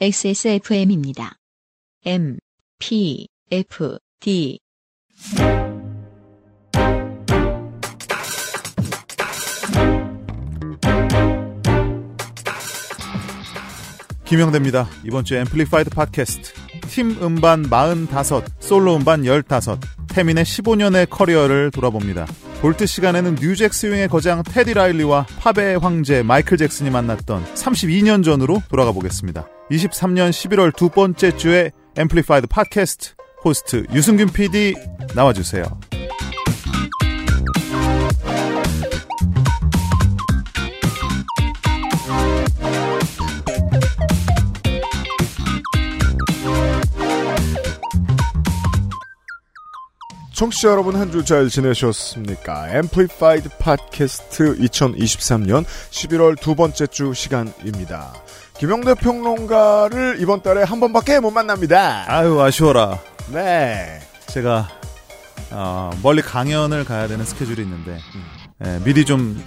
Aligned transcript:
XSFM입니다. 0.00 1.36
M, 2.04 2.38
P, 2.78 3.28
F, 3.50 3.98
D. 4.20 4.58
김영대입니다. 14.24 14.88
이번 15.04 15.24
주 15.24 15.36
Amplified 15.36 15.90
팟캐스트. 15.90 16.52
팀 16.88 17.16
음반 17.22 17.64
45, 17.64 18.42
솔로 18.58 18.96
음반 18.96 19.24
15, 19.24 19.78
태민의 20.08 20.44
15년의 20.44 21.08
커리어를 21.08 21.70
돌아봅니다. 21.70 22.26
Vault 22.62 22.86
시간에는 22.86 23.38
new 23.40 23.55
jack 23.55 23.74
swing의 23.74 24.06
거장 24.06 24.44
테디 24.44 24.74
라일리와 24.74 25.26
팝의 25.40 25.80
황제 25.80 26.22
마이클 26.22 26.56
잭슨이 26.56 26.90
만났던 26.90 27.44
32년 27.54 28.22
전으로 28.22 28.62
돌아가 28.70 28.92
보겠습니다. 28.92 29.48
23년 29.72 30.30
11월 30.30 30.72
두 30.76 30.88
번째 30.88 31.36
주에 31.36 31.72
Amplified 31.96 32.46
팟캐스트 32.46 33.14
호스트 33.44 33.86
유승균 33.92 34.28
PD 34.28 34.76
나와주세요. 35.16 35.91
청취자 50.42 50.70
여러분 50.70 50.96
한 50.96 51.08
주 51.12 51.22
잘 51.24 51.48
지내셨습니까? 51.48 52.68
Amplified 52.70 53.48
팟캐스트 53.60 54.56
2023년 54.58 55.64
11월 55.90 56.36
두 56.40 56.56
번째 56.56 56.88
주 56.88 57.14
시간입니다. 57.14 58.12
김영대 58.58 58.94
평론가를 58.94 60.16
이번 60.18 60.42
달에 60.42 60.64
한 60.64 60.80
번밖에 60.80 61.20
못 61.20 61.30
만납니다. 61.30 62.06
아유 62.08 62.40
아쉬워라. 62.40 62.98
네. 63.32 64.00
제가 64.26 64.68
어, 65.52 65.90
멀리 66.02 66.20
강연을 66.22 66.86
가야 66.86 67.06
되는 67.06 67.24
스케줄이 67.24 67.62
있는데 67.62 67.96
예, 68.64 68.80
미리 68.82 69.04
좀, 69.04 69.40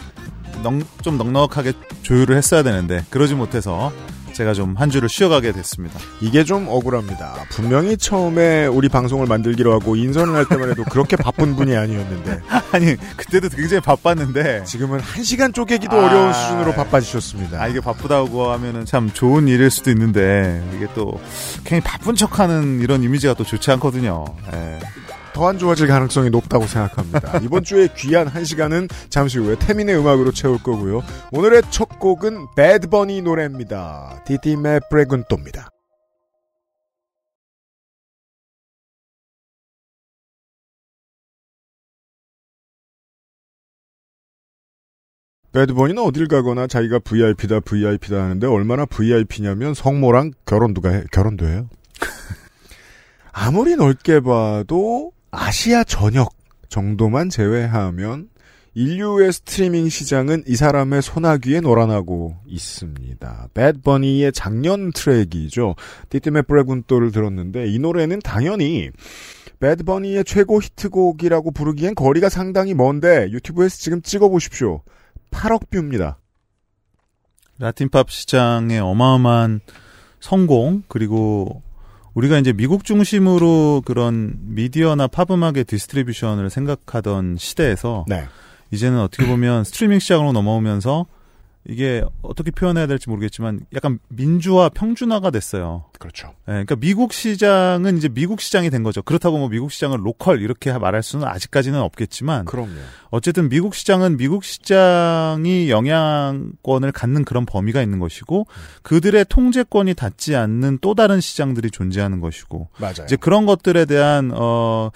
넉, 0.63 0.81
좀 1.03 1.17
넉넉하게 1.17 1.73
조율을 2.03 2.37
했어야 2.37 2.63
되는데 2.63 3.03
그러지 3.09 3.35
못해서 3.35 3.91
제가 4.35 4.53
좀 4.53 4.75
한 4.77 4.89
주를 4.89 5.07
쉬어가게 5.09 5.51
됐습니다. 5.53 5.99
이게 6.21 6.43
좀 6.43 6.67
억울합니다. 6.67 7.45
분명히 7.49 7.97
처음에 7.97 8.65
우리 8.65 8.89
방송을 8.89 9.25
만들기로 9.25 9.73
하고 9.73 9.95
인선을 9.95 10.35
할 10.35 10.45
때만 10.45 10.69
해도 10.69 10.83
그렇게 10.83 11.15
바쁜 11.15 11.55
분이 11.55 11.75
아니었는데 11.75 12.41
아니 12.71 12.95
그때도 13.15 13.49
굉장히 13.49 13.81
바빴는데 13.81 14.63
지금은 14.65 14.99
한 14.99 15.23
시간 15.23 15.53
쪼개기도 15.53 15.95
아. 15.95 16.05
어려운 16.05 16.33
수준으로 16.33 16.73
바빠지셨습니다. 16.73 17.61
아 17.61 17.67
이게 17.67 17.79
바쁘다고 17.79 18.51
하면은 18.51 18.85
참 18.85 19.09
좋은 19.13 19.47
일일 19.47 19.71
수도 19.71 19.89
있는데 19.91 20.63
이게 20.75 20.87
또 20.93 21.19
괜히 21.63 21.81
바쁜 21.81 22.15
척 22.15 22.39
하는 22.39 22.81
이런 22.81 23.01
이미지가 23.03 23.33
또 23.35 23.43
좋지 23.43 23.71
않거든요. 23.71 24.25
예. 24.53 24.79
더 25.35 25.49
안 25.49 25.57
좋아질 25.57 25.87
가능성이 25.87 26.29
높다고 26.29 26.65
생각합니다. 26.65 27.39
이번 27.43 27.65
주에 27.65 27.89
귀한 27.97 28.25
한 28.25 28.45
시간은 28.45 28.87
잠시 29.09 29.37
후에 29.37 29.57
태민의 29.59 29.99
음악으로 29.99 30.31
채울 30.31 30.57
거고요. 30.63 31.03
오늘의 31.33 31.63
첫 31.71 31.99
곡은 31.99 32.55
배드버니 32.55 33.21
노래입니다. 33.21 34.23
디디메 34.25 34.79
브레군또입니다. 34.89 35.69
배드버니는 45.51 46.01
어딜 46.01 46.29
가거나 46.29 46.67
자기가 46.67 46.99
VIP다 46.99 47.59
VIP다 47.59 48.23
하는데 48.23 48.47
얼마나 48.47 48.85
VIP냐면 48.85 49.73
성모랑 49.73 50.31
결혼도 50.45 50.89
해, 50.89 51.03
결혼도 51.11 51.45
해요. 51.47 51.69
아무리 53.33 53.75
넓게 53.75 54.21
봐도 54.21 55.11
아시아 55.31 55.83
전역 55.83 56.33
정도만 56.69 57.29
제외하면 57.29 58.29
인류의 58.73 59.31
스트리밍 59.31 59.87
시장은 59.87 60.43
이 60.47 60.57
사람의 60.57 61.01
소나귀에 61.01 61.61
놀아나고 61.61 62.35
있습니다. 62.45 63.47
배드버니의 63.53 64.33
작년 64.33 64.91
트랙이죠. 64.91 65.75
띠띠메 66.09 66.41
브레군또를 66.41 67.11
들었는데 67.11 67.67
이 67.67 67.79
노래는 67.79 68.19
당연히 68.19 68.89
배드버니의 69.61 70.25
최고 70.25 70.61
히트곡이라고 70.61 71.51
부르기엔 71.51 71.95
거리가 71.95 72.27
상당히 72.27 72.73
먼데 72.73 73.29
유튜브에서 73.31 73.77
지금 73.77 74.01
찍어보십시오. 74.01 74.81
8억 75.31 75.69
뷰입니다. 75.69 76.19
라틴팝 77.57 78.11
시장의 78.11 78.79
어마어마한 78.79 79.61
성공 80.19 80.83
그리고 80.89 81.61
우리가 82.15 82.39
이제 82.39 82.53
미국 82.53 82.85
중심으로 82.85 83.83
그런 83.85 84.35
미디어나 84.39 85.07
팝 85.07 85.29
음악의 85.29 85.65
distribution을 85.65 86.49
생각하던 86.49 87.35
시대에서 87.37 88.05
네. 88.07 88.25
이제는 88.71 88.99
어떻게 88.99 89.27
보면 89.27 89.63
스트리밍 89.65 89.99
시장으로 89.99 90.31
넘어오면서 90.31 91.05
이게 91.67 92.03
어떻게 92.21 92.51
표현해야 92.51 92.85
될지 92.87 93.09
모르겠지만 93.09 93.61
약간 93.73 93.99
민주화 94.09 94.69
평준화가 94.69 95.31
됐어요. 95.31 95.85
그렇죠. 95.99 96.27
예, 96.47 96.51
그러니까 96.51 96.75
미국 96.75 97.13
시장은 97.13 97.97
이제 97.97 98.07
미국 98.07 98.41
시장이 98.41 98.69
된 98.69 98.83
거죠. 98.83 99.01
그렇다고 99.01 99.37
뭐 99.37 99.49
미국 99.49 99.71
시장을 99.71 99.99
local 100.03 100.41
이렇게 100.41 100.71
말할 100.71 101.01
수는 101.01 101.27
아직까지는 101.27 101.79
없겠지만 101.79 102.45
그럼요. 102.45 102.69
어쨌든 103.09 103.49
미국 103.49 103.73
시장은 103.73 104.17
미국 104.17 104.43
시장이 104.43 105.69
영향권을 105.69 106.91
갖는 106.91 107.25
그런 107.25 107.45
범위가 107.45 107.81
있는 107.81 107.99
것이고 107.99 108.45
그들의 108.83 109.25
통제권이 109.29 109.95
닿지 109.95 110.35
않는 110.35 110.79
또 110.81 110.93
다른 110.93 111.19
시장들이 111.19 111.71
존재하는 111.71 112.19
것이고 112.19 112.69
맞아요. 112.77 113.05
이제 113.05 113.15
그런 113.15 113.45
것들에 113.45 113.85
대한 113.85 114.31
어 114.35 114.91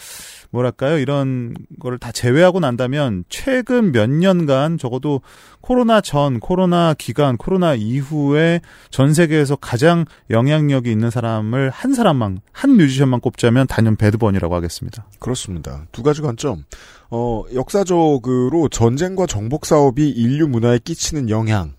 뭐랄까요 0.51 0.97
이런 0.97 1.53
거를 1.79 1.97
다 1.97 2.11
제외하고 2.11 2.59
난다면 2.59 3.23
최근 3.29 3.91
몇 3.91 4.09
년간 4.09 4.77
적어도 4.77 5.21
코로나 5.61 6.01
전 6.01 6.39
코로나 6.39 6.93
기간 6.97 7.37
코로나 7.37 7.75
이후에 7.75 8.61
전 8.89 9.13
세계에서 9.13 9.55
가장 9.55 10.05
영향력이 10.29 10.91
있는 10.91 11.09
사람을 11.09 11.69
한 11.69 11.93
사람만 11.93 12.41
한 12.51 12.71
뮤지션만 12.71 13.19
꼽자면 13.19 13.67
단연 13.67 13.95
배드번이라고 13.95 14.55
하겠습니다. 14.55 15.05
그렇습니다. 15.19 15.85
두 15.91 16.03
가지 16.03 16.21
관점. 16.21 16.65
어, 17.11 17.43
역사적으로 17.53 18.69
전쟁과 18.69 19.25
정복 19.25 19.65
사업이 19.65 20.09
인류 20.09 20.47
문화에 20.47 20.79
끼치는 20.79 21.29
영향. 21.29 21.78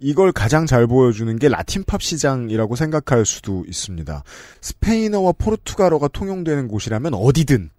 이걸 0.00 0.32
가장 0.32 0.66
잘 0.66 0.86
보여주는 0.86 1.34
게 1.38 1.48
라틴팝 1.48 2.02
시장이라고 2.02 2.76
생각할 2.76 3.24
수도 3.24 3.64
있습니다. 3.66 4.22
스페인어와 4.60 5.32
포르투갈어가 5.32 6.08
통용되는 6.08 6.68
곳이라면 6.68 7.14
어디든. 7.14 7.70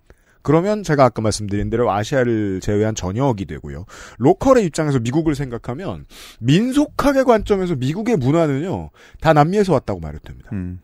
그러면 0.42 0.84
제가 0.84 1.06
아까 1.06 1.22
말씀드린 1.22 1.70
대로 1.70 1.90
아시아를 1.92 2.60
제외한 2.62 2.96
전역이 2.96 3.46
되고요. 3.46 3.86
local의 4.18 4.66
입장에서 4.66 5.00
미국을 5.00 5.36
생각하면 5.36 6.06
민속학의 6.40 7.24
관점에서 7.24 7.76
미국의 7.76 8.18
문화는요. 8.18 8.90
다 9.22 9.34
남미에서 9.34 9.74
왔다고 9.74 10.02
말해도 10.02 10.24
됩니다. 10.24 10.50
음. 10.52 10.82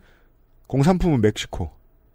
공산품은 0.68 1.22
멕시코, 1.22 1.72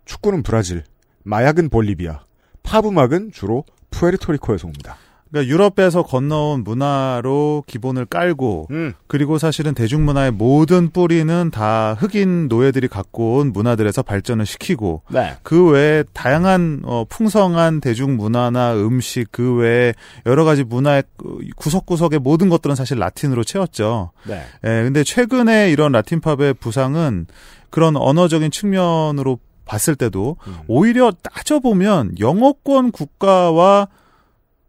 축구는 0.06 0.42
브라질, 0.42 0.84
마약은 1.24 1.68
볼리비아, 1.68 2.24
팝 2.62 2.86
음악은 2.86 3.32
주로 3.32 3.64
푸에르토리코에서 3.90 4.66
옵니다. 4.66 4.96
그러니까 5.34 5.52
유럽에서 5.52 6.04
건너온 6.04 6.62
문화로 6.62 7.64
기본을 7.66 8.06
깔고 8.06 8.68
음, 8.70 8.94
그리고 9.08 9.38
사실은 9.38 9.74
대중문화의 9.74 10.30
모든 10.30 10.90
뿌리는 10.90 11.50
다 11.50 11.94
흑인 11.98 12.46
노예들이 12.46 12.86
갖고 12.86 13.38
온 13.38 13.52
문화들에서 13.52 14.02
발전을 14.02 14.46
시키고 14.46 15.02
네. 15.08 15.34
그 15.42 15.70
외에 15.70 16.04
다양한 16.12 16.82
어, 16.84 17.04
풍성한 17.08 17.80
대중문화나 17.80 18.76
음식 18.76 19.26
그 19.32 19.56
외에 19.56 19.92
여러 20.24 20.44
가지 20.44 20.62
문화의 20.62 21.02
그 21.16 21.40
구석구석의 21.56 22.20
모든 22.20 22.48
것들은 22.48 22.76
사실 22.76 23.00
라틴으로 23.00 23.42
채웠죠. 23.42 24.12
네. 24.28 24.40
예, 24.64 24.84
근데 24.84 25.02
최근에 25.02 25.72
이런 25.72 25.90
라틴팝의 25.90 26.54
부상은 26.60 27.26
그런 27.70 27.96
언어적인 27.96 28.52
측면으로 28.52 29.40
봤을 29.64 29.96
때도 29.96 30.36
음. 30.46 30.58
오히려 30.68 31.10
따져보면 31.10 32.20
영어권 32.20 32.92
국가와 32.92 33.88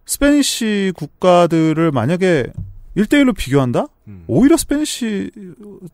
Spanish 0.05 0.93
국가들을 0.95 1.91
만약에 1.91 2.47
1대1로 2.95 3.35
비교한다? 3.35 3.87
음. 4.07 4.23
오히려 4.27 4.55
Spanish 4.55 5.29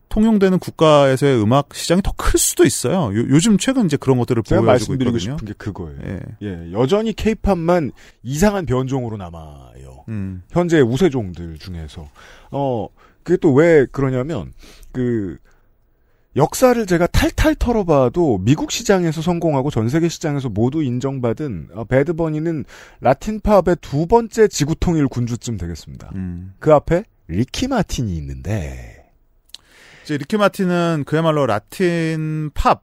통용되는 0.08 0.58
국가에서의 0.60 1.42
음악 1.42 1.74
시장이 1.74 2.00
더 2.02 2.12
클 2.12 2.38
수도 2.38 2.64
있어요. 2.64 3.10
요, 3.16 3.40
즘 3.40 3.58
최근 3.58 3.86
이제 3.86 3.96
그런 3.96 4.18
것들을 4.18 4.42
제가 4.44 4.60
보여주고 4.60 4.92
말씀드리고 4.92 5.16
있거든요. 5.16 5.36
싶은 5.36 5.46
게 5.48 5.54
그거예요. 5.58 5.98
예. 6.04 6.20
예, 6.42 6.72
여전히 6.72 7.12
케이팝만 7.12 7.90
이상한 8.22 8.64
변종으로 8.66 9.16
남아요. 9.16 10.04
음. 10.08 10.42
현재 10.50 10.80
우세종들 10.80 11.58
중에서. 11.58 12.08
어, 12.52 12.86
그게 13.24 13.36
또 13.38 13.52
왜 13.54 13.86
그러냐면, 13.90 14.52
그, 14.92 15.38
역사를 16.34 16.86
제가 16.86 17.06
탈탈 17.08 17.54
털어봐도 17.56 18.38
미국 18.38 18.70
시장에서 18.70 19.20
성공하고 19.20 19.70
전 19.70 19.88
세계 19.88 20.08
시장에서 20.08 20.48
모두 20.48 20.82
인정받은 20.82 21.68
어, 21.74 21.84
배드버니는 21.84 22.64
라틴팝의 23.00 23.76
두 23.80 24.06
번째 24.06 24.48
지구통일 24.48 25.08
군주쯤 25.08 25.58
되겠습니다. 25.58 26.10
음. 26.14 26.54
그 26.58 26.72
앞에 26.72 27.04
리키 27.28 27.68
마틴이 27.68 28.16
있는데 28.16 29.10
이제 30.04 30.16
리키 30.16 30.36
마틴은 30.36 31.04
그야말로 31.06 31.46
라틴 31.46 32.50
팝 32.54 32.82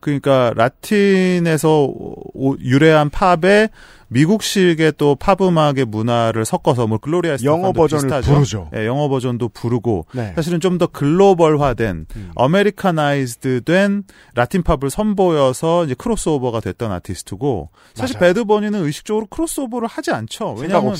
그러니까 0.00 0.52
라틴에서 0.56 1.84
오- 1.84 2.56
유래한 2.60 3.10
팝에 3.10 3.68
미국식의 4.08 4.92
또 4.98 5.16
팝 5.16 5.40
음악의 5.42 5.84
문화를 5.86 6.44
섞어서 6.44 6.86
뭐 6.86 6.98
글로리아 6.98 7.36
영어 7.42 7.72
버전을 7.72 8.04
비슷하죠. 8.04 8.34
부르죠. 8.34 8.70
예, 8.76 8.86
영어 8.86 9.08
버전도 9.08 9.48
부르고 9.48 10.06
네. 10.14 10.32
사실은 10.36 10.60
좀 10.60 10.78
더 10.78 10.86
글로벌화된 10.86 12.06
음. 12.14 12.30
Americanized된 12.36 14.04
라틴 14.34 14.62
팝을 14.62 14.90
선보여서 14.90 15.84
이제 15.86 15.94
크로스오버가 15.94 16.60
됐던 16.60 16.92
아티스트고 16.92 17.70
사실 17.94 18.16
맞아요. 18.20 18.28
배드 18.28 18.44
버니는 18.44 18.84
의식적으로 18.84 19.26
크로스오버를 19.26 19.88
하지 19.88 20.10
않죠. 20.12 20.54
왜냐하면. 20.58 20.94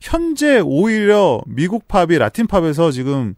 현재 0.00 0.60
오히려 0.62 1.40
미국 1.46 1.88
팝이 1.88 2.18
라틴 2.18 2.46
팝에서 2.46 2.90
지금 2.90 3.34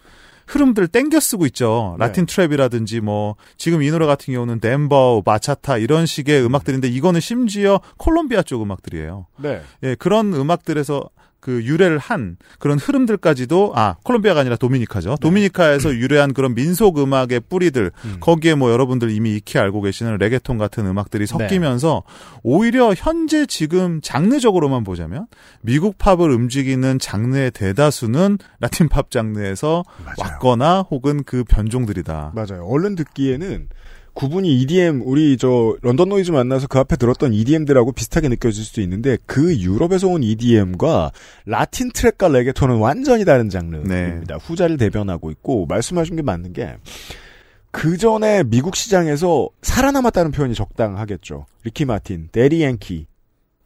흐름들 0.46 0.88
땡겨 0.88 1.20
쓰고 1.20 1.46
있죠. 1.46 1.96
네. 1.98 2.06
라틴 2.06 2.26
trap이라든지 2.26 3.00
뭐 3.00 3.36
지금 3.56 3.82
이 3.82 3.90
노래 3.90 4.06
같은 4.06 4.32
경우는 4.32 4.60
dembow, 4.60 5.22
bachata 5.24 5.78
이런 5.78 6.06
식의 6.06 6.44
음악들인데 6.44 6.88
이거는 6.88 7.20
심지어 7.20 7.80
콜롬비아 7.96 8.42
쪽 8.42 8.62
음악들이에요. 8.62 9.26
네. 9.38 9.62
예, 9.82 9.94
그런 9.94 10.34
음악들에서 10.34 11.08
그 11.44 11.62
유래를 11.62 11.98
한 11.98 12.38
그런 12.58 12.78
흐름들까지도 12.78 13.72
아 13.74 13.96
콜롬비아가 14.02 14.40
아니라 14.40 14.56
도미니카죠. 14.56 15.16
도미니카에서 15.20 15.94
유래한 15.94 16.32
그런 16.32 16.54
민속 16.54 16.98
음악의 16.98 17.40
뿌리들 17.50 17.90
음. 18.06 18.16
거기에 18.18 18.54
뭐 18.54 18.72
여러분들 18.72 19.10
이미 19.10 19.36
익히 19.36 19.58
알고 19.58 19.82
계시는 19.82 20.16
레게톤 20.16 20.56
같은 20.56 20.86
음악들이 20.86 21.26
섞이면서 21.26 22.02
오히려 22.42 22.94
현재 22.96 23.44
지금 23.44 24.00
장르적으로만 24.00 24.84
보자면 24.84 25.26
미국 25.60 25.98
팝을 25.98 26.30
움직이는 26.30 26.98
장르의 26.98 27.50
대다수는 27.50 28.38
라틴 28.60 28.88
팝 28.88 29.10
장르에서 29.10 29.84
맞아요. 30.02 30.14
왔거나 30.18 30.80
혹은 30.90 31.24
그 31.24 31.44
변종들이다. 31.44 32.32
맞아요. 32.34 32.64
얼른 32.64 32.94
듣기에는 32.94 33.68
구분이 34.14 34.60
EDM 34.60 35.02
우리 35.04 35.36
저 35.36 35.76
런던 35.82 36.08
노이즈 36.08 36.30
만나서 36.30 36.68
그 36.68 36.78
앞에 36.78 36.96
들었던 36.96 37.34
EDM들하고 37.34 37.92
비슷하게 37.92 38.28
느껴질 38.28 38.64
수도 38.64 38.80
있는데 38.80 39.18
그 39.26 39.56
유럽에서 39.58 40.08
온 40.08 40.22
EDM과 40.22 41.10
라틴 41.46 41.90
trap과 41.92 42.28
레게톤은 42.28 42.76
완전히 42.76 43.24
다른 43.24 43.48
장르입니다. 43.50 44.36
후자를 44.36 44.76
대변하고 44.76 45.30
있고 45.32 45.66
말씀하신 45.66 46.16
게 46.16 46.22
맞는 46.22 46.52
게 46.52 46.76
그 47.74 47.96
전에 47.96 48.44
미국 48.44 48.76
시장에서 48.76 49.48
살아남았다는 49.62 50.30
표현이 50.30 50.54
적당하겠죠. 50.54 51.46
리키 51.64 51.86
마틴, 51.86 52.28
대디 52.30 52.62
양키 52.62 53.08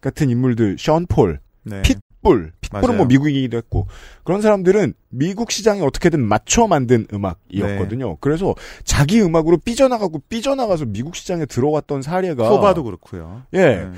같은 0.00 0.30
인물들, 0.30 0.76
션 0.78 1.04
폴, 1.06 1.40
네. 1.62 1.82
핏불, 1.82 2.52
핏불은 2.60 2.82
맞아요. 2.82 2.96
뭐 2.96 3.06
미국이기도 3.06 3.56
했고 3.56 3.86
그런 4.24 4.42
사람들은 4.42 4.94
미국 5.10 5.50
시장에 5.50 5.80
어떻게든 5.82 6.20
맞춰 6.20 6.66
만든 6.66 7.06
음악이었거든요. 7.12 8.08
네. 8.08 8.16
그래서 8.20 8.54
자기 8.84 9.22
음악으로 9.22 9.58
삐져나가고 9.58 10.22
삐져나가서 10.28 10.86
미국 10.86 11.16
시장에 11.16 11.46
들어왔던 11.46 12.02
사례가 12.02 12.48
소바도 12.48 12.84
그렇고요. 12.84 13.42
예 13.54 13.58
네. 13.58 13.90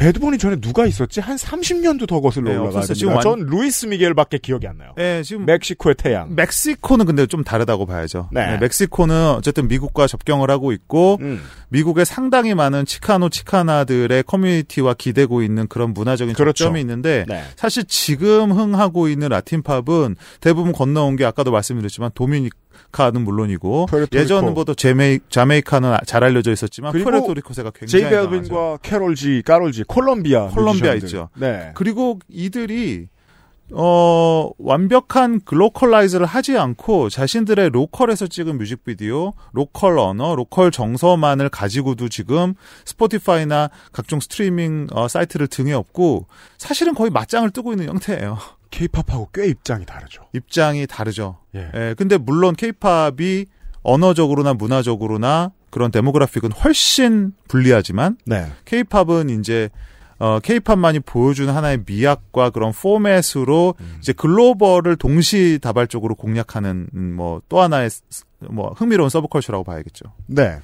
배드 0.00 0.21
버니 0.21 0.38
전에 0.38 0.56
누가 0.56 0.86
있었지 0.86 1.20
한 1.20 1.36
30년도 1.36 2.08
더 2.08 2.20
거슬러 2.20 2.50
네. 2.50 2.56
됩니다. 2.56 2.80
지금 2.94 3.12
완- 3.12 3.20
전 3.22 3.40
루이스 3.40 3.84
미겔밖에 3.86 4.38
기억이 4.38 4.66
안 4.66 4.78
나요. 4.78 4.94
네, 4.96 5.22
지금 5.22 5.44
멕시코의 5.44 5.94
태양. 5.96 6.34
멕시코는 6.34 7.04
근데 7.04 7.26
좀 7.26 7.44
다르다고 7.44 7.84
봐야죠. 7.84 8.30
네. 8.32 8.46
네, 8.52 8.58
멕시코는 8.58 9.34
어쨌든 9.36 9.68
미국과 9.68 10.06
접경을 10.06 10.50
하고 10.50 10.72
있고 10.72 11.18
음, 11.20 11.42
미국에 11.68 12.06
상당히 12.06 12.54
많은 12.54 12.86
치카노 12.86 13.28
치카나들의 13.28 14.22
커뮤니티와 14.22 14.94
기대고 14.94 15.42
있는 15.42 15.66
그런 15.68 15.92
문화적인 15.92 16.34
그렇죠. 16.34 16.64
접점이 16.64 16.80
있는데 16.80 17.26
네. 17.28 17.42
사실 17.56 17.84
지금 17.84 18.52
흥하고 18.52 19.08
있는 19.08 19.28
라틴 19.28 19.62
팝은 19.62 20.16
대부분 20.40 20.72
건너온 20.72 21.16
게 21.16 21.26
아까도 21.26 21.50
말씀드렸지만 21.52 22.10
도미니카는 22.14 23.22
물론이고 23.22 23.86
푸에르토리코. 23.86 24.22
예전보다 24.22 24.74
제메이, 24.74 25.18
자메이카는 25.28 25.98
잘 26.06 26.24
알려져 26.24 26.50
있었지만 26.50 26.92
그리고 26.92 27.10
제이 27.34 27.62
굉장히 27.74 28.04
강하죠. 28.04 28.30
발빈과 28.30 28.78
캐롤 28.82 29.14
G, 29.14 29.42
까롤 29.44 29.70
G, 29.72 29.84
콜롬비아. 29.90 30.46
콜롬비아 30.48 30.94
뮤지션들. 30.94 31.06
있죠. 31.06 31.28
네. 31.34 31.72
그리고 31.74 32.18
이들이 32.28 33.08
어 33.72 34.50
완벽한 34.58 35.40
glocalize를 35.44 36.26
하지 36.26 36.58
않고 36.58 37.08
자신들의 37.08 37.70
local에서 37.70 38.26
찍은 38.26 38.58
뮤직비디오, 38.58 39.32
local 39.52 39.98
언어, 39.98 40.34
local 40.34 40.72
정서만을 40.72 41.50
가지고도 41.50 42.08
지금 42.08 42.54
스포티파이나 42.84 43.70
각종 43.92 44.18
스트리밍 44.18 44.88
어, 44.92 45.06
사이트를 45.06 45.46
등에 45.46 45.72
업고 45.72 46.26
사실은 46.58 46.94
거의 46.94 47.10
맞짱을 47.10 47.50
뜨고 47.50 47.72
있는 47.72 47.86
형태예요. 47.88 48.38
케이팝하고 48.70 49.28
꽤 49.32 49.46
입장이 49.46 49.84
다르죠. 49.86 50.24
입장이 50.32 50.86
다르죠. 50.88 51.38
예. 51.54 51.70
예, 51.74 51.94
근데 51.96 52.16
물론 52.16 52.54
케이팝이 52.56 53.46
언어적으로나 53.82 54.54
문화적으로나 54.54 55.52
그런 55.70 55.90
demographic은 55.90 56.52
훨씬 56.52 57.32
불리하지만 57.48 58.16
네. 58.26 58.46
케이팝은 58.64 59.30
이제 59.30 59.70
어 60.18 60.38
케이팝만이 60.40 61.00
보여주는 61.00 61.52
하나의 61.52 61.82
미학과 61.86 62.50
그런 62.50 62.72
포맷으로 62.72 63.74
이제 64.00 64.12
글로벌을 64.12 64.96
동시다발적으로 64.96 66.14
공략하는 66.14 66.88
음, 66.94 67.14
뭐또 67.14 67.60
하나의 67.60 67.88
스- 67.90 68.02
뭐 68.50 68.72
흥미로운 68.76 69.08
서브컬처라고 69.08 69.64
봐야겠죠. 69.64 70.12
네. 70.26 70.58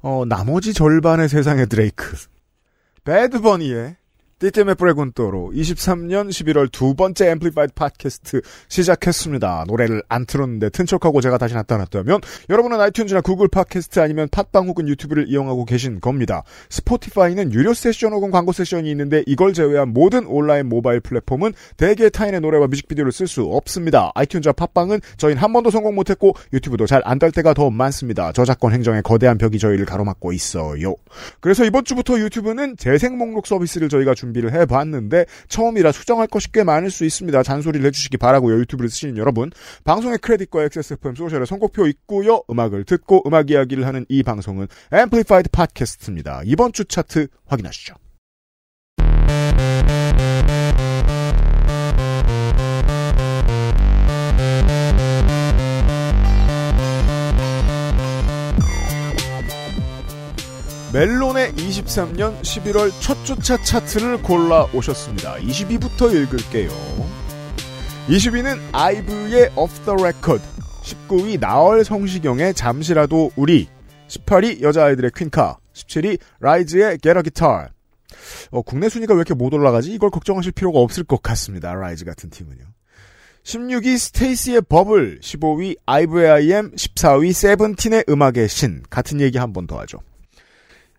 어, 0.00 0.24
나머지 0.26 0.72
절반의 0.74 1.28
세상의 1.28 1.68
드레이크. 1.68 2.16
배드버니의 3.04 3.96
Tití 4.42 4.63
Me 4.63 4.74
Preguntó로 4.74 5.52
23년 5.54 6.28
11월 6.28 6.68
두 6.72 6.96
번째 6.96 7.30
앰플리파이드 7.30 7.74
팟캐스트 7.74 8.40
시작했습니다. 8.68 9.66
노래를 9.68 10.02
안 10.08 10.26
틀었는데 10.26 10.70
튼척하고 10.70 11.20
제가 11.20 11.38
다시 11.38 11.54
나타났다면 11.54 12.20
여러분은 12.50 12.78
아이튠즈나 12.78 13.22
구글 13.22 13.46
팟캐스트 13.46 14.00
아니면 14.00 14.28
팟빵 14.32 14.66
혹은 14.66 14.88
유튜브를 14.88 15.28
이용하고 15.28 15.64
계신 15.64 16.00
겁니다. 16.00 16.42
스포티파이는 16.70 17.52
유료 17.52 17.72
세션 17.72 18.14
혹은 18.14 18.32
광고 18.32 18.50
세션이 18.50 18.90
있는데 18.90 19.22
이걸 19.28 19.52
제외한 19.52 19.92
모든 19.92 20.26
온라인 20.26 20.68
모바일 20.68 20.98
플랫폼은 20.98 21.52
대개 21.76 22.10
타인의 22.10 22.40
노래와 22.40 22.66
뮤직비디오를 22.66 23.12
쓸 23.12 23.28
수 23.28 23.44
없습니다. 23.44 24.10
아이튠즈와 24.16 24.56
팟빵은 24.56 25.02
저희는 25.18 25.40
한 25.40 25.52
번도 25.52 25.70
성공 25.70 25.94
못했고 25.94 26.34
유튜브도 26.52 26.86
잘안될 26.86 27.30
때가 27.30 27.54
더 27.54 27.70
많습니다. 27.70 28.32
저작권 28.32 28.72
행정의 28.72 29.02
거대한 29.02 29.38
벽이 29.38 29.60
저희를 29.60 29.86
가로막고 29.86 30.32
있어요. 30.32 30.96
그래서 31.38 31.64
이번 31.64 31.84
주부터 31.84 32.18
유튜브는 32.18 32.76
재생 32.76 33.16
목록 33.16 33.46
서비스를 33.46 33.88
저희가 33.88 34.14
준비 34.14 34.31
를 34.40 34.52
해봤는데 34.52 35.26
처음이라 35.48 35.92
수정할 35.92 36.26
것이 36.26 36.50
꽤 36.52 36.64
많을 36.64 36.90
수 36.90 37.04
있습니다. 37.04 37.42
잔소리를 37.42 37.84
해주시기 37.86 38.16
바라고요. 38.16 38.58
유튜브를 38.60 38.88
쓰시는 38.88 39.16
여러분. 39.18 39.50
방송의 39.84 40.18
크레딧과 40.18 40.64
XSFM 40.64 41.14
소셜에 41.14 41.44
선곡표 41.44 41.86
있고요. 41.86 42.42
음악을 42.50 42.84
듣고 42.84 43.22
음악 43.26 43.50
이야기를 43.50 43.86
하는 43.86 44.06
이 44.08 44.22
방송은 44.22 44.68
앰플리파이드 44.92 45.50
팟캐스트입니다. 45.50 46.42
이번 46.44 46.72
주 46.72 46.84
차트 46.84 47.28
확인하시죠. 47.46 47.94
멜론의 60.92 61.52
23년 61.54 62.38
11월 62.42 62.92
첫 63.00 63.24
주차 63.24 63.56
차트를 63.62 64.22
골라 64.22 64.66
오셨습니다. 64.74 65.36
22부터 65.36 66.12
읽을게요. 66.14 66.70
20위는 68.08 68.58
아이브의 68.72 69.52
Off 69.56 69.74
the 69.86 69.96
Record, 69.98 70.42
19위 70.82 71.40
나얼 71.40 71.84
성시경의 71.84 72.52
잠시라도 72.54 73.30
우리, 73.36 73.68
18위 74.08 74.60
여자아이들의 74.60 75.12
퀸카, 75.16 75.56
17위 75.72 76.18
라이즈의 76.40 76.98
Get 76.98 77.16
a 77.16 77.22
Guitar. 77.22 77.68
어, 78.50 78.60
국내 78.60 78.90
순위가 78.90 79.14
왜 79.14 79.18
이렇게 79.18 79.32
못 79.32 79.54
올라가지? 79.54 79.92
이걸 79.94 80.10
걱정하실 80.10 80.52
필요가 80.52 80.80
없을 80.80 81.04
것 81.04 81.22
같습니다. 81.22 81.72
라이즈 81.74 82.04
같은 82.04 82.28
팀은요. 82.28 82.64
16위 83.44 83.96
스테이시의 83.98 84.62
버블, 84.68 85.20
15위 85.20 85.76
아이브의 85.86 86.30
I 86.30 86.41
AM, 86.41 86.72
14위 86.74 87.32
세븐틴의 87.32 88.04
음악의 88.10 88.48
신. 88.48 88.82
같은 88.90 89.20
얘기 89.22 89.38
한 89.38 89.52
번 89.54 89.66
더 89.66 89.78
하죠. 89.80 89.98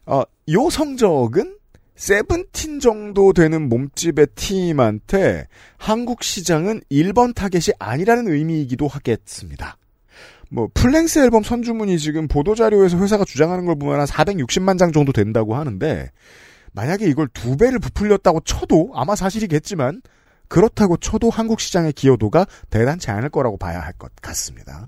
어, 0.05 0.23
요 0.49 0.69
성적은 0.69 1.57
세븐틴 1.95 2.79
정도 2.79 3.33
되는 3.33 3.69
몸집의 3.69 4.27
팀한테 4.35 5.47
한국 5.77 6.23
시장은 6.23 6.81
1번 6.91 7.35
타겟이 7.35 7.73
아니라는 7.79 8.27
의미이기도 8.31 8.87
하겠습니다. 8.87 9.77
뭐 10.49 10.69
full-length 10.73 11.19
앨범 11.19 11.43
선주문이 11.43 11.97
지금 11.99 12.27
보도 12.27 12.55
자료에서 12.55 12.97
회사가 12.97 13.25
주장하는 13.25 13.65
걸 13.65 13.75
보면 13.75 13.99
한 13.99 14.05
460만 14.05 14.77
장 14.77 14.91
정도 14.91 15.11
된다고 15.11 15.55
하는데 15.55 16.11
만약에 16.73 17.05
이걸 17.07 17.27
두 17.29 17.57
배를 17.57 17.79
부풀렸다고 17.79 18.41
쳐도 18.41 18.91
아마 18.93 19.15
사실이겠지만 19.15 20.01
그렇다고 20.47 20.97
쳐도 20.97 21.29
한국 21.29 21.59
시장의 21.59 21.93
기여도가 21.93 22.45
대단치 22.69 23.09
않을 23.11 23.29
거라고 23.29 23.57
봐야 23.57 23.79
할 23.79 23.93
것 23.93 24.11
같습니다. 24.21 24.87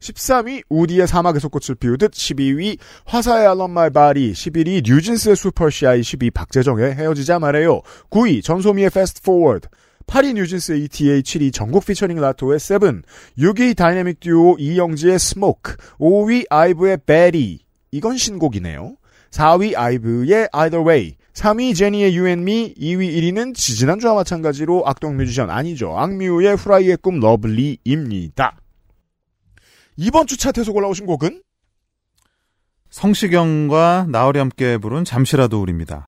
13위 0.00 0.62
우디의 0.68 1.06
사막에서 1.06 1.48
꽃을 1.48 1.76
피우듯 1.76 2.12
12위 2.12 2.78
화사의 3.04 3.46
I 3.46 3.52
Love 3.52 3.77
My 3.77 3.90
Body 3.90 4.32
11위 4.32 4.82
뉴진스의 4.84 5.36
Super 5.36 5.76
Shy 5.76 6.00
12위 6.00 6.32
박재정의 6.32 6.94
헤어지자 6.94 7.38
말해요 7.38 7.80
9위 8.10 8.42
전소미의 8.42 8.90
Fast 8.90 9.22
Forward 9.22 9.68
8위 10.06 10.34
뉴진스의 10.34 10.84
ETA, 10.84 11.22
7위 11.22 11.52
정국 11.52 11.84
피처링 11.84 12.20
라토의 12.20 12.60
Seven, 12.60 13.02
6위 13.38 13.76
다이내믹 13.76 14.20
듀오 14.20 14.56
이영지의 14.56 15.18
Smoke, 15.18 15.76
5위 15.98 16.46
아이브의 16.48 16.98
Baddie, 17.04 17.58
이건 17.90 18.16
신곡이네요. 18.16 18.96
4위 19.30 19.76
아이브의 19.76 20.48
Either 20.52 20.86
Way, 20.86 21.16
3위 21.34 21.74
제니의 21.74 22.16
You 22.16 22.28
and 22.28 22.42
Me, 22.42 22.74
2위 22.74 23.14
1위는 23.16 23.54
지지난주와 23.54 24.14
마찬가지로 24.14 24.84
악동 24.86 25.16
뮤지션 25.16 25.50
아니죠. 25.50 25.98
악뮤의 25.98 26.56
후라이의 26.56 26.98
꿈 26.98 27.20
Love 27.20 27.59
Lee입니다. 27.59 28.56
이번 29.96 30.26
주 30.26 30.36
차트에서 30.36 30.72
골라오신 30.72 31.06
곡은 31.06 31.42
성시경과 32.90 34.06
나얼이 34.08 34.38
함께 34.38 34.78
부른 34.78 35.04
잠시라도 35.04 35.60
우리입니다. 35.60 36.06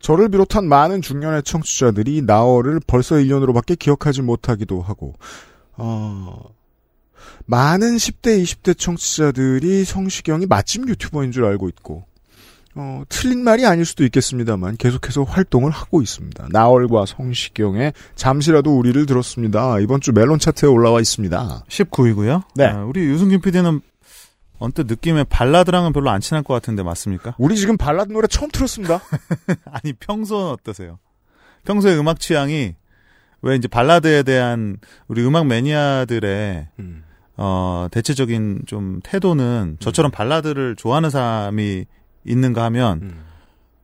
저를 0.00 0.28
비롯한 0.28 0.68
많은 0.68 1.02
중년의 1.02 1.42
청취자들이 1.42 2.22
나얼을 2.22 2.80
벌써 2.86 3.16
1년으로밖에 3.16 3.78
기억하지 3.78 4.22
못하기도 4.22 4.80
하고 4.80 5.14
어... 5.72 6.54
많은 7.46 7.96
10대, 7.96 8.42
20대 8.42 8.78
청취자들이 8.78 9.84
성시경이 9.84 10.46
맛집 10.46 10.88
유튜버인 10.88 11.32
줄 11.32 11.44
알고 11.44 11.68
있고 11.70 12.07
어, 12.74 13.02
틀린 13.08 13.42
말이 13.42 13.66
아닐 13.66 13.84
수도 13.84 14.04
있겠습니다만 14.04 14.76
계속해서 14.76 15.24
활동을 15.24 15.70
하고 15.70 16.00
있습니다. 16.02 16.48
나얼과 16.50 17.06
성시경의 17.06 17.92
잠시라도 18.14 18.76
우리를 18.78 19.04
들었습니다. 19.06 19.80
이번 19.80 20.00
주 20.00 20.12
멜론 20.12 20.38
차트에 20.38 20.68
올라와 20.68 21.00
있습니다. 21.00 21.64
19위고요. 21.68 22.44
네. 22.54 22.66
아, 22.66 22.84
우리 22.84 23.00
유승균 23.00 23.40
PD는 23.40 23.80
언뜻 24.58 24.86
느낌에 24.86 25.24
발라드랑은 25.24 25.92
별로 25.92 26.10
안 26.10 26.20
친할 26.20 26.42
것 26.42 26.54
같은데 26.54 26.82
맞습니까? 26.82 27.34
우리 27.38 27.56
지금 27.56 27.76
발라드 27.76 28.12
노래 28.12 28.26
처음 28.26 28.50
틀었습니다. 28.50 29.00
아니 29.70 29.92
평소는 29.94 30.50
어떠세요? 30.52 30.98
평소에 31.64 31.96
음악 31.96 32.18
취향이 32.20 32.74
왜 33.42 33.56
이제 33.56 33.68
발라드에 33.68 34.24
대한 34.24 34.78
우리 35.06 35.24
음악 35.24 35.46
매니아들의 35.46 36.68
음. 36.80 37.04
어 37.36 37.86
대체적인 37.92 38.62
좀 38.66 39.00
태도는 39.04 39.76
저처럼 39.78 40.10
발라드를 40.10 40.74
좋아하는 40.74 41.10
사람이 41.10 41.86
있는가 42.28 42.64
하면 42.64 43.00
음. 43.02 43.24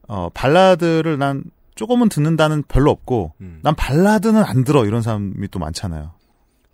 어 0.07 0.29
발라드를 0.35 1.19
난 1.19 1.45
조금은 1.75 2.09
듣는다는 2.09 2.63
별로 2.69 2.91
없고 2.91 3.33
음. 3.41 3.59
난 3.63 3.75
발라드는 3.75 4.43
안 4.45 4.65
들어 4.65 4.85
이런 4.85 5.03
사람이 5.03 5.49
또 5.51 5.59
많잖아요. 5.59 6.13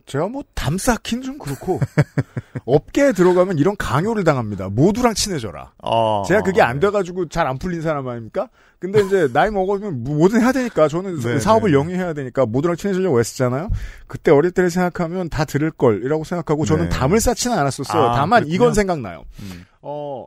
제가 0.07 0.27
뭐 0.27 0.43
담쌓긴 0.55 1.23
좀 1.23 1.39
그렇고 1.39 1.79
업계에 2.67 3.13
들어가면 3.13 3.59
이런 3.59 3.77
강요를 3.77 4.25
당합니다. 4.25 4.69
모두랑 4.69 5.15
친해져라. 5.15 5.73
어, 5.79 6.25
제가 6.27 6.43
그게 6.43 6.61
안 6.63 6.81
돼가지고 6.81 7.29
잘 7.29 7.47
안 7.47 7.59
풀린 7.59 7.81
사람 7.81 8.09
아닙니까? 8.09 8.49
근데 8.81 9.01
이제 9.05 9.29
나이 9.33 9.51
먹으면 9.53 10.03
뭐든 10.03 10.41
해야 10.41 10.51
되니까 10.53 10.89
저는 10.89 11.21
네, 11.21 11.39
사업을 11.39 11.71
네. 11.71 11.77
영위해야 11.77 12.13
되니까 12.13 12.45
모두랑 12.45 12.77
친해지려고 12.77 13.21
애쓰잖아요. 13.21 13.71
그때 14.09 14.33
어릴 14.33 14.51
때를 14.51 14.69
생각하면 14.71 15.29
다 15.29 15.45
들을 15.45 15.71
걸이라고 15.71 16.25
생각하고 16.25 16.65
저는 16.65 16.85
네. 16.85 16.89
담을 16.91 17.21
쌓지는 17.21 17.57
않았었어요. 17.57 18.03
아, 18.03 18.15
다만 18.17 18.41
그렇군요. 18.41 18.55
이건 18.55 18.75
생각나요. 18.75 19.25
음. 19.43 19.65
어 19.83 20.25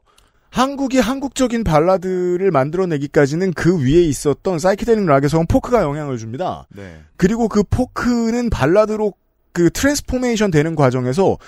한국이 0.53 1.00
한국적인 1.00 1.63
발라드를 1.63 2.51
만들어내기까지는 2.51 3.53
그 3.53 3.83
위에 3.83 4.03
있었던 4.03 4.60
사이키델릭 4.60 5.07
락에서는 5.07 5.48
포크가 5.48 5.81
영향을 5.81 6.19
줍니다. 6.19 6.67
네. 6.69 7.01
그리고 7.17 7.48
그 7.48 7.63
포크는 7.63 8.51
발라드로 8.51 9.13
그 9.51 9.72
transformation 9.71 10.51
되는 10.51 10.75
과정에서 10.75 11.39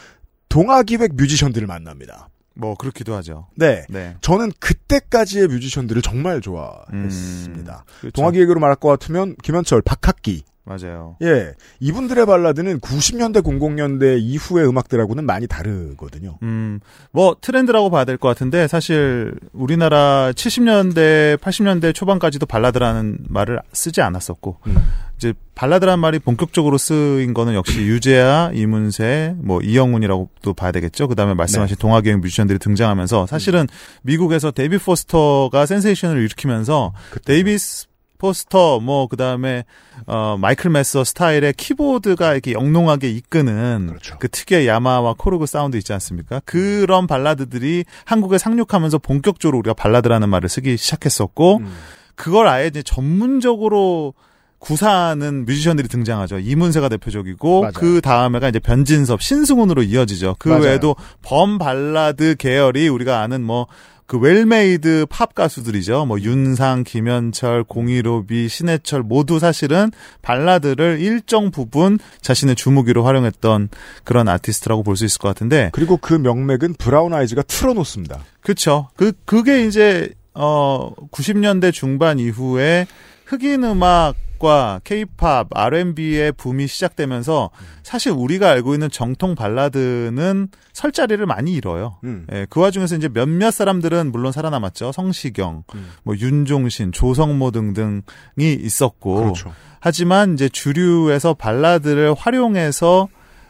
동아기획 0.50 1.14
뮤지션들을 1.14 1.68
만납니다. 1.68 2.30
뭐 2.56 2.74
그렇기도 2.74 3.14
하죠. 3.18 3.46
네. 3.56 3.86
네. 3.90 4.16
저는 4.22 4.52
그때까지의 4.60 5.50
뮤지션들을 5.50 6.02
정말 6.02 6.42
좋아했습니다. 6.42 7.86
음, 7.88 8.00
그렇죠. 8.00 8.12
동아기획으로 8.12 8.60
말할 8.60 8.78
것 8.78 8.90
같으면 8.90 9.36
김현철, 9.44 9.84
박학기. 9.84 10.46
맞아요. 10.66 11.16
예. 11.22 11.54
이분들의 11.80 12.26
발라드는 12.26 12.80
90년대, 12.80 13.44
00년대 13.44 14.20
이후의 14.20 14.68
음악들하고는 14.68 15.24
많이 15.26 15.46
다르거든요. 15.48 16.40
음, 16.42 16.80
뭐 17.12 17.36
트렌드라고 17.40 17.90
봐야 17.92 18.04
될 18.04 18.18
것 18.18 18.28
같은데 18.30 18.68
사실 18.68 19.34
우리나라 19.54 20.32
70년대, 20.34 21.38
80년대 21.38 21.94
초반까지도 21.94 22.46
발라드라는 22.46 23.20
말을 23.30 23.60
쓰지 23.74 24.02
않았었고 24.02 24.58
음. 24.68 24.78
이제 25.18 25.34
발라드란 25.54 26.00
말이 26.00 26.20
본격적으로 26.20 26.78
쓰인 26.78 27.34
거는 27.34 27.54
역시 27.54 27.80
유재하, 27.82 28.52
이문세, 28.54 29.36
뭐 29.38 29.62
이영훈이라고 29.62 30.30
또 30.42 30.54
봐야 30.54 30.72
되겠죠. 30.72 31.08
그 31.08 31.16
다음에 31.16 31.32
네. 31.32 31.36
말씀하신 31.36 31.78
동아기획 31.78 32.20
뮤지션들이 32.20 32.60
등장하면서 32.60 33.28
사실은 33.28 33.68
미국에서 34.02 34.52
데이비드 34.52 34.78
포스터가 34.78 35.66
센세이션을 35.66 36.20
일으키면서 36.20 36.94
데이비드 37.24 37.88
포스터 38.25 38.79
뭐 38.79 39.08
그다음에 39.08 39.65
어 40.08 40.38
마이클 40.39 40.72
매서 40.72 41.04
스타일의 41.03 41.53
키보드가 41.53 42.34
이렇게 42.34 42.53
영롱하게 42.53 43.10
이끄는 43.10 43.88
그렇죠. 43.88 44.17
그 44.20 44.27
특유의 44.27 44.67
야마하와 44.68 45.14
코르그 45.17 45.46
사운드 45.46 45.77
있지 45.77 45.94
않습니까? 45.94 46.41
그런 46.46 47.05
발라드들이 47.05 47.86
한국에 48.05 48.38
상륙하면서 48.38 48.98
본격적으로 48.98 49.60
우리가 49.60 49.74
발라드라는 49.75 50.27
말을 50.29 50.50
쓰기 50.50 50.75
시작했었고 50.75 51.58
음. 51.58 51.74
그걸 52.15 52.48
아예 52.48 52.67
이제 52.67 52.82
전문적으로 52.82 54.13
구사하는 54.58 55.46
뮤지션들이 55.46 55.88
등장하죠. 55.88 56.39
이문세가 56.39 56.89
대표적이고 56.89 57.62
맞아요. 57.62 57.74
그 57.75 58.01
다음에가 58.01 58.50
이제 58.50 58.58
변진섭, 58.58 59.22
신승훈으로 59.22 59.84
이어지죠. 59.84 60.38
그 60.39 60.50
맞아요. 60.50 60.63
외에도 60.63 60.96
범 61.22 61.60
발라드 61.60 62.36
계열이 62.38 62.88
우리가 62.88 63.22
아는 63.22 63.44
뭐 63.44 63.67
그 64.08 64.18
well-made 64.18 65.08
팝 65.10 65.34
가수들이죠. 65.34 66.06
뭐 66.06 66.20
윤상, 66.20 66.84
김현철, 66.84 67.64
공일오비, 67.64 68.48
신해철 68.50 69.02
모두 69.04 69.40
사실은 69.40 69.92
발라드를 70.22 71.00
일정 71.00 71.52
부분 71.52 71.98
자신의 72.22 72.56
주무기로 72.56 73.04
활용했던 73.04 73.70
그런 74.04 74.28
아티스트라고 74.30 74.84
볼 74.84 74.96
수 74.96 75.06
있을 75.06 75.20
것 75.20 75.28
같은데 75.28 75.70
그리고 75.74 75.98
그 75.98 76.14
명맥은 76.14 76.76
브라운 76.76 77.14
아이즈가 77.14 77.42
틀어놓습니다. 77.44 78.20
그렇죠. 78.42 78.90
그 78.96 79.12
그게 79.26 79.66
이제 79.66 80.10
어 80.34 80.94
90년대 81.12 81.74
중반 81.74 82.20
이후에 82.20 82.88
흑인 83.26 83.64
음악 83.64 84.16
과 84.39 84.82
케이팝, 84.84 85.48
R&B의 85.51 86.34
붐이 86.34 86.68
시작되면서 86.68 87.50
사실 87.84 88.12
우리가 88.12 88.50
알고 88.50 88.74
있는 88.74 88.89
정통 88.89 89.36
발라드는 89.36 90.50
설 90.74 90.92
자리를 90.92 91.25
많이 91.25 91.54
잃어요. 91.54 91.98
음. 92.04 92.27
예, 92.32 92.46
그 92.50 92.60
와중에서 92.60 92.96
이제 92.96 93.08
몇몇 93.08 93.51
사람들은 93.51 94.12
물론 94.12 94.32
살아남았죠. 94.32 94.92
성시경, 94.92 95.63
음. 95.74 95.89
뭐 96.04 96.15
윤종신, 96.18 96.92
조성모 96.92 97.51
등등이 97.51 98.04
있었고. 98.39 99.15
그렇죠. 99.15 99.54
하지만 99.80 100.34
이제 100.34 100.50
주류에서 100.50 101.36
발라드를 101.36 102.15
활용해서 102.18 103.08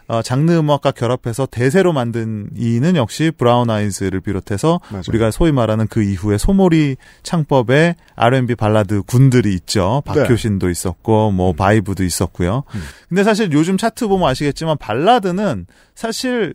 어, 0.08 0.22
장르 0.22 0.52
음악과 0.52 0.92
결합해서 0.92 1.48
대세로 1.48 1.92
만든 1.92 2.50
이는 2.56 2.96
역시 2.96 3.32
브라운 3.36 3.70
아이즈를 3.70 4.22
비롯해서 4.22 4.80
맞아요. 4.90 5.04
우리가 5.08 5.32
소위 5.32 5.52
말하는 5.52 5.88
그 5.88 6.04
이후에 6.04 6.38
소몰이 6.38 6.96
창법의 7.24 7.96
R&B 8.16 8.56
발라드 8.56 9.04
군들이 9.04 9.54
있죠. 9.56 10.04
네. 10.06 10.14
박효신도 10.14 10.70
있었고 10.70 11.32
뭐 11.32 11.54
바이브도 11.54 12.04
있었고요. 12.04 12.64
음. 12.76 12.82
근데 13.10 13.24
사실 13.24 13.52
요즘 13.52 13.78
차트 13.78 14.08
보면 14.08 14.30
아시겠지만 14.30 14.78
발라드는 14.78 15.66
사실 15.96 16.54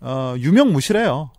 어, 0.00 0.34
유명무실해요. 0.38 1.30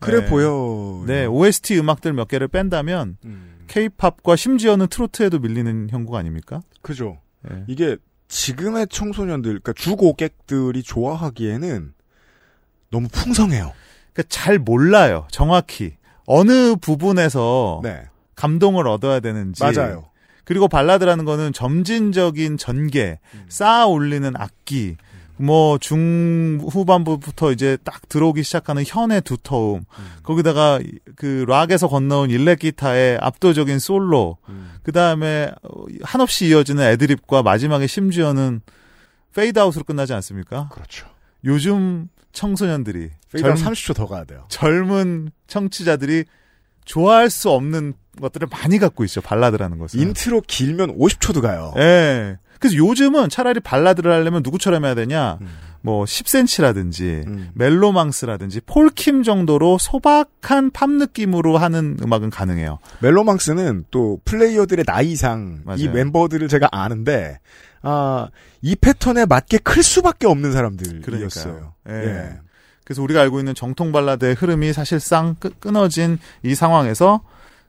그래 0.00 0.20
네. 0.20 0.26
보여. 0.26 1.04
네, 1.06 1.26
OST 1.26 1.78
음악들 1.78 2.12
몇 2.12 2.28
개를 2.28 2.48
뺀다면 2.48 3.16
음. 3.24 3.58
K-팝과 3.66 4.36
심지어는 4.36 4.86
트로트에도 4.86 5.38
밀리는 5.38 5.88
형국 5.90 6.14
아닙니까? 6.16 6.62
그죠. 6.82 7.18
예. 7.50 7.64
이게 7.68 7.96
지금의 8.28 8.88
청소년들, 8.88 9.60
그러니까 9.60 9.72
주고객들이 9.72 10.82
좋아하기에는 10.82 11.92
너무 12.90 13.08
풍성해요. 13.08 13.72
그러니까 14.12 14.22
잘 14.28 14.58
몰라요. 14.58 15.26
정확히 15.30 15.96
어느 16.26 16.76
부분에서 16.76 17.80
네. 17.82 18.04
감동을 18.36 18.86
얻어야 18.86 19.20
되는지. 19.20 19.62
맞아요. 19.62 20.10
그리고 20.44 20.68
발라드라는 20.68 21.24
거는 21.24 21.52
점진적인 21.52 22.56
전개, 22.56 23.18
음. 23.34 23.44
쌓아 23.48 23.86
올리는 23.86 24.30
악기, 24.36 24.96
뭐 25.40 25.78
중후반부부터 25.78 27.52
이제 27.52 27.76
딱 27.84 28.08
들어오기 28.08 28.42
시작하는 28.42 28.82
현의 28.86 29.20
두터움, 29.22 29.84
음. 29.98 30.10
거기다가 30.22 30.80
그 31.16 31.44
락에서 31.48 31.88
건너온 31.88 32.30
일렉 32.30 32.60
기타의 32.60 33.18
압도적인 33.20 33.78
솔로, 33.78 34.38
음. 34.48 34.72
그 34.82 34.92
다음에 34.92 35.50
한없이 36.02 36.48
이어지는 36.48 36.82
애드립과 36.84 37.42
마지막에 37.42 37.86
심지어는 37.86 38.60
페이드아웃으로 39.34 39.84
끝나지 39.84 40.12
않습니까? 40.14 40.68
그렇죠. 40.72 41.06
요즘 41.44 42.08
청소년들이 42.32 43.10
젊- 43.38 43.54
30초 43.54 43.94
더 43.94 44.06
가야 44.06 44.24
돼요. 44.24 44.44
젊은 44.48 45.30
청취자들이 45.46 46.24
좋아할 46.84 47.30
수 47.30 47.50
없는 47.50 47.94
것들을 48.20 48.48
많이 48.50 48.78
갖고 48.78 49.04
있죠. 49.04 49.20
발라드라는 49.20 49.78
것은. 49.78 50.00
인트로 50.00 50.40
길면 50.46 50.98
50초도 50.98 51.42
가요. 51.42 51.72
예. 51.76 52.38
그래서 52.60 52.76
요즘은 52.76 53.28
차라리 53.28 53.60
발라드를 53.60 54.10
하려면 54.12 54.42
누구처럼 54.44 54.84
해야 54.84 54.94
되냐? 54.94 55.38
음. 55.40 55.48
뭐 55.80 56.04
10cm라든지 56.04 57.26
음. 57.26 57.50
멜로망스라든지 57.54 58.60
폴킴 58.62 59.22
정도로 59.22 59.78
소박한 59.78 60.70
팝 60.72 60.90
느낌으로 60.90 61.56
하는 61.56 61.96
음악은 62.02 62.30
가능해요. 62.30 62.78
멜로망스는 63.00 63.84
또 63.90 64.20
플레이어들의 64.24 64.84
나이상 64.86 65.60
이 65.62 65.64
맞아요. 65.64 65.92
멤버들을 65.92 66.48
제가 66.48 66.68
아는데 66.72 67.38
아, 67.82 68.28
이 68.60 68.74
패턴에 68.74 69.24
맞게 69.26 69.58
클 69.58 69.82
수밖에 69.84 70.26
없는 70.26 70.52
사람들이었어요. 70.52 71.74
예. 71.90 71.92
예. 71.94 72.30
그래서 72.84 73.02
우리가 73.02 73.20
알고 73.20 73.38
있는 73.38 73.54
정통 73.54 73.92
발라드의 73.92 74.34
흐름이 74.34 74.72
사실상 74.72 75.36
끄- 75.38 75.50
끊어진 75.60 76.18
이 76.42 76.54
상황에서 76.56 77.20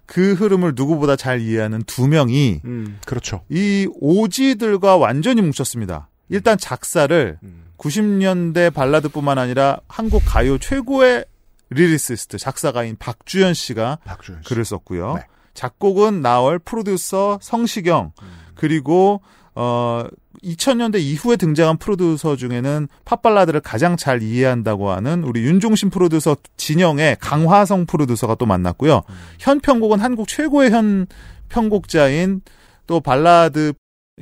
그 0.09 0.33
흐름을 0.33 0.73
누구보다 0.75 1.15
잘 1.15 1.39
이해하는 1.39 1.83
두 1.83 2.07
명이 2.07 2.61
음, 2.65 2.97
그렇죠. 3.05 3.43
이 3.47 3.87
오지들과 3.93 4.97
완전히 4.97 5.43
뭉쳤습니다. 5.43 6.09
일단 6.29 6.57
작사를 6.57 7.37
음. 7.43 7.65
90년대 7.77 8.73
발라드뿐만 8.73 9.37
아니라 9.37 9.79
한국 9.87 10.23
가요 10.25 10.57
최고의 10.57 11.25
lyricist 11.69 12.39
작사가인 12.39 12.95
박주연 12.97 13.53
씨가 13.53 13.99
박주연 14.03 14.41
씨. 14.41 14.49
글을 14.49 14.65
썼고요. 14.65 15.13
네. 15.13 15.21
작곡은 15.53 16.23
나얼, 16.23 16.57
프로듀서 16.57 17.37
성시경, 17.43 18.13
그리고 18.55 19.21
어 19.53 20.05
2000년대 20.43 20.99
이후에 20.99 21.35
등장한 21.35 21.77
프로듀서 21.77 22.35
중에는 22.35 22.87
팝발라드를 23.05 23.61
가장 23.61 23.97
잘 23.97 24.21
이해한다고 24.21 24.91
하는 24.91 25.23
우리 25.23 25.41
윤종신 25.43 25.89
프로듀서 25.89 26.37
진영의 26.57 27.17
강화성 27.19 27.85
프로듀서가 27.85 28.35
또 28.35 28.45
만났고요. 28.45 29.01
현 29.39 29.59
편곡은 29.59 29.99
한국 29.99 30.27
최고의 30.27 30.71
현 30.71 31.07
편곡자인 31.49 32.41
또 32.87 32.99
발라드 32.99 33.73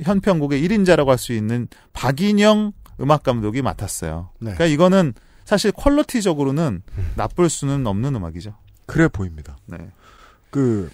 현 0.02 0.20
편곡의 0.20 0.66
1인자라고 0.66 1.08
할 1.08 1.18
수 1.18 1.32
있는 1.32 1.68
박인영 1.92 2.72
음악 3.00 3.22
감독이 3.22 3.62
맡았어요. 3.62 4.30
네. 4.38 4.54
그러니까 4.54 4.66
이거는 4.66 5.12
사실 5.44 5.72
퀄리티적으로는 5.72 6.82
나쁠 7.16 7.48
수는 7.48 7.86
없는 7.86 8.14
음악이죠. 8.14 8.54
그래 8.86 9.08
보입니다. 9.08 9.56
네. 9.66 9.78
그 10.50 10.90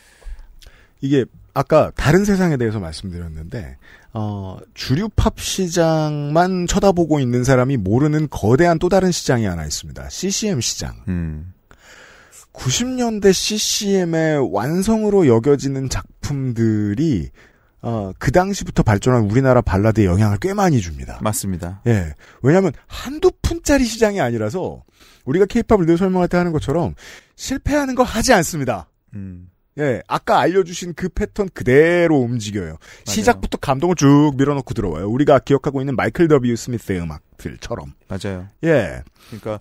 이게 1.00 1.24
아까 1.54 1.92
다른 1.94 2.24
세상에 2.24 2.56
대해서 2.56 2.80
말씀드렸는데 2.80 3.76
어, 4.14 4.56
주류 4.74 5.08
팝 5.16 5.38
시장만 5.40 6.68
쳐다보고 6.68 7.18
있는 7.18 7.42
사람이 7.42 7.76
모르는 7.76 8.28
거대한 8.30 8.78
또 8.78 8.88
다른 8.88 9.10
시장이 9.10 9.44
하나 9.44 9.64
있습니다. 9.64 10.08
CCM 10.08 10.60
시장. 10.60 10.94
음. 11.08 11.52
90년대 12.52 13.32
CCM의 13.32 14.52
완성으로 14.52 15.26
여겨지는 15.26 15.88
작품들이 15.88 17.30
어, 17.82 18.12
그 18.18 18.30
당시부터 18.30 18.84
발전한 18.84 19.24
우리나라 19.24 19.60
발라드에 19.60 20.06
영향을 20.06 20.38
꽤 20.40 20.54
많이 20.54 20.80
줍니다. 20.80 21.18
맞습니다. 21.20 21.82
예. 21.88 22.14
왜냐하면 22.40 22.72
한두 22.86 23.30
푼짜리 23.42 23.84
시장이 23.84 24.20
아니라서 24.20 24.84
우리가 25.24 25.46
케이팝을 25.46 25.86
늘 25.86 25.98
설명할 25.98 26.28
때 26.28 26.38
하는 26.38 26.52
것처럼 26.52 26.94
실패하는 27.34 27.96
거 27.96 28.04
하지 28.04 28.32
않습니다. 28.32 28.88
음. 29.14 29.50
예, 29.78 30.02
아까 30.06 30.38
알려주신 30.38 30.94
그 30.94 31.08
패턴 31.08 31.48
그대로 31.52 32.16
움직여요. 32.18 32.76
시작부터 33.06 33.58
감동을 33.58 33.96
쭉 33.96 34.32
밀어넣고 34.36 34.72
들어와요. 34.72 35.08
우리가 35.08 35.40
기억하고 35.40 35.80
있는 35.80 35.96
마이클 35.96 36.28
W. 36.28 36.54
스미스의 36.54 37.00
음악들처럼. 37.00 37.94
맞아요. 38.08 38.46
예, 38.62 39.02
그러니까 39.26 39.60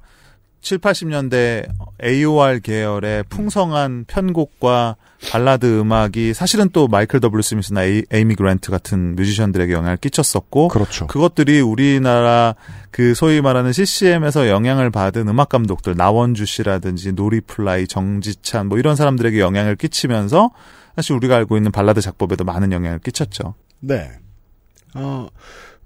7, 0.63 0.77
80년대 0.77 1.67
AOR 2.01 2.61
계열의 2.61 3.25
풍성한 3.29 4.05
편곡과 4.07 4.95
발라드 5.29 5.79
음악이 5.79 6.33
사실은 6.33 6.69
또 6.71 6.87
마이클 6.87 7.19
W. 7.19 7.41
스미스나 7.41 7.83
에이, 7.83 8.03
에이미 8.11 8.35
그랜트 8.35 8.71
같은 8.71 9.15
뮤지션들에게 9.15 9.73
영향을 9.73 9.97
끼쳤었고 9.97 10.69
그렇죠. 10.69 11.07
그것들이 11.07 11.59
우리나라 11.59 12.55
그 12.91 13.13
소위 13.13 13.41
말하는 13.41 13.73
CCM에서 13.73 14.47
영향을 14.47 14.89
받은 14.89 15.27
음악 15.27 15.49
감독들 15.49 15.95
나원주 15.97 16.45
씨라든지 16.45 17.11
노리플라이, 17.11 17.87
정지찬 17.87 18.67
뭐 18.69 18.79
이런 18.79 18.95
사람들에게 18.95 19.39
영향을 19.39 19.75
끼치면서 19.75 20.51
사실 20.95 21.13
우리가 21.15 21.35
알고 21.35 21.57
있는 21.57 21.71
발라드 21.71 21.99
작법에도 21.99 22.45
많은 22.45 22.71
영향을 22.71 22.99
끼쳤죠. 22.99 23.55
네. 23.79 24.11
어, 24.95 25.27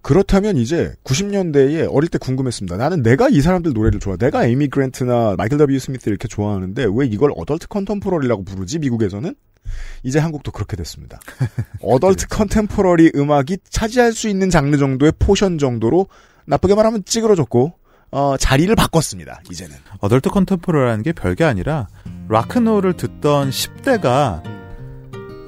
그렇다면 0.08 0.56
이제 0.56 0.94
90년대에 1.04 1.94
어릴 1.94 2.10
때 2.10 2.18
궁금했습니다. 2.18 2.78
나는 2.78 3.04
내가 3.04 3.28
이 3.28 3.42
사람들 3.42 3.74
노래를 3.74 4.00
좋아. 4.00 4.16
내가 4.16 4.46
에이미 4.46 4.70
그랜트나 4.70 5.36
마이클 5.38 5.58
W. 5.58 5.78
스미스 5.80 6.08
이렇게 6.08 6.30
좋아하는데 6.30 6.88
왜 6.96 7.08
이걸 7.08 7.32
adult 7.36 7.68
contemporary라고 7.68 8.46
부르지? 8.46 8.80
미국에서는? 8.80 9.36
이제 10.04 10.20
한국도 10.20 10.54
그렇게 10.54 10.78
됐습니다. 10.78 11.20
adult 11.84 12.28
contemporary 12.30 13.12
음악이 13.16 13.58
차지할 13.70 14.14
수 14.14 14.30
있는 14.30 14.50
장르 14.50 14.78
정도의 14.78 15.12
포션 15.20 15.58
정도로 15.58 16.08
나쁘게 16.46 16.74
말하면 16.76 17.04
찌그러졌고 17.04 17.74
어, 18.12 18.38
자리를 18.38 18.74
바꿨습니다. 18.78 19.42
이제는. 19.52 19.76
adult 20.00 20.30
contemporary라는 20.30 21.04
게 21.04 21.12
별게 21.12 21.44
아니라 21.44 21.90
락큰롤을 22.30 22.94
듣던 22.94 23.50
10대가 23.50 24.42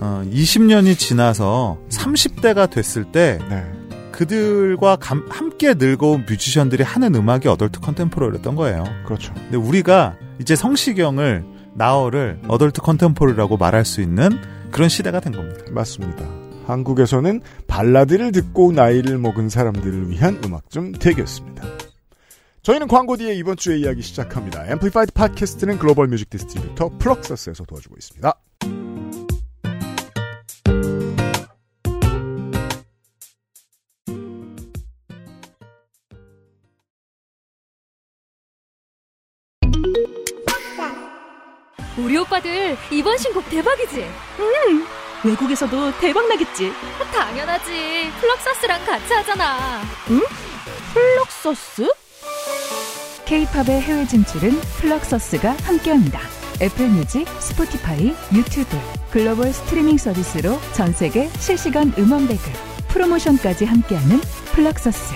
어, 0.01 0.23
20년이 0.29 0.97
지나서 0.97 1.79
30대가 1.87 2.69
됐을 2.69 3.09
때 3.13 3.39
네. 3.49 3.78
그들과 4.19 4.97
감- 4.97 5.25
함께 5.29 5.73
늙어온 5.75 6.25
뮤지션들이 6.27 6.83
하는 6.83 7.15
음악이 7.15 7.47
adult 7.47 7.79
contemporary였던 7.79 8.55
거예요. 8.57 8.83
그렇죠. 9.05 9.33
근데 9.33 9.55
우리가 9.55 10.17
이제 10.41 10.57
성시경을 10.57 11.45
나얼을 11.75 12.41
adult 12.49 12.81
contemporary라고 12.81 13.55
말할 13.55 13.85
수 13.85 14.01
있는 14.01 14.29
그런 14.71 14.89
시대가 14.89 15.21
된 15.21 15.31
겁니다. 15.31 15.63
맞습니다. 15.71 16.25
한국에서는 16.67 17.39
발라드를 17.67 18.33
듣고 18.33 18.73
나이를 18.73 19.17
먹은 19.19 19.47
사람들을 19.47 20.09
위한 20.09 20.37
음악 20.43 20.69
좀 20.69 20.91
되겠습니다. 20.91 21.63
저희는 22.61 22.89
광고 22.89 23.15
뒤에 23.15 23.35
이번 23.35 23.55
주에 23.55 23.77
이야기 23.77 24.01
시작합니다. 24.01 24.67
앰플리파이드 24.67 25.13
팟캐스트는 25.13 25.79
global 25.79 26.07
music 26.09 26.29
distributor 26.29 26.91
플럭서스에서 26.99 27.63
도와주고 27.63 27.95
있습니다. 27.97 28.33
오빠들 42.19 42.77
이번 42.91 43.17
신곡 43.17 43.49
대박이지? 43.49 44.05
외국에서도 45.23 45.97
대박 45.99 46.27
나겠지. 46.27 46.71
당연하지. 47.13 48.11
플럭서스랑 48.19 48.85
같이 48.85 49.13
하잖아. 49.13 49.81
플럭서스? 50.93 51.91
K-팝의 53.25 53.81
해외 53.81 54.07
진출은 54.07 54.59
플럭서스가 54.79 55.55
함께합니다. 55.63 56.19
애플 56.61 56.87
뮤직, 56.87 57.27
스포티파이, 57.39 58.15
유튜브, 58.33 58.77
글로벌 59.11 59.53
스트리밍 59.53 59.97
서비스로 59.97 60.59
전 60.73 60.93
세계 60.93 61.29
실시간 61.39 61.93
음원 61.97 62.27
배급, 62.27 62.51
프로모션까지 62.89 63.65
함께하는 63.65 64.19
플럭서스. 64.53 65.13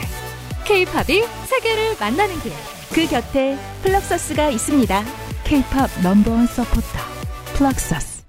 K-팝이 0.65 1.23
세계를 1.47 1.95
만나는 1.99 2.39
길. 2.41 2.53
그 2.93 3.07
곁에 3.07 3.57
플럭서스가 3.81 4.49
있습니다. 4.49 5.22
K-팝 5.53 5.87
넘버원 6.01 6.47
서포터 6.47 6.81
플럭서스. 7.55 8.23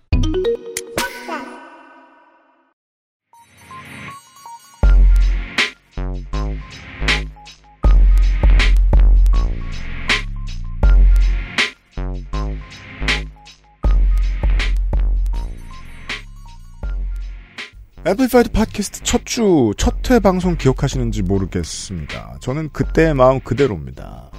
앰플리파이드 18.04 18.50
팟캐스트 18.52 19.02
첫 19.02 19.24
주, 19.24 19.72
첫 19.78 20.10
회 20.10 20.18
방송 20.18 20.58
기억하시는지 20.58 21.22
모르겠습니다. 21.22 22.36
저는 22.40 22.68
그때의 22.68 23.14
마음 23.14 23.40
그대로입니다. 23.40 24.30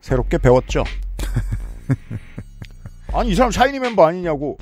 새롭게 0.00 0.38
배웠죠? 0.38 0.84
아니, 3.12 3.30
이 3.30 3.34
사람 3.34 3.50
샤이니 3.50 3.78
멤버 3.78 4.06
아니냐고. 4.06 4.58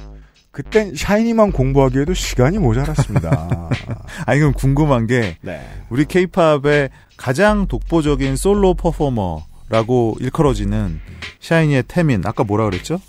그땐 0.51 0.95
샤이니만 0.97 1.53
공부하기에도 1.53 2.15
시간이 2.15 2.59
모자랐습니다. 2.59 3.69
아니 4.27 4.41
그럼 4.41 4.53
궁금한 4.53 5.07
게 5.07 5.37
네. 5.41 5.61
우리 5.89 6.05
케이팝의 6.05 6.91
가장 7.17 7.69
독보적인 7.69 8.35
솔로 8.35 8.75
퍼포머라고 8.75 10.17
일컬어지는 10.19 11.01
샤이니의 11.41 11.85
태민 11.87 12.27
아까 12.27 12.43
뭐라 12.43 12.65
그랬죠? 12.65 13.01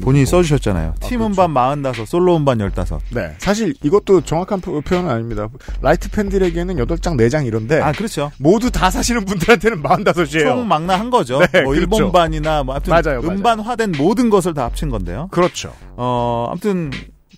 본인이 0.00 0.26
써주셨잖아요. 0.26 0.94
팀 1.00 1.18
그렇죠. 1.20 1.42
음반 1.42 1.82
45, 1.82 2.04
솔로 2.06 2.36
음반 2.36 2.58
15. 2.58 2.98
네. 3.10 3.34
사실 3.38 3.74
이것도 3.82 4.22
정확한 4.22 4.60
표- 4.60 4.80
표현은 4.80 5.10
아닙니다. 5.10 5.48
light 5.82 6.10
팬들에게는 6.10 6.76
8장, 6.76 7.16
4장 7.16 7.46
이런데. 7.46 7.80
아 7.80 7.92
그렇죠. 7.92 8.30
모두 8.38 8.70
다 8.70 8.90
사시는 8.90 9.24
분들한테는 9.24 9.82
45이에요. 9.82 10.40
총 10.42 10.68
망라한 10.68 11.10
거죠. 11.10 11.40
네, 11.52 11.62
뭐 11.62 11.74
그렇죠. 11.74 11.80
일본반이나 11.96 12.62
뭐 12.62 12.74
아무튼 12.74 12.90
맞아요, 12.90 13.20
맞아요. 13.22 13.36
음반화된 13.36 13.92
모든 13.98 14.30
것을 14.30 14.54
다 14.54 14.64
합친 14.64 14.88
건데요. 14.90 15.28
그렇죠. 15.30 15.72
어 15.96 16.46
아무튼 16.50 16.90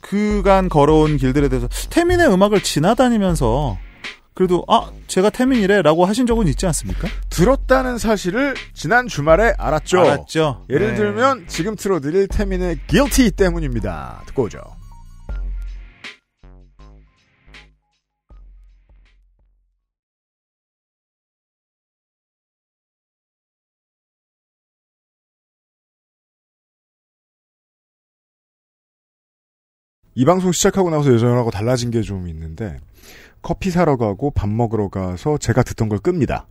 그간 0.02 0.68
걸어온 0.68 1.16
길들에 1.18 1.48
대해서 1.48 1.68
태민의 1.90 2.32
음악을 2.32 2.62
지나다니면서 2.62 3.76
그래도 4.40 4.64
아 4.68 4.90
제가 5.06 5.28
태민이래라고 5.28 6.06
하신 6.06 6.24
적은 6.24 6.46
있지 6.48 6.64
않습니까? 6.64 7.08
들었다는 7.28 7.98
사실을 7.98 8.54
지난 8.72 9.06
주말에 9.06 9.52
알았죠. 9.58 10.00
알았죠. 10.00 10.64
예를 10.70 10.92
네. 10.92 10.94
들면 10.94 11.44
지금 11.46 11.76
틀어드릴 11.76 12.26
태민의 12.28 12.78
guilty 12.88 13.32
때문입니다. 13.32 14.22
듣고 14.28 14.44
오죠. 14.44 14.58
이 30.14 30.24
방송 30.24 30.52
시작하고 30.52 30.90
나서 30.90 31.12
예전하고 31.12 31.50
달라진 31.50 31.90
게 31.90 32.00
좀 32.02 32.26
있는데 32.28 32.78
커피 33.42 33.70
사러 33.70 33.96
가고 33.96 34.30
밥 34.30 34.48
먹으러 34.48 34.88
가서 34.88 35.38
제가 35.38 35.62
듣던 35.62 35.88
걸 35.88 35.98
끕니다. 35.98 36.46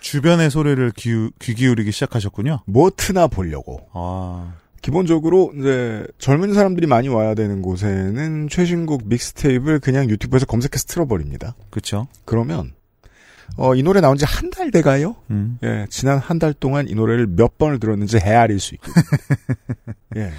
주변의 0.00 0.50
소리를 0.50 0.90
귀, 0.96 1.30
귀 1.40 1.54
기울이기 1.54 1.90
시작하셨군요. 1.92 2.60
뭐 2.66 2.90
트나 2.96 3.26
보려고. 3.26 3.88
아 3.92 4.54
기본적으로 4.82 5.52
이제 5.58 6.06
젊은 6.18 6.54
사람들이 6.54 6.86
많이 6.86 7.08
와야 7.08 7.34
되는 7.34 7.60
곳에는 7.62 8.48
최신곡 8.48 9.08
믹스테이프를 9.08 9.80
그냥 9.80 10.08
유튜브에서 10.08 10.46
검색해서 10.46 10.84
틀어버립니다. 10.86 11.56
그렇죠. 11.70 12.06
그러면 12.24 12.72
어, 13.56 13.74
이 13.74 13.82
노래 13.82 14.00
나온 14.00 14.16
지 14.16 14.24
한 14.26 14.50
달 14.50 14.70
돼가요? 14.70 15.16
음. 15.30 15.58
예, 15.64 15.86
지난 15.88 16.18
한 16.18 16.38
달 16.38 16.52
동안 16.52 16.88
이 16.88 16.94
노래를 16.94 17.26
몇 17.28 17.58
번을 17.58 17.80
들었는지 17.80 18.18
헤아릴 18.18 18.60
수 18.60 18.74
있거든요. 18.76 19.04
예, 20.16 20.32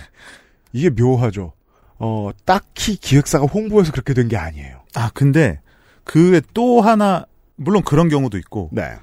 이게 0.72 0.90
묘하죠. 0.90 1.54
어, 2.00 2.30
딱히 2.46 2.96
기획사가 2.96 3.46
홍보해서 3.48 3.92
그렇게 3.92 4.14
된 4.14 4.28
게 4.30 4.38
아니에요. 4.38 4.77
아 4.96 5.10
근데 5.14 5.62
그 6.04 6.32
외에 6.32 6.42
또 6.54 6.82
하나 6.82 7.26
물론 7.56 7.84
그런 7.84 8.10
경우도 8.10 8.38
있고 8.38 8.70
네. 8.72 8.94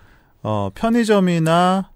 어 0.42 0.70
편의점이나 0.74 1.90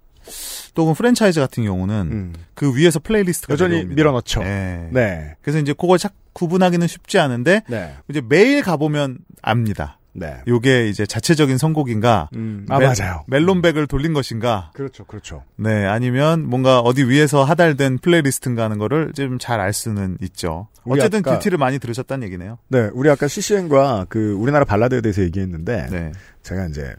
또 0.73 0.83
혹은 0.83 0.93
프랜차이즈 0.93 1.39
같은 1.39 1.63
경우는 1.63 1.95
음. 2.11 2.33
그 2.53 2.75
위에서 2.75 2.99
playlist가 2.99 3.53
여전히 3.53 3.75
내려옵니다. 3.75 3.95
밀어넣죠. 3.95 4.39
네. 4.41 4.89
네. 4.91 5.35
그래서 5.41 5.59
이제 5.59 5.73
그걸 5.73 5.97
착 5.97 6.13
구분하기는 6.33 6.87
쉽지 6.87 7.19
않은데 7.19 7.63
네. 7.67 7.95
이제 8.09 8.21
매일 8.21 8.61
가보면 8.61 9.19
압니다. 9.41 9.98
네. 10.19 10.37
요게 10.47 10.89
이제 10.89 11.05
자체적인 11.05 11.57
선곡인가, 11.57 12.29
음, 12.35 12.65
아, 12.69 12.77
멜- 12.79 12.87
맞아요. 12.87 13.23
멜론백을 13.27 13.87
돌린 13.87 14.13
것인가, 14.13 14.71
그렇죠, 14.73 15.05
그렇죠. 15.05 15.43
네, 15.55 15.85
아니면 15.85 16.47
뭔가 16.47 16.79
어디 16.79 17.03
위에서 17.03 17.43
하달된 17.43 17.97
플레이리스트인가 17.99 18.63
하는 18.63 18.77
거를 18.77 19.13
좀 19.13 19.37
잘 19.39 19.59
알 19.59 19.73
수는 19.73 20.17
있죠. 20.21 20.67
어쨌든 20.85 21.19
아까- 21.19 21.33
뷰티를 21.35 21.57
많이 21.57 21.79
들으셨다는 21.79 22.25
얘기네요. 22.27 22.57
네, 22.67 22.89
우리 22.93 23.09
아까 23.09 23.27
CCM과 23.27 24.05
그 24.09 24.33
우리나라 24.33 24.65
발라드에 24.65 25.01
대해서 25.01 25.21
얘기했는데 25.23 25.87
네. 25.89 26.11
제가 26.43 26.65
이제 26.67 26.93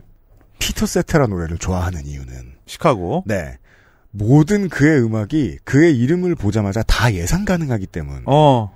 피터 0.59 0.87
세테라 0.87 1.27
노래를 1.27 1.59
좋아하는 1.59 2.07
이유는 2.07 2.55
시카고. 2.67 3.25
네. 3.27 3.59
모든 4.13 4.69
그의 4.69 5.03
음악이 5.05 5.59
그의 5.65 5.97
이름을 5.97 6.35
보자마자 6.35 6.83
다 6.83 7.13
예상 7.15 7.45
가능하기 7.45 7.87
때문이에요. 7.87 8.25
어, 8.27 8.73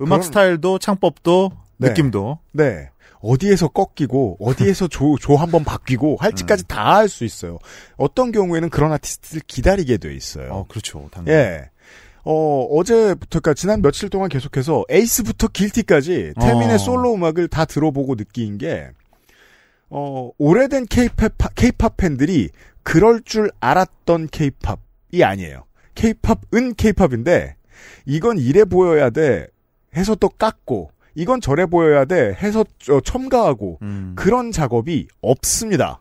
음악 0.00 0.16
그럼- 0.16 0.22
스타일도 0.22 0.78
창법도 0.80 1.52
네. 1.78 1.88
느낌도. 1.88 2.38
네. 2.52 2.90
어디에서 3.24 3.68
꺾이고 3.68 4.36
어디에서 4.40 4.88
조 4.88 5.16
조 5.18 5.36
한번 5.36 5.64
바뀌고 5.64 6.16
할지까지 6.20 6.66
다할수 6.68 7.24
있어요. 7.24 7.58
어떤 7.96 8.32
경우에는 8.32 8.68
그런 8.70 8.92
아티스트를 8.92 9.42
기다리게 9.46 9.96
돼 9.96 10.14
있어요. 10.14 10.52
어, 10.52 10.66
그렇죠. 10.68 11.08
당연히. 11.10 11.30
예. 11.30 11.70
어, 12.24 12.62
어제부터, 12.70 13.40
그니까 13.40 13.54
지난 13.54 13.82
며칠 13.82 14.08
동안 14.08 14.28
계속해서 14.30 14.84
에이스부터 14.88 15.48
길티까지 15.48 16.32
태민의 16.40 16.74
어. 16.74 16.78
솔로 16.78 17.14
음악을 17.14 17.48
다 17.48 17.64
들어보고 17.66 18.16
느낀 18.16 18.56
게, 18.58 18.88
어, 19.90 20.30
오래된 20.38 20.86
케이팝, 20.86 21.32
케이팝 21.54 21.96
팬들이 21.98 22.48
그럴 22.82 23.20
줄 23.22 23.50
알았던 23.60 24.28
케이팝이 24.30 25.22
아니에요. 25.22 25.64
케이팝은 25.94 26.74
케이팝인데, 26.76 27.56
이건 28.06 28.38
이래 28.38 28.64
보여야 28.64 29.10
돼 29.10 29.46
해서 29.94 30.14
또 30.14 30.30
깎고, 30.30 30.90
이건 31.14 31.40
저래 31.40 31.66
보여야 31.66 32.04
돼 32.04 32.36
해서 32.42 32.64
저 32.78 33.00
첨가하고, 33.00 33.78
음. 33.82 34.12
그런 34.16 34.50
작업이 34.52 35.08
없습니다. 35.20 36.00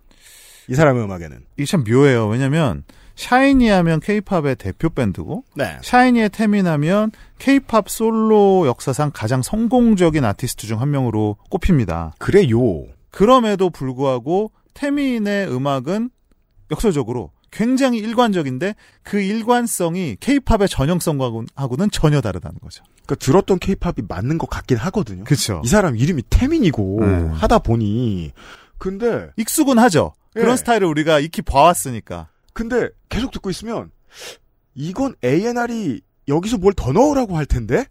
이 0.68 0.76
사람의 0.76 1.04
음악에는. 1.04 1.40
이게 1.58 1.66
참 1.66 1.84
묘해요. 1.88 2.28
왜냐면, 2.28 2.84
샤이니 3.16 3.70
하면 3.70 4.00
케이팝의 4.00 4.56
대표 4.56 4.90
밴드고, 4.90 5.44
네. 5.56 5.78
샤이니의 5.84 6.30
태민 6.30 6.66
하면 6.66 7.12
케이팝 7.38 7.90
솔로 7.90 8.66
역사상 8.66 9.12
가장 9.14 9.42
성공적인 9.44 10.26
아티스트 10.26 10.66
중 10.66 10.80
한 10.82 10.90
명으로 10.90 11.38
꼽힙니다. 11.52 12.14
그래요. 12.18 12.86
그럼에도 13.12 13.70
불구하고 13.70 14.52
태민의 14.74 15.48
음악은 15.54 16.10
역설적으로 16.72 17.30
굉장히 17.54 18.00
일관적인데 18.00 18.74
그 19.04 19.20
일관성이 19.22 20.18
케이팝의 20.20 20.68
전형성하고는 20.70 21.92
전혀 21.92 22.20
다르다는 22.20 22.58
거죠. 22.60 22.84
그러니까 23.06 23.16
들었던 23.16 23.60
케이팝이 23.60 24.06
맞는 24.08 24.40
것 24.40 24.50
같긴 24.50 24.78
하거든요. 24.78 25.24
그렇죠. 25.24 25.62
이 25.64 25.68
사람 25.68 25.96
이름이 25.96 26.24
태민이고 26.32 26.98
네. 27.02 27.30
하다 27.34 27.60
보니 27.60 28.32
근데 28.80 29.30
익숙은 29.38 29.78
하죠. 29.78 30.14
그런 30.34 30.54
예. 30.54 30.56
스타일을 30.58 30.88
우리가 30.88 31.20
익히 31.20 31.44
봐왔으니까. 31.44 32.28
근데 32.54 32.90
계속 33.10 33.32
듣고 33.32 33.50
있으면 33.52 33.92
이건 34.74 35.14
A&R이 35.24 36.02
여기서 36.28 36.58
뭘 36.58 36.74
더 36.74 36.92
넣으라고 36.92 37.38
할 37.38 37.46
텐데 37.46 37.86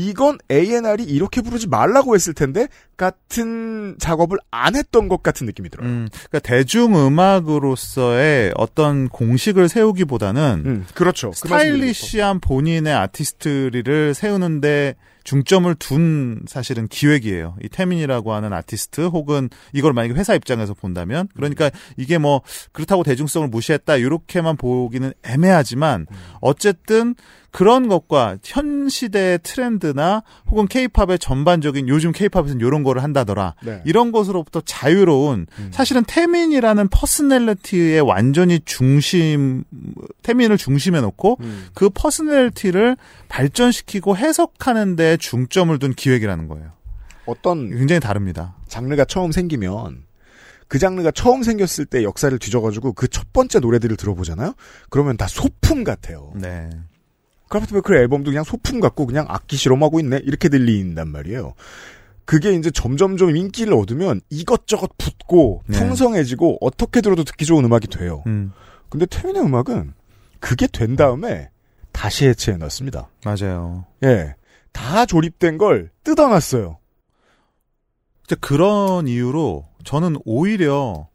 이건 0.00 0.38
A&R이 0.50 1.04
이렇게 1.04 1.40
부르지 1.40 1.68
말라고 1.68 2.14
했을 2.14 2.34
텐데 2.34 2.66
같은 2.96 3.96
작업을 3.98 4.38
안 4.50 4.76
했던 4.76 5.08
것 5.08 5.22
같은 5.22 5.46
느낌이 5.46 5.68
들어요. 5.68 5.88
음, 5.88 6.08
그러니까 6.10 6.38
대중 6.40 6.94
음악으로서의 6.94 8.52
어떤 8.56 9.08
공식을 9.08 9.68
세우기보다는 9.68 10.62
음, 10.66 10.86
그렇죠. 10.94 11.30
그 11.30 11.36
스타일리시한 11.36 12.40
본인의 12.40 12.92
아티스트리를 12.92 14.14
세우는데 14.14 14.96
중점을 15.24 15.72
둔 15.76 16.42
사실은 16.46 16.88
기획이에요. 16.88 17.56
이 17.62 17.68
태민이라고 17.68 18.32
하는 18.32 18.52
아티스트 18.52 19.02
혹은 19.02 19.48
이걸 19.72 19.92
만약에 19.92 20.14
회사 20.14 20.34
입장에서 20.34 20.74
본다면 20.74 21.28
그러니까 21.34 21.70
이게 21.96 22.18
뭐 22.18 22.42
그렇다고 22.72 23.02
대중성을 23.02 23.48
무시했다 23.48 23.96
이렇게만 23.96 24.56
보기는 24.56 25.12
애매하지만 25.22 26.06
어쨌든 26.40 27.14
그런 27.50 27.88
것과 27.88 28.36
현 28.44 28.88
시대의 28.88 29.40
트렌드나 29.42 30.22
혹은 30.48 30.68
케이팝의 30.68 31.18
전반적인 31.18 31.88
요즘 31.88 32.12
케이팝에서는 32.12 32.64
이런 32.64 32.84
거를 32.84 33.02
한다더라. 33.02 33.54
네. 33.64 33.82
이런 33.84 34.12
것으로부터 34.12 34.60
자유로운 34.60 35.46
사실은 35.72 36.04
태민이라는 36.04 36.88
personality의 36.88 38.00
완전히 38.02 38.60
중심 38.64 39.64
태민을 40.22 40.58
중심에 40.58 41.00
놓고 41.00 41.38
음. 41.40 41.66
그 41.74 41.90
personality를 41.90 42.96
발전시키고 43.28 44.16
해석하는 44.16 44.96
데 44.96 45.09
중점을 45.16 45.78
둔 45.78 45.92
기획이라는 45.94 46.48
거예요. 46.48 46.72
어떤 47.26 47.70
굉장히 47.70 48.00
다릅니다. 48.00 48.56
장르가 48.68 49.04
처음 49.04 49.30
생기면 49.32 50.04
그 50.68 50.78
장르가 50.78 51.10
처음 51.10 51.42
생겼을 51.42 51.84
때 51.86 52.02
역사를 52.04 52.36
뒤져가지고 52.38 52.92
그 52.92 53.08
첫 53.08 53.32
번째 53.32 53.58
노래들을 53.60 53.96
들어보잖아요. 53.96 54.54
그러면 54.88 55.16
다 55.16 55.26
소품 55.28 55.84
같아요. 55.84 56.32
네. 56.34 56.70
크라프트베크 57.48 57.94
앨범도 57.94 58.30
그냥 58.30 58.44
소품 58.44 58.78
같고 58.80 59.06
그냥 59.06 59.26
악기 59.28 59.56
실험하고 59.56 59.98
있네 60.00 60.18
이렇게 60.24 60.48
들린단 60.48 61.08
말이에요. 61.08 61.54
그게 62.24 62.52
이제 62.52 62.70
점점점 62.70 63.34
인기를 63.34 63.74
얻으면 63.74 64.20
이것저것 64.30 64.90
붙고 64.98 65.62
네. 65.66 65.76
풍성해지고 65.78 66.58
어떻게 66.60 67.00
들어도 67.00 67.24
듣기 67.24 67.44
좋은 67.44 67.64
음악이 67.64 67.88
돼요. 67.88 68.22
음, 68.28 68.52
근데 68.88 69.04
태민의 69.06 69.42
음악은 69.42 69.94
그게 70.38 70.68
된 70.68 70.94
다음에 70.94 71.50
다시 71.90 72.26
해체해 72.28 72.56
놨습니다. 72.58 73.08
맞아요. 73.24 73.84
예. 74.04 74.34
다 74.72 75.06
조립된 75.06 75.58
걸 75.58 75.90
뜯어놨어요. 76.04 76.78
이제 78.24 78.36
그런 78.40 79.08
이유로 79.08 79.66
저는 79.84 80.16
오히려 80.24 81.08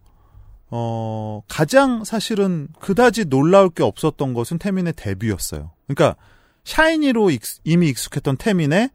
어 0.70 1.42
가장 1.48 2.04
사실은 2.04 2.68
그다지 2.80 3.26
놀라울 3.26 3.70
게 3.70 3.84
없었던 3.84 4.34
것은 4.34 4.58
태민의 4.58 4.94
데뷔였어요. 4.98 5.72
그러니까 5.88 6.16
샤이니로 6.64 7.30
익- 7.30 7.44
이미 7.64 7.90
익숙했던 7.90 8.38
태민의 8.38 8.90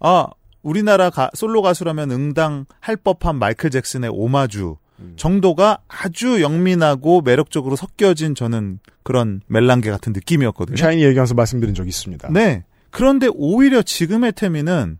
아 0.00 0.26
우리나라 0.62 1.10
가- 1.10 1.30
솔로 1.34 1.62
가수라면 1.62 2.10
응당 2.10 2.66
할 2.80 2.96
법한 2.96 3.36
마이클 3.36 3.70
잭슨의 3.70 4.10
오마주 4.12 4.76
정도가 5.16 5.78
아주 5.88 6.40
영민하고 6.40 7.20
매력적으로 7.20 7.76
섞여진 7.76 8.34
저는 8.34 8.78
그런 9.02 9.40
멜랑게 9.48 9.90
같은 9.90 10.12
느낌이었거든요. 10.12 10.76
샤이니 10.76 11.02
얘기하면서 11.04 11.34
말씀드린 11.34 11.74
적이 11.74 11.88
있습니다. 11.90 12.30
네. 12.32 12.64
그런데 12.94 13.28
오히려 13.34 13.82
지금의 13.82 14.32
태민은 14.32 14.98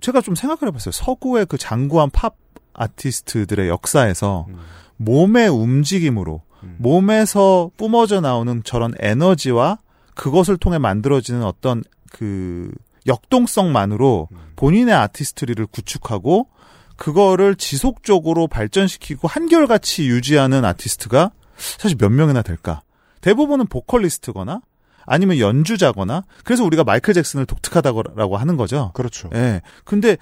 제가 0.00 0.20
좀 0.20 0.36
생각을 0.36 0.68
해봤어요. 0.68 0.92
서구의 0.92 1.46
그 1.46 1.58
장구한 1.58 2.10
팝 2.10 2.36
아티스트들의 2.72 3.68
역사에서 3.68 4.46
음. 4.48 4.60
몸의 4.96 5.48
움직임으로 5.48 6.42
몸에서 6.78 7.72
뿜어져 7.76 8.20
나오는 8.20 8.62
저런 8.64 8.94
에너지와 9.00 9.78
그것을 10.14 10.56
통해 10.56 10.78
만들어지는 10.78 11.42
어떤 11.42 11.82
그 12.12 12.70
역동성만으로 13.08 14.28
본인의 14.54 14.94
아티스트리를 14.94 15.66
구축하고 15.66 16.48
그거를 16.96 17.56
지속적으로 17.56 18.46
발전시키고 18.46 19.26
한결같이 19.26 20.06
유지하는 20.06 20.64
아티스트가 20.64 21.32
사실 21.56 21.98
몇 21.98 22.10
명이나 22.10 22.42
될까? 22.42 22.82
대부분은 23.20 23.66
보컬리스트거나 23.66 24.60
아니면 25.06 25.38
연주자거나 25.38 26.24
그래서 26.44 26.64
우리가 26.64 26.84
마이클 26.84 27.14
잭슨을 27.14 27.46
독특하다고 27.46 28.36
하는 28.36 28.56
거죠. 28.56 28.90
그렇죠. 28.94 29.30
예. 29.34 29.62
근데 29.84 30.16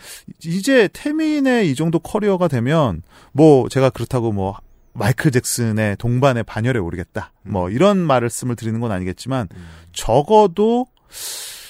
이제 0.45 0.89
태민의 0.93 1.71
이 1.71 1.75
정도 1.75 1.99
커리어가 1.99 2.49
되면 2.49 3.03
뭐 3.33 3.69
제가 3.69 3.91
그렇다고 3.91 4.33
뭐 4.33 4.57
마이클 4.95 5.31
잭슨의 5.31 5.97
동반의 5.97 6.45
반열에 6.45 6.79
오르겠다. 6.79 7.33
뭐 7.43 7.71
이런 7.71 7.99
말씀을 7.99 8.57
드리는 8.57 8.79
건 8.81 8.93
아니겠지만 8.93 9.49
적어도 9.93 10.87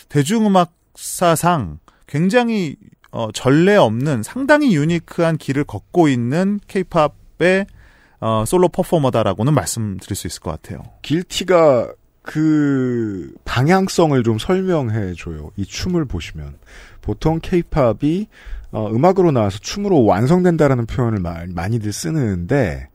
대중음악사상 0.08 1.78
굉장히 2.06 2.76
어, 3.10 3.30
전례 3.32 3.76
없는 3.76 4.22
상당히 4.22 4.74
유니크한 4.74 5.36
길을 5.36 5.64
걷고 5.64 6.08
있는 6.08 6.60
케이팝의 6.66 7.66
어, 8.20 8.44
솔로 8.46 8.68
퍼포머다라고는 8.68 9.52
말씀드릴 9.52 10.16
수 10.16 10.26
있을 10.26 10.40
것 10.40 10.50
같아요. 10.50 10.82
길티가 11.02 11.92
그 12.22 13.34
방향성을 13.44 14.22
좀 14.22 14.38
설명해 14.38 15.14
줘요. 15.14 15.50
이 15.56 15.64
춤을 15.64 16.04
보시면 16.04 16.54
보통 17.00 17.40
케이팝이 17.42 18.28
어, 18.70 18.88
음악으로 18.90 19.32
나와서 19.32 19.58
춤으로 19.58 20.04
완성된다라는 20.04 20.86
표현을 20.86 21.18
마, 21.18 21.44
많이들 21.48 21.92
쓰는데 21.92 22.88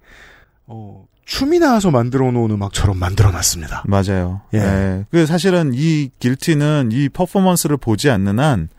어, 0.65 1.05
춤이 1.25 1.59
나와서 1.59 1.91
만들어 1.91 2.31
놓은 2.31 2.51
음악처럼 2.51 2.97
만들어 2.97 3.31
놨습니다. 3.31 3.83
맞아요. 3.85 4.41
예. 4.53 4.59
예. 4.59 5.05
그 5.11 5.25
사실은 5.25 5.71
이 5.73 6.09
Guilty는 6.19 6.89
이 6.93 7.09
퍼포먼스를 7.09 7.75
보지 7.75 8.09
않는 8.09 8.39
한, 8.39 8.69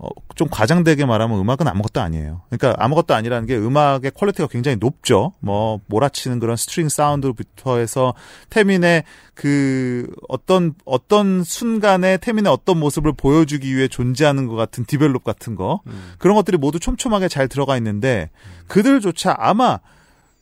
어, 0.00 0.08
좀 0.36 0.48
과장되게 0.48 1.04
말하면 1.06 1.40
음악은 1.40 1.66
아무것도 1.66 2.00
아니에요. 2.00 2.42
그러니까 2.48 2.82
아무것도 2.82 3.14
아니라는 3.14 3.46
게 3.46 3.56
음악의 3.56 4.12
quality가 4.14 4.46
굉장히 4.46 4.76
높죠. 4.78 5.32
뭐, 5.40 5.80
몰아치는 5.86 6.38
그런 6.38 6.56
string 6.56 6.88
sound부터 6.88 7.78
해서 7.78 8.14
태민의 8.48 9.02
그 9.34 10.08
어떤, 10.28 10.74
어떤 10.84 11.42
순간에 11.42 12.16
태민의 12.16 12.52
어떤 12.52 12.78
모습을 12.78 13.12
보여주기 13.12 13.76
위해 13.76 13.88
존재하는 13.88 14.46
것 14.46 14.54
같은 14.54 14.84
develop 14.84 15.24
같은 15.24 15.56
거. 15.56 15.80
그런 16.18 16.36
것들이 16.36 16.56
모두 16.56 16.78
촘촘하게 16.78 17.26
잘 17.28 17.48
들어가 17.48 17.76
있는데 17.76 18.30
그들조차 18.68 19.34
아마 19.38 19.80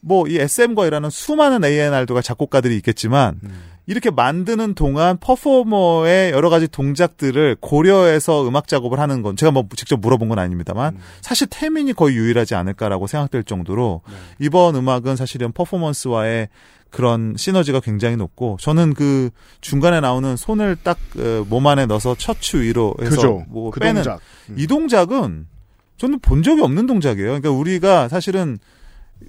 뭐 0.01 0.27
이 0.29 0.39
SM과 0.39 0.87
일하는 0.87 1.11
수많은 1.11 1.65
A&R도가 1.65 2.23
작곡가들이 2.23 2.77
있겠지만 2.77 3.41
이렇게 3.87 4.11
만드는 4.11 4.75
동안 4.75 5.17
퍼포머의 5.19 6.33
여러 6.33 6.51
가지 6.51 6.67
동작들을 6.67 7.57
고려해서 7.61 8.47
음악 8.49 8.67
작업을 8.67 8.99
하는 8.99 9.23
건 9.23 9.37
제가 9.37 9.53
뭐 9.53 9.65
직접 9.77 10.01
물어본 10.01 10.29
건 10.29 10.39
아닙니다만 10.39 10.99
사실 11.21 11.47
태민이 11.49 11.93
거의 11.93 12.17
유일하지 12.17 12.55
않을까라고 12.57 13.07
생각될 13.07 13.45
정도로 13.45 14.03
이번 14.41 14.75
음악은 14.75 15.15
사실은 15.17 15.53
퍼포먼스와의 15.53 16.49
그런 16.91 17.35
시너지가 17.37 17.81
굉장히 17.81 18.17
높고 18.17 18.57
저는 18.61 18.95
그 18.95 19.31
중간에 19.61 20.01
나오는 20.01 20.37
손을 20.37 20.77
딱 20.83 20.99
몸 21.49 21.67
안에 21.67 21.87
넣어서 21.87 22.15
척추 22.17 22.61
위로 22.63 22.95
해서 23.01 23.11
그죠. 23.17 23.45
뭐 23.49 23.71
그 23.71 23.81
빼는 23.81 24.03
동작. 24.03 24.21
이 24.57 24.67
동작은 24.67 25.47
저는 25.97 26.19
본 26.21 26.43
적이 26.43 26.63
없는 26.63 26.87
동작이에요. 26.87 27.27
그러니까 27.29 27.51
우리가 27.51 28.09
사실은 28.09 28.59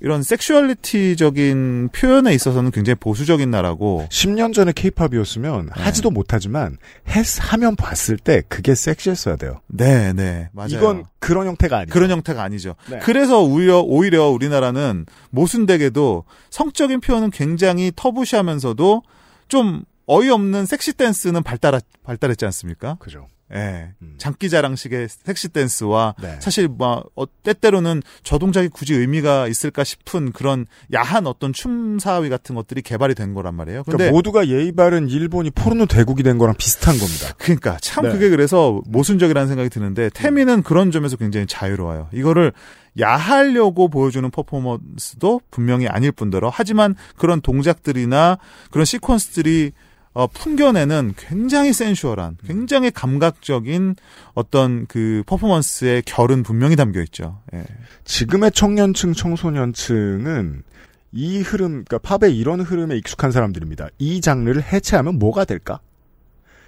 이런 0.01 0.21
섹슈얼리티적인 0.21 1.89
표현에 1.93 2.33
있어서는 2.33 2.71
굉장히 2.71 2.95
보수적인 2.95 3.49
나라고 3.49 4.05
10년 4.09 4.53
전에 4.53 4.71
케이팝이었으면 4.71 5.69
하지도 5.71 6.11
못하지만 6.11 6.77
했 7.07 7.25
하면 7.39 7.75
봤을 7.75 8.17
때 8.17 8.43
그게 8.47 8.75
섹시했어야 8.75 9.37
돼요. 9.37 9.61
네, 9.67 10.13
네, 10.13 10.49
맞아요. 10.53 10.69
이건 10.69 11.05
그런 11.19 11.47
형태가 11.47 11.77
아니에요. 11.77 11.93
그런 11.93 12.11
형태가 12.11 12.43
아니죠. 12.43 12.75
네. 12.89 12.99
그래서 12.99 13.41
오히려 13.43 13.79
오히려 13.79 14.27
우리나라는 14.27 15.05
모순되게도 15.31 16.25
성적인 16.49 16.99
표현은 17.01 17.31
굉장히 17.31 17.91
터부시하면서도 17.95 19.03
좀 19.47 19.83
어이없는 20.05 20.65
섹시 20.65 20.93
댄스는 20.93 21.43
발달 21.43 21.81
발달했지 22.03 22.45
않습니까? 22.45 22.97
그죠. 22.99 23.27
예. 23.53 23.93
음. 24.01 24.15
장기 24.17 24.49
자랑식의 24.49 25.07
섹시 25.09 25.47
댄스와 25.49 26.15
네. 26.21 26.37
사실 26.39 26.67
뭐 26.67 27.05
어, 27.15 27.23
때때로는 27.43 28.01
저 28.23 28.37
동작이 28.37 28.67
굳이 28.67 28.93
의미가 28.93 29.47
있을까 29.47 29.83
싶은 29.83 30.33
그런 30.33 30.65
야한 30.93 31.27
어떤 31.27 31.53
춤 31.53 31.97
사위 31.99 32.29
같은 32.29 32.55
것들이 32.55 32.81
개발이 32.81 33.15
된 33.15 33.33
거란 33.33 33.55
말이에요. 33.55 33.83
근데 33.83 33.97
그러니까 33.97 34.15
모두가 34.15 34.47
예의 34.49 34.73
바른 34.73 35.07
일본이 35.09 35.49
포르노 35.49 35.85
대국이 35.85 36.23
된 36.23 36.37
거랑 36.37 36.55
비슷한 36.57 36.97
겁니다. 36.97 37.33
그러니까 37.37 37.77
참 37.81 38.03
네. 38.03 38.11
그게 38.11 38.29
그래서 38.29 38.81
모순적이라는 38.85 39.47
생각이 39.47 39.69
드는데 39.69 40.09
태미는 40.09 40.63
그런 40.63 40.91
점에서 40.91 41.15
굉장히 41.15 41.47
자유로워요. 41.47 42.09
이거를 42.13 42.51
야하려고 42.99 43.89
보여주는 43.89 44.29
퍼포먼스도 44.29 45.41
분명히 45.51 45.87
아닐 45.87 46.11
뿐더러 46.11 46.49
하지만 46.51 46.95
그런 47.15 47.41
동작들이나 47.41 48.39
그런 48.71 48.85
시퀀스들이 48.85 49.71
어, 50.17 50.25
풍겨내는 50.25 51.13
굉장히 51.15 51.71
센슈얼한, 51.73 52.37
굉장히 52.43 52.89
감각적인 52.89 53.93
어떤 54.33 54.87
그 54.87 55.21
퍼포먼스의 55.27 56.01
결은 56.07 56.41
분명히 56.41 56.75
담겨 56.75 57.01
있죠. 57.03 57.39
예. 57.53 57.63
지금의 58.03 58.51
청년층, 58.51 59.13
청소년층은 59.13 60.63
이 61.11 61.41
흐름, 61.41 61.83
그러니까 61.85 61.99
팝의 61.99 62.35
이런 62.35 62.61
흐름에 62.61 62.97
익숙한 62.97 63.31
사람들입니다. 63.31 63.89
이 63.99 64.19
장르를 64.19 64.63
해체하면 64.63 65.19
뭐가 65.19 65.45
될까? 65.45 65.81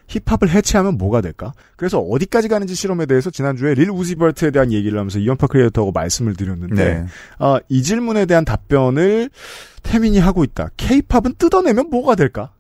힙합을 0.10 0.52
해체하면 0.52 1.00
뭐가 1.00 1.22
될까? 1.22 1.52
그래서 1.76 1.98
어디까지 1.98 2.50
가는지 2.50 2.76
실험에 2.76 3.08
대해서 3.08 3.32
지난주에 3.32 3.74
릴 3.74 3.90
우지버트에 3.90 4.52
대한 4.52 4.72
얘기를 4.72 5.00
하면서 5.00 5.18
이연파 5.18 5.48
크리에이터하고 5.48 5.92
말씀을 5.92 6.36
드렸는데 6.36 6.76
네. 6.76 7.06
아, 7.40 7.60
이 7.68 7.82
질문에 7.82 8.28
대한 8.28 8.46
답변을 8.46 9.32
태민이 9.82 10.20
하고 10.20 10.44
있다. 10.44 10.70
케이팝은 10.78 11.34
뜯어내면 11.40 11.90
뭐가 11.90 12.14
될까? 12.14 12.52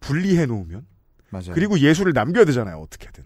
분리해 0.00 0.46
놓으면 0.46 0.86
맞아요. 1.30 1.52
그리고 1.54 1.78
예술을 1.78 2.12
남겨야 2.14 2.44
되잖아요. 2.46 2.76
어떻게든. 2.78 3.24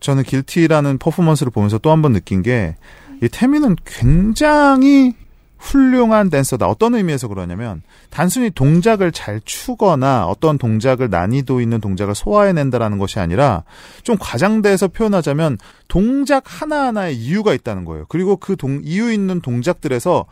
저는 0.00 0.22
길티라는 0.22 0.98
퍼포먼스를 0.98 1.50
보면서 1.50 1.78
또 1.78 1.90
한 1.90 2.02
번 2.02 2.12
느낀 2.12 2.42
게, 2.42 2.76
이 3.22 3.28
태미는 3.28 3.76
굉장히 3.84 5.14
훌륭한 5.58 6.28
댄서다. 6.28 6.66
어떤 6.66 6.94
의미에서 6.96 7.28
그러냐면, 7.28 7.82
단순히 8.10 8.50
동작을 8.50 9.12
잘 9.12 9.40
추거나 9.44 10.26
어떤 10.26 10.58
동작을 10.58 11.08
난이도 11.08 11.60
있는 11.60 11.80
동작을 11.80 12.16
소화해낸다라는 12.16 12.98
것이 12.98 13.20
아니라, 13.20 13.62
좀 14.02 14.16
과장돼서 14.18 14.88
표현하자면, 14.88 15.58
동작 15.86 16.42
하나하나에 16.46 17.12
이유가 17.12 17.54
있다는 17.54 17.84
거예요. 17.84 18.06
그리고 18.08 18.36
그 18.36 18.56
동, 18.56 18.80
이유 18.82 19.12
있는 19.12 19.40
동작들에서 19.40 20.26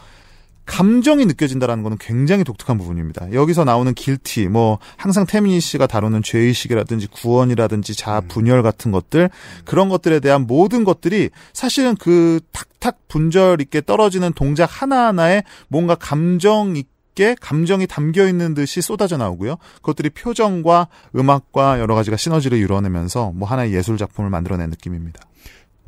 감정이 0.66 1.27
느껴진다라는 1.27 1.83
거는 1.83 1.99
굉장히 1.99 2.44
독특한 2.44 2.79
부분입니다. 2.79 3.33
여기서 3.33 3.64
나오는 3.64 3.92
길티, 3.92 4.49
뭐 4.49 4.79
항상 4.96 5.27
태민이 5.27 5.61
씨가 5.61 5.87
다루는 5.87 6.23
죄의식이라든지 6.23 7.09
구원이라든지 7.09 7.96
자아 7.96 8.20
분열 8.23 8.62
같은 8.62 8.92
것들 8.92 9.31
그런 9.64 9.88
것들에 9.88 10.20
대한 10.20 10.46
모든 10.46 10.85
것들이 10.85 11.31
사실은 11.53 11.96
그 11.96 12.40
탁탁 12.53 13.09
분절 13.09 13.61
있게 13.62 13.81
떨어지는 13.81 14.33
동작 14.35 14.68
하나하나에 14.70 15.42
뭔가 15.68 15.96
감정 15.96 16.77
있게 16.77 17.35
감정이 17.40 17.87
담겨 17.87 18.29
있는 18.29 18.55
듯이 18.55 18.81
쏟아져 18.81 19.16
나오고요. 19.16 19.57
그것들이 19.77 20.11
표정과 20.11 20.88
음악과 21.16 21.81
여러 21.81 21.94
가지가 21.94 22.16
시너지를 22.16 22.59
이루어내면서 22.59 23.33
뭐 23.35 23.49
하나의 23.49 23.75
예술 23.75 23.99
작품을 23.99 24.31
만들어낸 24.31 24.70
느낌입니다. 24.70 25.20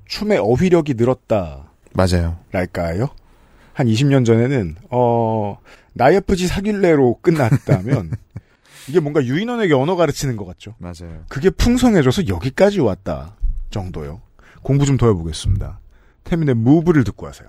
춤의 0.07 0.39
어휘력이 0.39 0.95
늘었다. 0.95 1.71
맞아요. 1.95 2.39
랄까요? 2.51 3.09
한 3.75 3.87
20년 3.87 4.25
전에는 4.27 4.77
어 4.91 5.59
나 5.95 6.15
예쁘지 6.15 6.47
사귈래로 6.47 7.19
끝났다면 7.21 8.13
이게 8.89 8.99
뭔가 8.99 9.23
유인원에게 9.23 9.75
언어 9.75 9.95
가르치는 9.95 10.37
것 10.37 10.47
같죠. 10.47 10.75
맞아요. 10.79 11.25
그게 11.29 11.51
풍성해져서 11.51 12.29
여기까지 12.29 12.81
왔다 12.81 13.37
정도요. 13.71 14.23
공부 14.63 14.87
좀 14.87 14.97
더 14.97 15.07
해보겠습니다. 15.09 15.81
태민의 16.25 16.55
무브를 16.55 17.05
듣고 17.05 17.27
하세요. 17.27 17.49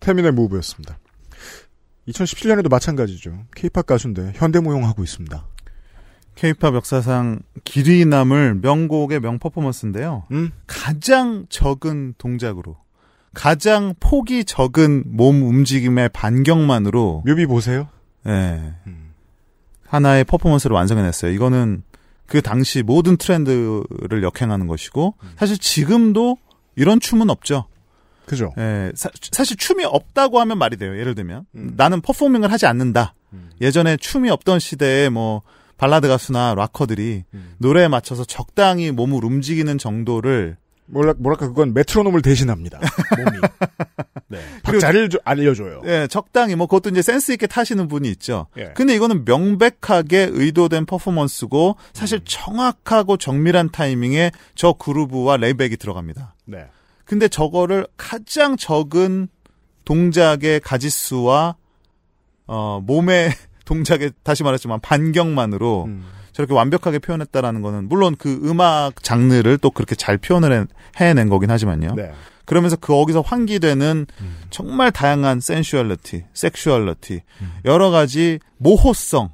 태민의 0.00 0.32
무브였습니다. 0.32 0.98
2017년에도 2.08 2.70
마찬가지죠. 2.70 3.46
케이팝 3.54 3.86
가수인데 3.86 4.32
현대무용하고 4.34 5.04
있습니다. 5.04 5.46
케이팝 6.34 6.74
역사상 6.74 7.40
길이 7.64 8.04
남을 8.04 8.60
명곡의 8.62 9.20
명 9.20 9.38
퍼포먼스인데요. 9.38 10.24
음? 10.30 10.50
가장 10.66 11.46
적은 11.48 12.14
동작으로 12.18 12.76
가장 13.34 13.94
폭이 14.00 14.44
적은 14.44 15.04
몸 15.06 15.42
움직임의 15.42 16.10
반경만으로 16.10 17.22
뮤비 17.26 17.46
보세요. 17.46 17.88
예, 18.26 18.74
음. 18.86 19.12
하나의 19.86 20.24
퍼포먼스를 20.24 20.74
완성해냈어요. 20.74 21.30
이거는 21.32 21.82
그 22.26 22.42
당시 22.42 22.82
모든 22.82 23.16
트렌드를 23.16 24.22
역행하는 24.22 24.66
것이고 24.66 25.14
사실 25.36 25.58
지금도 25.58 26.36
이런 26.76 27.00
춤은 27.00 27.28
없죠. 27.28 27.66
그죠? 28.24 28.52
예, 28.58 28.92
사, 28.94 29.10
실 29.44 29.56
춤이 29.56 29.84
없다고 29.84 30.38
하면 30.40 30.58
말이 30.58 30.76
돼요. 30.76 30.96
예를 30.96 31.14
들면 31.14 31.46
음. 31.56 31.74
나는 31.76 32.00
performing을 32.00 32.50
하지 32.52 32.66
않는다. 32.66 33.14
예전에 33.60 33.96
춤이 33.96 34.30
없던 34.30 34.58
시대에 34.58 35.08
뭐 35.08 35.42
발라드 35.80 36.08
가수나 36.08 36.54
락커들이 36.56 37.24
음. 37.32 37.54
노래에 37.56 37.88
맞춰서 37.88 38.22
적당히 38.26 38.90
몸을 38.90 39.24
움직이는 39.24 39.78
정도를 39.78 40.58
뭐라, 40.84 41.14
뭐랄까 41.16 41.48
그건 41.48 41.72
메트로놈을 41.72 42.20
대신합니다. 42.20 42.80
몸이. 43.16 43.38
네. 44.28 44.40
박자를 44.62 45.08
좀 45.08 45.22
알려줘요. 45.24 45.80
예, 45.86 46.06
적당히 46.10 46.54
뭐 46.54 46.66
그것도 46.66 46.90
이제 46.90 47.00
센스 47.00 47.32
있게 47.32 47.46
타시는 47.46 47.88
분이 47.88 48.10
있죠. 48.10 48.48
예. 48.58 48.72
근데 48.74 48.94
이거는 48.94 49.24
명백하게 49.24 50.28
의도된 50.32 50.84
퍼포먼스고 50.84 51.76
사실 51.94 52.18
음. 52.18 52.24
정확하고 52.26 53.16
정밀한 53.16 53.70
타이밍에 53.70 54.32
저 54.54 54.74
groove와 54.74 55.38
layback이 55.38 55.78
들어갑니다. 55.78 56.34
네. 56.44 56.66
근데 57.06 57.26
저거를 57.26 57.86
가장 57.96 58.58
적은 58.58 59.28
동작의 59.86 60.60
가지수와 60.60 61.56
어 62.46 62.82
몸의 62.84 63.30
동작의 63.74 64.10
다시 64.24 64.42
말했지만 64.42 64.80
반경만으로 64.80 65.84
음. 65.84 66.04
저렇게 66.32 66.54
완벽하게 66.54 66.98
표현했다라는 66.98 67.62
거는 67.62 67.88
물론 67.88 68.16
그 68.18 68.40
음악 68.44 69.00
장르를 69.02 69.58
또 69.58 69.70
그렇게 69.70 69.94
잘 69.94 70.18
표현을 70.18 70.52
해- 70.52 70.66
해낸 70.96 71.28
거긴 71.28 71.50
하지만요. 71.52 71.94
네. 71.94 72.12
그러면서 72.46 72.74
그 72.74 72.88
거기서 72.88 73.20
환기되는 73.20 74.06
음. 74.20 74.36
정말 74.50 74.90
다양한 74.90 75.38
센슈얼리티, 75.38 76.24
섹슈얼리티, 76.34 77.20
여러 77.64 77.90
가지 77.90 78.40
모호성, 78.58 79.30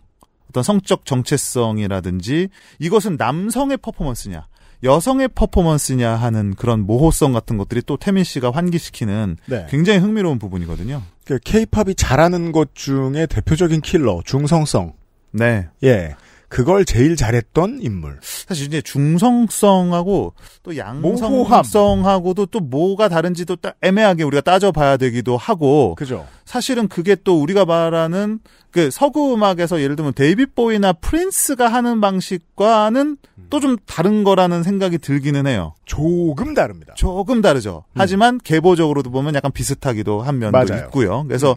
어떤 0.51 0.63
성적 0.63 1.07
정체성이라든지 1.07 2.49
이것은 2.79 3.17
남성의 3.17 3.79
퍼포먼스냐, 3.79 4.47
여성의 4.83 5.29
퍼포먼스냐 5.35 6.15
하는 6.15 6.55
그런 6.55 6.81
모호성 6.81 7.33
같은 7.33 7.57
것들이 7.57 7.83
또 7.87 7.97
태민 7.97 8.25
씨가 8.25 8.51
환기시키는 8.51 9.37
네. 9.47 9.67
굉장히 9.69 9.99
흥미로운 9.99 10.39
부분이거든요. 10.39 11.03
그 11.25 11.39
케이팝이 11.43 11.95
잘하는 11.97 12.53
것 12.53 12.75
중에 12.75 13.27
대표적인 13.27 13.81
킬러 13.81 14.23
중성성. 14.25 14.93
네. 15.33 15.69
예. 15.83 16.15
그걸 16.49 16.85
제일 16.85 17.17
잘했던 17.17 17.79
인물. 17.81 18.19
사실 18.23 18.67
이제 18.67 18.81
중성성하고 18.81 20.35
또. 20.63 20.77
양성성하고도 20.77 22.47
또 22.47 22.61
뭐가 22.61 23.09
다른지도 23.09 23.57
딱 23.57 23.77
애매하게 23.83 24.25
우리가 24.25 24.41
따져봐야 24.41 24.97
되기도 24.97 25.37
하고 25.37 25.95
그죠? 25.97 26.27
사실은 26.45 26.89
그게 26.89 27.17
또 27.25 27.41
우리가 27.41 27.65
말하는 27.65 28.41
그 28.71 28.91
서구 28.91 29.33
음악에서 29.35 29.81
예를 29.81 29.97
들면 29.97 30.13
데이빗 30.15 30.55
보이나 30.55 30.93
프린스가 30.93 31.69
하는 31.69 32.01
방식과는 32.01 33.17
또좀 33.51 33.79
다른 33.87 34.25
거라는 34.25 34.63
생각이 34.63 34.99
들기는 34.99 35.47
해요. 35.47 35.75
조금 35.85 36.55
다릅니다. 36.55 36.95
조금 36.97 37.41
다르죠. 37.41 37.85
하지만 37.95 38.39
계보적으로도 38.39 39.11
보면 39.11 39.35
약간 39.35 39.53
비슷하기도 39.53 40.23
한 40.23 40.39
면도 40.39 40.59
음. 40.59 40.67
맞아요. 40.67 40.83
음. 40.83 40.87
있고요. 40.87 41.25
그래서 41.27 41.55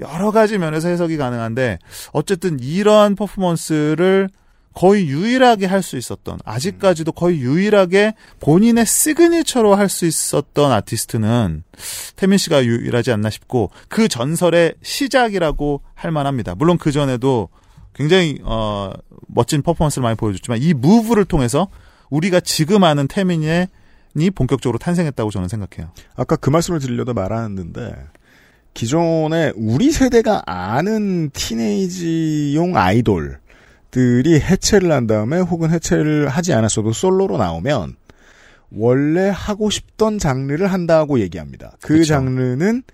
여러 0.00 0.30
가지 0.30 0.58
면에서 0.58 0.88
해석이 0.88 1.16
가능한데 1.16 1.78
어쨌든 2.12 2.58
이러한 2.60 3.14
퍼포먼스를 3.16 4.28
거의 4.74 5.08
유일하게 5.08 5.66
할 5.66 5.82
수 5.82 5.96
있었던 5.96 6.38
아직까지도 6.44 7.10
거의 7.12 7.40
유일하게 7.40 8.14
본인의 8.38 8.86
signature로 8.86 9.74
할 9.74 9.88
수 9.88 10.06
있었던 10.06 10.70
아티스트는 10.70 11.64
태민 12.14 12.38
씨가 12.38 12.64
유일하지 12.64 13.10
않나 13.10 13.28
싶고 13.30 13.70
그 13.88 14.06
전설의 14.06 14.74
시작이라고 14.82 15.82
할 15.94 16.12
만합니다. 16.12 16.54
물론 16.54 16.78
그 16.78 16.92
전에도 16.92 17.48
굉장히 17.92 18.38
어 18.44 18.92
멋진 19.26 19.62
퍼포먼스를 19.62 20.04
많이 20.04 20.16
보여줬지만 20.16 20.62
이 20.62 20.74
무브를 20.74 21.24
통해서 21.24 21.66
우리가 22.10 22.38
지금 22.38 22.84
아는 22.84 23.08
태민이 23.08 23.66
본격적으로 24.34 24.78
탄생했다고 24.78 25.30
저는 25.30 25.48
생각해요. 25.48 25.90
아까 26.14 26.36
그 26.36 26.50
말씀을 26.50 26.78
드리려다 26.78 27.14
말았는데 27.14 27.96
기존에 28.78 29.52
우리 29.56 29.90
세대가 29.90 30.40
아는 30.46 31.30
티네이지용 31.30 32.76
아이돌들이 32.76 34.38
해체를 34.38 34.92
한 34.92 35.08
다음에 35.08 35.40
혹은 35.40 35.72
해체를 35.72 36.28
하지 36.28 36.52
않았어도 36.52 36.92
솔로로 36.92 37.38
나오면 37.38 37.96
원래 38.70 39.32
하고 39.34 39.68
싶던 39.68 40.20
장르를 40.20 40.72
한다고 40.72 41.18
얘기합니다. 41.18 41.72
그 41.82 41.94
그쵸. 41.94 42.04
장르는 42.04 42.84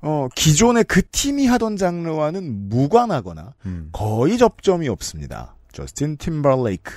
어 0.00 0.26
기존의 0.34 0.82
그 0.88 1.02
팀이 1.08 1.46
하던 1.46 1.76
장르와는 1.76 2.68
무관하거나 2.68 3.54
음. 3.66 3.90
거의 3.92 4.38
접점이 4.38 4.88
없습니다. 4.88 5.54
저스틴 5.70 6.16
팀버레이크. 6.16 6.94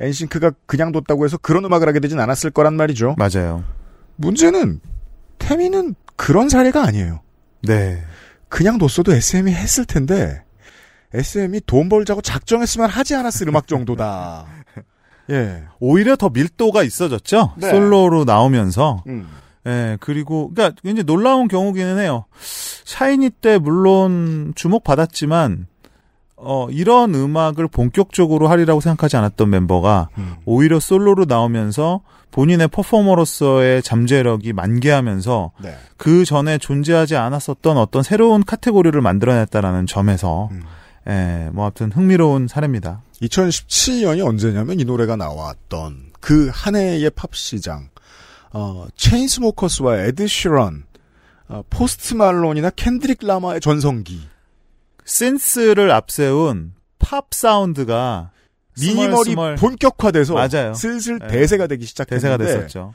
엔싱크가 0.00 0.52
그냥 0.64 0.90
뒀다고 0.90 1.26
해서 1.26 1.36
그런 1.36 1.66
음악을 1.66 1.86
하게 1.86 2.00
되진 2.00 2.18
않았을 2.18 2.50
거란 2.50 2.76
말이죠. 2.76 3.14
맞아요. 3.18 3.62
문제는 4.16 4.80
태미는 5.36 5.96
그런 6.16 6.48
사례가 6.48 6.82
아니에요. 6.82 7.25
네. 7.66 8.02
그냥 8.48 8.78
뒀어도 8.78 9.12
SM이 9.12 9.52
했을 9.52 9.84
텐데 9.84 10.42
SM이 11.12 11.60
돈 11.66 11.88
벌자고 11.88 12.20
작정했으면 12.20 12.88
하지 12.88 13.14
않았을 13.14 13.48
음악 13.48 13.66
정도다. 13.66 14.46
예. 15.30 15.64
오히려 15.80 16.16
더 16.16 16.28
밀도가 16.28 16.82
있어졌죠. 16.82 17.54
네. 17.56 17.70
솔로로 17.70 18.24
나오면서. 18.24 19.02
음. 19.08 19.28
예, 19.66 19.98
그리고, 20.00 20.52
그니까, 20.54 20.72
굉장히 20.80 21.04
놀라운 21.04 21.48
경우기는 21.48 21.98
해요. 21.98 22.26
샤이니 22.84 23.30
때 23.30 23.58
물론 23.58 24.52
주목받았지만, 24.54 25.66
어, 26.36 26.68
이런 26.70 27.14
음악을 27.14 27.68
본격적으로 27.68 28.48
하리라고 28.48 28.80
생각하지 28.80 29.16
않았던 29.16 29.48
멤버가 29.50 30.10
음. 30.18 30.34
오히려 30.44 30.78
솔로로 30.78 31.24
나오면서 31.24 32.02
본인의 32.30 32.68
퍼포머로서의 32.68 33.82
잠재력이 33.82 34.52
만개하면서 34.52 35.52
네. 35.62 35.74
그 35.96 36.24
전에 36.26 36.58
존재하지 36.58 37.16
않았었던 37.16 37.78
어떤 37.78 38.02
새로운 38.02 38.44
카테고리를 38.44 39.00
만들어냈다라는 39.00 39.86
점에서, 39.86 40.50
음. 40.52 40.62
예, 41.08 41.48
뭐, 41.52 41.64
아무튼 41.64 41.90
흥미로운 41.92 42.48
사례입니다. 42.48 43.00
2017년이 43.22 44.26
언제냐면 44.26 44.78
이 44.78 44.84
노래가 44.84 45.16
나왔던 45.16 46.10
그 46.20 46.50
한 46.52 46.76
해의 46.76 47.10
팝 47.10 47.34
시장. 47.34 47.88
어, 48.52 48.86
체인스모커스와 48.96 49.98
에드 50.00 50.26
시런, 50.26 50.84
어, 51.48 51.62
포스트 51.70 52.14
말론이나 52.14 52.70
켄드릭 52.70 53.18
라마의 53.22 53.60
전성기. 53.60 54.20
synth를 55.06 55.90
앞세운 55.90 56.74
팝 56.98 57.28
사운드가 57.30 58.32
minimal이 58.78 59.08
스멀 59.08 59.24
스멀 59.24 59.54
본격화돼서 59.56 60.34
맞아요. 60.34 60.74
슬슬 60.74 61.18
네. 61.18 61.28
대세가 61.28 61.66
되기 61.66 61.86
시작했는데 61.86 62.36
대세가 62.36 62.58
됐었죠. 62.58 62.92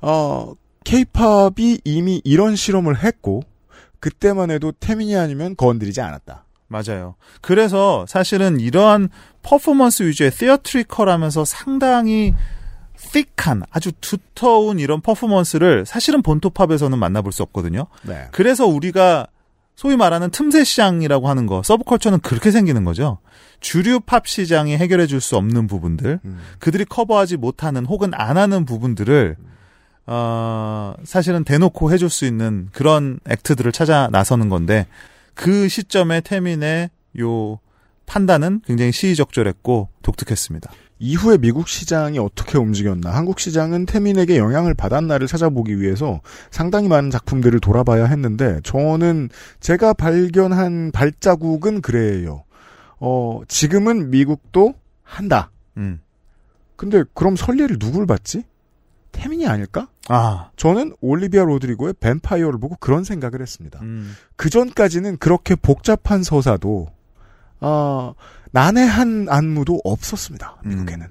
어, 0.00 0.54
케이팝이 0.84 1.82
이미 1.84 2.20
이런 2.24 2.56
실험을 2.56 2.98
했고 3.04 3.44
그때만 4.00 4.50
해도 4.50 4.72
태민이 4.72 5.14
아니면 5.14 5.54
건드리지 5.54 6.00
않았다. 6.00 6.44
맞아요. 6.66 7.14
그래서 7.40 8.06
사실은 8.08 8.58
이러한 8.58 9.10
퍼포먼스 9.42 10.02
위주의 10.02 10.30
티어트리컬하면서 10.30 11.44
상당히 11.44 12.34
thick한 12.96 13.62
아주 13.70 13.92
두터운 14.00 14.78
이런 14.78 15.02
퍼포먼스를 15.02 15.84
사실은 15.84 16.22
본토 16.22 16.50
팝에서는 16.50 16.98
만나볼 16.98 17.30
수 17.32 17.42
없거든요. 17.42 17.86
네. 18.02 18.26
그래서 18.32 18.66
우리가 18.66 19.26
소위 19.74 19.96
말하는 19.96 20.30
틈새 20.30 20.64
시장이라고 20.64 21.28
하는 21.28 21.46
거, 21.46 21.62
서브컬처는 21.62 22.20
그렇게 22.20 22.50
생기는 22.50 22.84
거죠. 22.84 23.18
주류 23.60 24.00
팝 24.00 24.26
시장이 24.26 24.76
해결해 24.76 25.06
줄 25.06 25.20
수 25.20 25.36
없는 25.36 25.66
부분들, 25.66 26.20
음. 26.24 26.38
그들이 26.58 26.84
커버하지 26.84 27.36
못하는 27.36 27.86
혹은 27.86 28.12
안 28.14 28.36
하는 28.36 28.64
부분들을 28.64 29.36
어, 30.06 30.94
사실은 31.04 31.44
대놓고 31.44 31.92
해줄 31.92 32.10
수 32.10 32.24
있는 32.26 32.68
그런 32.72 33.20
액트들을 33.28 33.70
찾아 33.72 34.08
나서는 34.10 34.48
건데 34.48 34.86
그 35.34 35.68
시점에 35.68 36.20
태민의 36.20 36.90
요 37.20 37.60
판단은 38.06 38.62
굉장히 38.66 38.92
시의적절했고 38.92 39.88
독특했습니다. 40.02 40.72
이후에 41.02 41.36
미국 41.36 41.66
시장이 41.66 42.20
어떻게 42.20 42.58
움직였나, 42.58 43.10
한국 43.10 43.40
시장은 43.40 43.86
태민에게 43.86 44.38
영향을 44.38 44.72
받았나를 44.72 45.26
찾아보기 45.26 45.80
위해서 45.80 46.20
상당히 46.52 46.86
많은 46.86 47.10
작품들을 47.10 47.58
돌아봐야 47.58 48.04
했는데, 48.04 48.60
저는 48.62 49.28
제가 49.58 49.94
발견한 49.94 50.92
발자국은 50.92 51.80
그래요. 51.80 52.44
어, 53.00 53.40
지금은 53.48 54.10
미국도 54.10 54.74
한다. 55.02 55.50
음. 55.76 56.00
근데 56.76 57.02
그럼 57.14 57.34
설례를 57.34 57.80
누굴 57.80 58.06
봤지? 58.06 58.44
태민이 59.10 59.48
아닐까? 59.48 59.88
아, 60.08 60.50
저는 60.54 60.94
올리비아 61.00 61.42
로드리고의 61.42 61.94
뱀파이어를 61.98 62.60
보고 62.60 62.76
그런 62.78 63.02
생각을 63.02 63.42
했습니다. 63.42 63.80
음. 63.82 64.14
그 64.36 64.50
전까지는 64.50 65.16
그렇게 65.16 65.56
복잡한 65.56 66.22
서사도, 66.22 66.86
아, 67.58 68.14
난해한 68.52 69.26
안무도 69.28 69.80
없었습니다. 69.84 70.58
미국에는. 70.64 71.06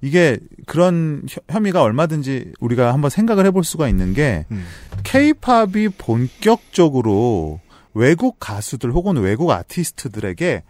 이게 0.00 0.38
그런 0.66 1.22
혐- 1.28 1.42
혐의가 1.48 1.82
얼마든지 1.82 2.52
우리가 2.60 2.92
한번 2.92 3.10
생각을 3.10 3.46
해볼 3.46 3.64
수가 3.64 3.88
있는 3.88 4.12
게 4.14 4.46
음. 4.52 4.64
케이팝이 5.02 5.88
본격적으로 5.98 7.60
외국 7.94 8.36
가수들 8.38 8.92
혹은 8.92 9.16
외국 9.16 9.50
아티스트들에게 9.50 10.62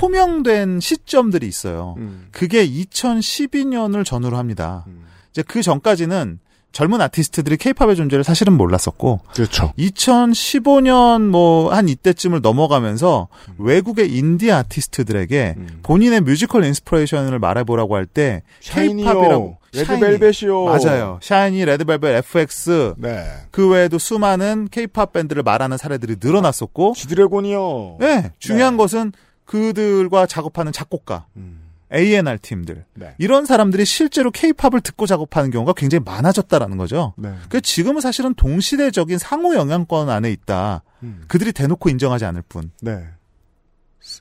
호명된 0.00 0.80
시점들이 0.80 1.46
있어요. 1.46 1.94
음. 1.98 2.26
그게 2.32 2.66
2012년을 2.66 4.04
전후로 4.04 4.36
합니다. 4.36 4.84
음. 4.88 5.04
이제 5.30 5.42
그 5.42 5.62
전까지는 5.62 6.40
젊은 6.74 7.00
아티스트들이 7.00 7.56
케이팝의 7.56 7.96
존재를 7.96 8.24
사실은 8.24 8.52
몰랐었고 8.54 9.20
그렇죠. 9.32 9.72
2015년 9.78 11.22
뭐 11.28 11.72
한 11.72 11.88
이때쯤을 11.88 12.40
넘어가면서 12.42 13.28
외국의 13.58 14.14
인디 14.14 14.52
아티스트들에게 14.52 15.54
음. 15.56 15.80
본인의 15.82 16.20
musical 16.20 16.64
inspiration을 16.64 17.38
말해보라고 17.38 17.96
할 17.96 18.06
때 18.06 18.42
케이팝이라고 18.60 19.56
레드벨벳이요. 19.72 20.64
맞아요. 20.64 21.18
샤이니, 21.22 21.64
레드벨벳, 21.64 22.14
FX 22.16 22.94
네. 22.98 23.24
그 23.50 23.68
외에도 23.68 23.98
수많은 23.98 24.68
케이팝 24.70 25.12
밴드를 25.12 25.42
말하는 25.42 25.76
사례들이 25.78 26.16
늘어났었고 26.20 26.94
지드래곤이요. 26.96 27.96
네, 27.98 28.30
중요한 28.38 28.74
네. 28.74 28.78
것은 28.78 29.12
그들과 29.46 30.26
작업하는 30.26 30.70
작곡가 30.72 31.26
음. 31.36 31.63
A&R 31.94 32.38
팀들 32.38 32.84
네. 32.94 33.14
이런 33.18 33.46
사람들이 33.46 33.84
실제로 33.84 34.30
케이팝을 34.30 34.80
듣고 34.82 35.06
작업하는 35.06 35.50
경우가 35.50 35.74
굉장히 35.74 36.02
많아졌다라는 36.04 36.76
거죠. 36.76 37.14
네. 37.16 37.32
그 37.48 37.60
지금은 37.60 38.00
사실은 38.00 38.34
동시대적인 38.34 39.18
상호 39.18 39.54
영향권 39.54 40.08
안에 40.08 40.30
있다. 40.32 40.82
음. 41.02 41.24
그들이 41.28 41.52
대놓고 41.52 41.88
인정하지 41.88 42.24
않을 42.24 42.42
뿐. 42.48 42.70
네. 42.80 43.04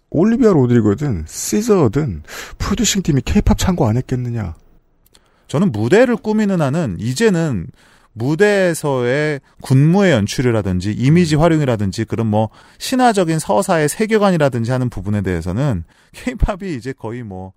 올리비아 0.10 0.52
로드리거든 0.52 1.26
시저든 1.28 2.24
프로듀싱 2.58 3.02
팀이 3.02 3.22
케이팝 3.26 3.58
참고 3.58 3.86
안 3.88 3.98
했겠느냐. 3.98 4.56
저는 5.48 5.72
무대를 5.72 6.16
꾸미는 6.16 6.62
한은 6.62 6.98
이제는 7.00 7.68
무대에서의 8.14 9.42
군무의 9.62 10.12
연출이라든지 10.14 10.94
이미지 10.94 11.36
활용이라든지 11.36 12.06
그런 12.06 12.28
뭐 12.28 12.50
신화적인 12.78 13.40
서사의 13.40 13.90
세계관이라든지 13.90 14.72
하는 14.72 14.90
부분에 14.90 15.22
대해서는 15.22 15.84
케이팝이 16.14 16.76
이제 16.76 16.94
거의 16.94 17.24
뭐 17.24 17.54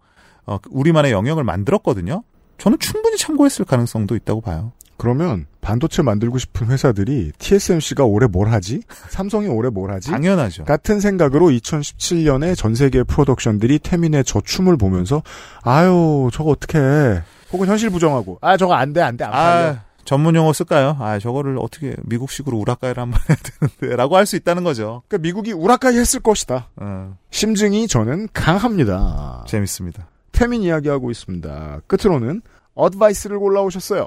어, 0.46 0.58
우리만의 0.70 1.12
영역을 1.12 1.44
만들었거든요. 1.44 2.22
저는 2.58 2.78
충분히 2.78 3.16
참고했을 3.18 3.64
가능성도 3.64 4.16
있다고 4.16 4.40
봐요. 4.40 4.72
그러면 4.98 5.44
반도체 5.60 6.00
만들고 6.02 6.38
싶은 6.38 6.68
회사들이 6.68 7.32
TSMC가 7.38 8.04
올해 8.06 8.26
뭘 8.26 8.48
하지? 8.48 8.80
삼성이 9.10 9.46
올해 9.48 9.68
뭘 9.68 9.90
하지? 9.90 10.10
당연하죠. 10.10 10.64
같은 10.64 11.00
생각으로 11.00 11.48
2017년에 11.48 12.56
전 12.56 12.74
세계 12.74 13.02
프로덕션들이 13.02 13.78
태민의 13.80 14.24
저 14.24 14.40
춤을 14.40 14.78
보면서 14.78 15.22
아유 15.62 16.30
저거 16.32 16.50
어떻게 16.50 16.78
해? 16.78 17.22
혹은 17.52 17.66
현실 17.68 17.90
부정하고 17.90 18.38
아 18.40 18.56
저거 18.56 18.72
안돼 18.74 19.02
안 19.02 19.16
돼 19.18 19.24
안 19.24 19.32
팔려. 19.32 19.68
아, 19.72 19.82
전문 20.06 20.34
용어 20.36 20.52
쓸까요? 20.54 20.96
아, 21.00 21.18
저거를 21.18 21.58
어떻게 21.58 21.94
미국식으로 22.04 22.56
우라카이를 22.58 23.02
한번 23.02 23.20
해야 23.28 23.36
되는데 23.36 23.96
라고 23.96 24.16
할 24.16 24.24
수 24.24 24.36
있다는 24.36 24.64
거죠. 24.64 25.02
그러니까 25.08 25.22
미국이 25.26 25.52
우라카이 25.52 25.98
했을 25.98 26.20
것이다. 26.20 26.68
어, 26.76 27.16
심증이 27.30 27.86
저는 27.88 28.28
강합니다. 28.32 29.44
재밌습니다. 29.46 30.08
태민 30.36 30.62
이야기하고 30.62 31.10
있습니다. 31.10 31.80
끝으로는 31.86 32.42
어드바이스를 32.74 33.38
골라오셨어요. 33.38 34.06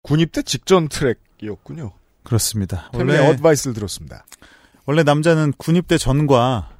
군입대 0.00 0.42
직전 0.42 0.88
트랙이었군요. 0.88 1.92
그렇습니다. 2.22 2.90
원래, 2.94 3.18
어드바이스를 3.18 3.74
들었습니다. 3.74 4.24
원래 4.86 5.02
남자는 5.02 5.52
군입대 5.58 5.98
전과 5.98 6.74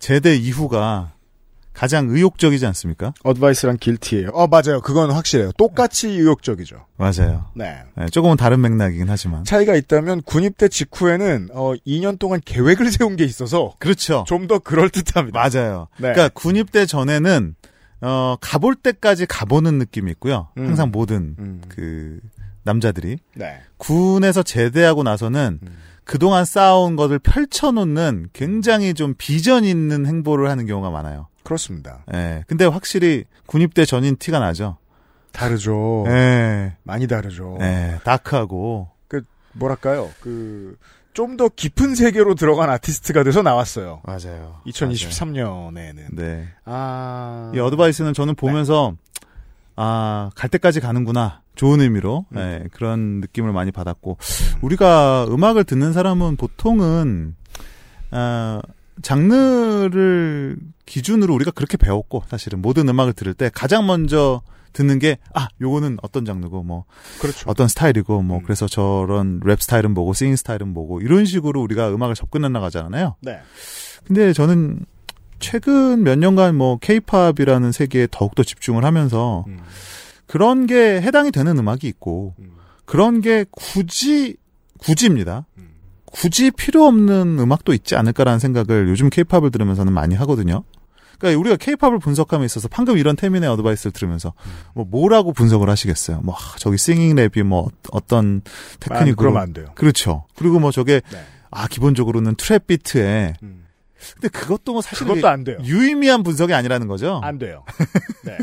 제대 0.00 0.34
이후가 0.34 1.14
가장 1.72 2.08
의욕적이지 2.10 2.66
않습니까? 2.66 3.14
어드바이스랑 3.24 3.78
길티예요. 3.78 4.28
어 4.34 4.46
맞아요. 4.46 4.80
그건 4.82 5.10
확실해요. 5.10 5.52
똑같이 5.52 6.08
의욕적이죠. 6.08 6.76
맞아요. 6.96 7.46
네. 7.54 7.82
네, 7.96 8.08
조금은 8.08 8.36
다른 8.36 8.60
맥락이긴 8.60 9.06
하지만. 9.08 9.44
차이가 9.44 9.74
있다면 9.74 10.22
군입대 10.22 10.68
직후에는 10.68 11.48
어 11.52 11.72
2년 11.86 12.18
동안 12.18 12.40
계획을 12.44 12.90
세운 12.92 13.16
게 13.16 13.24
있어서 13.24 13.74
그렇죠. 13.78 14.24
좀 14.26 14.42
더 14.48 14.58
그럴 14.58 14.90
듯합니다. 14.90 15.38
맞아요. 15.38 15.86
네. 15.98 16.12
그러니까 16.12 16.28
군입대 16.34 16.84
전에는 16.86 17.54
어 18.02 18.36
가볼 18.40 18.74
때까지 18.74 19.26
가보는 19.26 19.78
느낌이 19.78 20.10
있고요. 20.12 20.48
음. 20.58 20.66
항상 20.66 20.90
모든 20.90 21.36
음. 21.38 21.62
그 21.68 22.18
남자들이 22.64 23.16
네. 23.34 23.60
군에서 23.76 24.42
제대하고 24.42 25.02
나서는 25.04 25.60
음. 25.62 25.68
그동안 26.04 26.44
쌓아온 26.44 26.96
것을 26.96 27.18
펼쳐놓는 27.20 28.28
굉장히 28.32 28.92
좀 28.94 29.14
비전 29.16 29.64
있는 29.64 30.04
행보를 30.06 30.50
하는 30.50 30.66
경우가 30.66 30.90
많아요. 30.90 31.28
그렇습니다. 31.52 32.04
예. 32.14 32.44
근데 32.46 32.64
확실히 32.64 33.24
군입대 33.46 33.84
전인 33.84 34.16
티가 34.16 34.38
나죠. 34.38 34.78
다르죠. 35.32 36.04
예. 36.08 36.76
많이 36.82 37.06
다르죠. 37.06 37.58
예. 37.60 37.98
다크하고. 38.04 38.88
뭐랄까요? 39.54 40.10
그 40.20 40.78
좀 41.14 41.36
더 41.36 41.48
깊은 41.48 41.94
세계로 41.94 42.34
들어간 42.34 42.70
아티스트가 42.70 43.22
돼서 43.22 43.42
나왔어요. 43.42 44.00
맞아요. 44.04 44.60
2023년에는. 44.66 46.06
네. 46.12 46.48
아. 46.64 47.52
이 47.54 47.58
어드바이스는 47.58 48.14
저는 48.14 48.34
보면서 48.34 48.94
아, 49.76 50.30
갈 50.34 50.48
때까지 50.48 50.80
가는구나. 50.80 51.42
좋은 51.54 51.80
의미로. 51.80 52.24
음. 52.32 52.38
예, 52.38 52.64
그런 52.72 53.20
느낌을 53.20 53.52
많이 53.52 53.72
받았고 53.72 54.16
우리가 54.62 55.26
음악을 55.28 55.64
듣는 55.64 55.92
사람은 55.92 56.36
보통은 56.36 57.36
아, 58.10 58.60
장르를 59.00 60.58
기준으로 60.86 61.34
우리가 61.34 61.50
그렇게 61.50 61.76
배웠고 61.76 62.24
사실은 62.28 62.60
모든 62.60 62.88
음악을 62.88 63.14
들을 63.14 63.32
때 63.34 63.50
가장 63.52 63.86
먼저 63.86 64.42
듣는 64.72 64.98
게 64.98 65.18
아, 65.34 65.48
요거는 65.60 65.98
어떤 66.02 66.24
장르고 66.24 66.62
뭐 66.62 66.84
그렇죠. 67.20 67.48
어떤 67.48 67.68
스타일이고 67.68 68.22
뭐 68.22 68.38
음. 68.38 68.42
그래서 68.42 68.66
저런 68.66 69.40
랩 69.44 69.60
스타일은 69.62 69.92
뭐고 69.92 70.14
싱 70.14 70.34
스타일은 70.34 70.68
뭐고 70.68 71.00
이런 71.00 71.24
식으로 71.24 71.60
우리가 71.62 71.92
음악을 71.94 72.14
접근해 72.14 72.48
나가잖아요. 72.48 73.16
네. 73.20 73.40
근데 74.04 74.32
저는 74.32 74.84
최근 75.38 76.02
몇 76.04 76.18
년간 76.18 76.54
뭐 76.56 76.78
케이팝이라는 76.78 77.72
세계에 77.72 78.08
더욱더 78.10 78.42
집중을 78.42 78.84
하면서 78.84 79.44
음. 79.48 79.58
그런 80.26 80.66
게 80.66 81.00
해당이 81.00 81.30
되는 81.30 81.58
음악이 81.58 81.86
있고 81.88 82.34
음. 82.38 82.52
그런 82.84 83.20
게 83.20 83.44
굳이 83.50 84.36
굳이입니다. 84.78 85.46
음. 86.12 86.14
굳이 86.14 86.50
필요 86.50 86.86
없는 86.86 87.38
음악도 87.38 87.72
있지 87.72 87.96
않을까라는 87.96 88.38
생각을 88.38 88.88
요즘 88.88 89.10
케이팝을 89.10 89.50
들으면서는 89.50 89.92
많이 89.92 90.14
하거든요. 90.16 90.64
그러니까 91.18 91.40
우리가 91.40 91.56
케이팝을 91.56 92.00
분석함에 92.00 92.44
있어서 92.44 92.68
방금 92.68 92.98
이런 92.98 93.16
태민의 93.16 93.48
어드바이스를 93.48 93.92
들으면서 93.92 94.34
음. 94.44 94.50
뭐 94.74 94.84
뭐라고 94.84 95.32
분석을 95.32 95.70
하시겠어요. 95.70 96.20
뭐 96.22 96.34
아, 96.34 96.56
저기 96.58 96.76
싱잉 96.76 97.14
랩이 97.14 97.42
뭐 97.44 97.70
어떤 97.92 98.42
아, 98.44 98.76
테크닉으로 98.80 99.16
그러면 99.16 99.42
안 99.42 99.52
돼요. 99.52 99.66
그렇죠. 99.74 100.24
그리고 100.36 100.58
뭐 100.58 100.70
저게 100.70 101.00
네. 101.12 101.24
아 101.50 101.68
기본적으로는 101.68 102.34
트랩 102.34 102.66
비트에 102.66 103.34
음. 103.42 103.66
근데 104.14 104.28
그것도 104.28 104.72
뭐 104.72 104.82
사실 104.82 105.06
그것도 105.06 105.28
안 105.28 105.44
돼요. 105.44 105.58
유의미한 105.62 106.24
분석이 106.24 106.52
아니라는 106.52 106.88
거죠. 106.88 107.20
안 107.22 107.38
돼요. 107.38 107.64
네. 108.26 108.38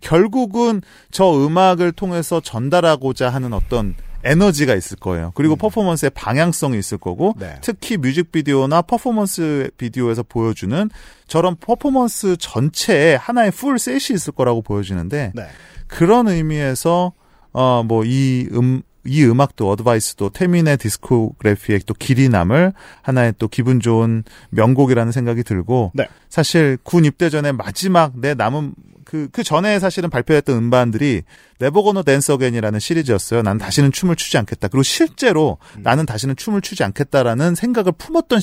결국은 0.00 0.80
저 1.10 1.30
음악을 1.30 1.92
통해서 1.92 2.40
전달하고자 2.40 3.28
하는 3.28 3.52
어떤 3.52 3.94
에너지가 4.24 4.74
있을 4.74 4.96
거예요. 4.96 5.32
그리고 5.34 5.54
음. 5.54 5.58
퍼포먼스의 5.58 6.10
방향성이 6.10 6.78
있을 6.78 6.98
거고 6.98 7.34
네. 7.38 7.56
특히 7.60 7.96
뮤직비디오나 7.96 8.82
퍼포먼스 8.82 9.70
비디오에서 9.76 10.22
보여주는 10.22 10.90
저런 11.26 11.56
퍼포먼스 11.56 12.36
전체에 12.36 13.14
하나의 13.14 13.50
full 13.50 13.78
set이 13.78 14.14
있을 14.14 14.32
거라고 14.32 14.62
보여지는데 14.62 15.32
네. 15.34 15.46
그런 15.86 16.28
의미에서 16.28 17.12
어뭐이음 17.52 18.82
이 19.06 19.24
음악도 19.24 19.70
Advice도 19.70 20.30
태민의 20.30 20.78
discography의 20.78 21.80
또 21.86 21.94
길이 21.94 22.28
남을 22.28 22.72
하나의 23.02 23.34
또 23.38 23.48
기분 23.48 23.80
좋은 23.80 24.24
명곡이라는 24.50 25.12
생각이 25.12 25.42
들고 25.42 25.92
네. 25.94 26.08
사실 26.28 26.78
군 26.82 27.04
입대 27.04 27.30
전에 27.30 27.52
마지막 27.52 28.12
내 28.18 28.34
남은 28.34 28.74
그, 29.04 29.28
그 29.30 29.42
전에 29.42 29.78
사실은 29.78 30.10
발표했던 30.10 30.56
음반들이 30.56 31.22
네버거노 31.60 32.02
댄스 32.02 32.32
어겐이라는 32.32 32.80
시리즈였어요. 32.80 33.42
난 33.42 33.58
다시는 33.58 33.92
춤을 33.92 34.16
추지 34.16 34.38
않겠다. 34.38 34.68
그리고 34.68 34.82
실제로 34.82 35.58
음. 35.76 35.82
나는 35.82 36.06
다시는 36.06 36.36
춤을 36.36 36.62
추지 36.62 36.82
않겠다라는 36.82 37.54
생각을 37.54 37.92
품었던 37.96 38.40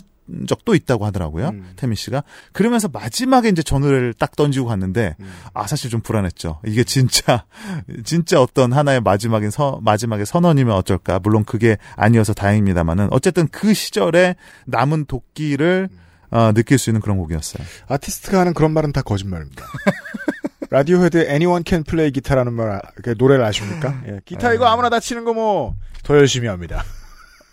적도 0.48 0.76
있다고 0.76 1.06
하더라고요. 1.06 1.50
음. 1.50 1.74
태민 1.76 1.96
씨가. 1.96 2.24
그러면서 2.52 2.88
마지막에 2.88 3.50
이제 3.50 3.62
전우를 3.64 4.14
딱 4.14 4.36
던지고 4.36 4.68
갔는데 4.68 5.16
음. 5.20 5.32
아 5.54 5.68
사실 5.68 5.90
좀 5.90 6.02
불안했죠. 6.02 6.60
이게 6.66 6.84
진짜 6.84 7.46
진짜 8.04 8.42
어떤 8.42 8.74
하나의 8.74 9.02
마지막인 9.02 9.50
서 9.52 9.80
마지막의 9.84 10.26
선언이면 10.26 10.76
어쩔까. 10.76 11.20
물론 11.20 11.44
그게 11.44 11.78
아니어서 11.96 12.34
다행입니다만은 12.34 13.10
어쨌든 13.12 13.48
그 13.48 13.74
시절에 13.74 14.36
남은 14.66 15.06
도끼를 15.06 15.90
어, 16.32 16.54
느낄 16.54 16.78
수 16.78 16.90
있는 16.90 17.02
그런 17.02 17.18
곡이었어요. 17.18 17.66
아티스트가 17.90 18.40
하는 18.40 18.54
그런 18.54 18.72
말은 18.72 18.94
다 18.94 19.02
거짓말입니다. 19.02 19.66
라디오헤드 20.72 21.18
Anyone 21.30 21.64
Can 21.68 21.84
Play 21.84 22.12
Guitar라는 22.12 22.54
말, 22.54 22.72
아- 22.72 22.82
그 23.04 23.16
노래를 23.18 23.44
아십니까? 23.44 24.02
예, 24.08 24.22
기타 24.24 24.54
이거 24.54 24.66
아무나 24.68 24.90
다 24.90 25.02
치는 25.02 25.26
거 25.26 25.34
뭐, 25.34 25.76
더 26.04 26.16
열심히 26.16 26.48
합니다. 26.48 26.86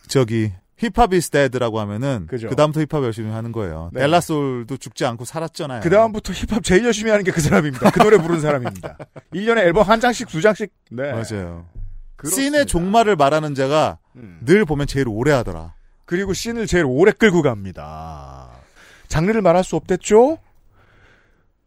저기 0.06 0.52
Hip 0.78 0.95
Hop 0.95 1.12
Is 1.12 1.30
Dead라고 1.30 1.80
하면은 1.80 2.26
그죠. 2.28 2.48
그 2.48 2.56
다음부터 2.56 2.80
힙합 2.82 3.02
열심히 3.04 3.30
하는 3.30 3.50
거예요. 3.52 3.90
네. 3.92 4.00
De 4.00 4.16
La 4.16 4.31
Soul도 4.31 4.76
죽지 4.76 5.04
않고 5.04 5.24
살았잖아요. 5.24 5.80
그다음부터 5.80 6.32
힙합 6.32 6.62
제일 6.62 6.84
열심히 6.84 7.10
하는 7.10 7.24
게 7.24 7.32
그 7.32 7.40
사람입니다. 7.40 7.90
그 7.90 7.98
노래 8.00 8.16
부르는 8.18 8.40
사람입니다. 8.40 8.96
1년에 9.34 9.58
앨범 9.58 9.82
한 9.88 10.00
장씩, 10.00 10.28
두 10.28 10.40
장씩. 10.40 10.72
네. 10.90 11.12
맞아요. 11.12 11.66
scene의 12.24 12.66
종말을 12.66 13.16
말하는 13.16 13.54
자가 13.54 13.98
음. 14.16 14.38
늘 14.44 14.64
보면 14.64 14.86
제일 14.86 15.06
오래 15.08 15.32
하더라. 15.32 15.74
그리고 16.04 16.32
scene을 16.32 16.66
제일 16.66 16.84
오래 16.86 17.12
끌고 17.12 17.42
갑니다. 17.42 18.48
장르를 19.08 19.42
말할 19.42 19.62
수 19.64 19.76
없댔죠? 19.76 20.38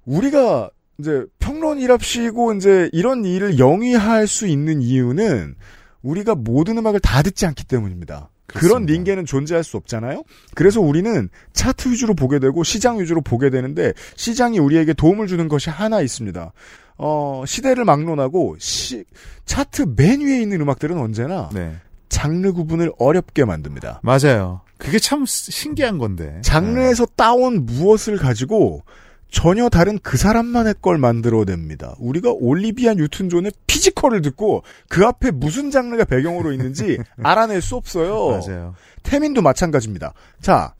우리가 0.05 0.69
이제 0.99 1.25
평론이랍시고 1.39 2.53
이제 2.53 2.89
이런 2.91 3.23
일을 3.25 3.59
영위할 3.59 4.27
수 4.27 4.47
있는 4.47 4.81
이유는 4.81 5.55
우리가 6.01 6.35
모든 6.35 6.77
음악을 6.77 6.99
다 6.99 7.21
듣지 7.21 7.45
않기 7.45 7.65
때문입니다. 7.65 8.29
그런. 8.53 8.85
링계는 8.85 9.25
존재할 9.25 9.63
수 9.63 9.77
없잖아요. 9.77 10.23
그래서 10.55 10.81
우리는 10.81 11.29
차트 11.53 11.89
위주로 11.89 12.13
보게 12.13 12.39
되고 12.39 12.63
시장 12.63 12.99
위주로 12.99 13.21
보게 13.21 13.49
되는데 13.49 13.93
시장이 14.15 14.59
우리에게 14.59 14.93
도움을 14.93 15.27
주는 15.27 15.47
것이 15.47 15.69
하나 15.69 16.01
있습니다. 16.01 16.51
어, 16.97 17.43
시대를 17.45 17.85
막론하고 17.85 18.57
시, 18.59 19.05
차트 19.45 19.93
맨 19.95 20.21
위에 20.21 20.41
있는 20.41 20.61
음악들은 20.61 20.97
언제나 20.97 21.49
네. 21.53 21.75
장르 22.09 22.53
구분을 22.53 22.91
어렵게 22.99 23.45
만듭니다. 23.45 24.01
맞아요. 24.03 24.61
그게 24.77 24.99
참 24.99 25.25
신기한 25.25 25.97
건데. 25.97 26.39
장르에서 26.43 27.05
따온 27.15 27.65
무엇을 27.65 28.17
가지고 28.17 28.83
전혀 29.31 29.69
다른 29.69 29.97
그 29.97 30.17
사람만의 30.17 30.75
걸 30.81 30.97
만들어냅니다. 30.97 31.95
우리가 31.99 32.31
올리비아 32.31 32.93
뉴튼 32.93 33.29
존의 33.29 33.51
Physical을 33.65 34.21
듣고 34.21 34.63
그 34.89 35.05
앞에 35.05 35.31
무슨 35.31 35.71
장르가 35.71 36.03
배경으로 36.03 36.51
있는지 36.51 36.99
알아낼 37.23 37.61
수 37.61 37.77
없어요. 37.77 38.27
맞아요. 38.27 38.75
태민도 39.03 39.41
마찬가지입니다. 39.41 40.13
자, 40.41 40.75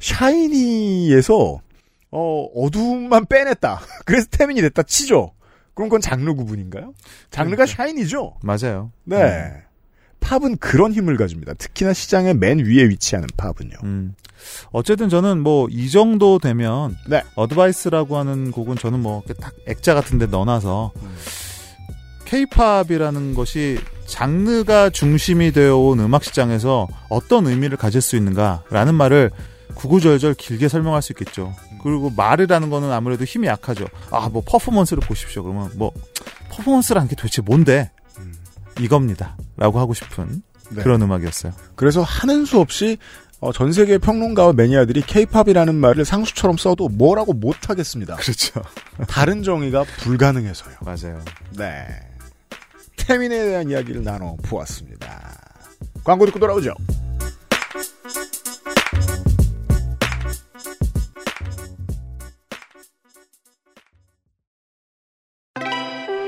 샤이니에서 0.00 1.60
어, 2.10 2.42
어둠만 2.54 3.26
빼냈다. 3.26 3.80
그래서 4.04 4.26
태민이 4.30 4.60
됐다 4.60 4.82
치죠. 4.82 5.32
그럼 5.74 5.88
그건 5.88 6.00
장르 6.00 6.34
구분인가요? 6.34 6.92
장르가 7.30 7.64
샤이니죠. 7.64 8.36
맞아요. 8.42 8.90
네. 9.04 9.62
팝은 10.20 10.58
그런 10.58 10.92
힘을 10.92 11.16
가집니다. 11.16 11.54
특히나 11.54 11.92
시장의 11.92 12.34
맨 12.34 12.58
위에 12.58 12.88
위치하는 12.88 13.28
팝은요. 13.36 13.76
음. 13.84 14.14
어쨌든 14.72 15.08
저는 15.08 15.42
뭐 15.42 15.68
이 15.70 15.90
정도 15.90 16.38
되면 16.38 16.96
네. 17.08 17.22
어드바이스라고 17.34 18.16
하는 18.16 18.50
곡은 18.50 18.76
저는 18.76 19.00
뭐 19.00 19.22
딱 19.40 19.52
액자 19.66 19.94
같은 19.94 20.18
데 20.18 20.26
넣어놔서 20.26 20.92
케이팝이라는 22.24 23.34
것이 23.34 23.78
장르가 24.06 24.90
중심이 24.90 25.52
되어 25.52 25.76
온 25.76 26.00
음악 26.00 26.24
시장에서 26.24 26.88
어떤 27.08 27.46
의미를 27.46 27.76
가질 27.76 28.00
수 28.00 28.16
있는가라는 28.16 28.94
말을 28.94 29.30
구구절절 29.74 30.34
길게 30.34 30.68
설명할 30.68 31.02
수 31.02 31.12
있겠죠. 31.12 31.54
그리고 31.82 32.10
말이라는 32.16 32.70
거는 32.70 32.92
아무래도 32.92 33.24
힘이 33.24 33.48
약하죠. 33.48 33.86
아, 34.10 34.28
뭐 34.28 34.42
퍼포먼스를 34.46 35.02
보십시오. 35.02 35.42
그러면 35.42 35.70
뭐 35.76 35.92
퍼포먼스라는 36.50 37.08
게 37.08 37.16
도대체 37.16 37.42
뭔데? 37.42 37.90
이겁니다. 38.80 39.36
라고 39.56 39.78
하고 39.78 39.92
싶은 39.94 40.42
네. 40.70 40.82
그런 40.82 41.02
음악이었어요. 41.02 41.52
그래서 41.74 42.02
하는 42.02 42.44
수 42.44 42.60
없이 42.60 42.96
어, 43.42 43.52
전 43.52 43.72
세계 43.72 43.98
평론가와 43.98 44.52
매니아들이 44.52 45.02
케이팝이라는 45.02 45.74
말을 45.74 46.04
상수처럼 46.04 46.56
써도 46.56 46.88
뭐라고 46.88 47.32
못 47.32 47.68
하겠습니다. 47.68 48.14
그렇죠. 48.14 48.62
다른 49.08 49.42
정의가 49.42 49.82
불가능해서요. 49.98 50.76
맞아요. 50.82 51.20
네. 51.58 51.88
태민에 52.96 53.44
대한 53.44 53.68
이야기를 53.68 54.04
나눠 54.04 54.36
보았습니다. 54.44 55.36
광고 56.04 56.24
듣고 56.26 56.38
돌아오죠. 56.38 56.72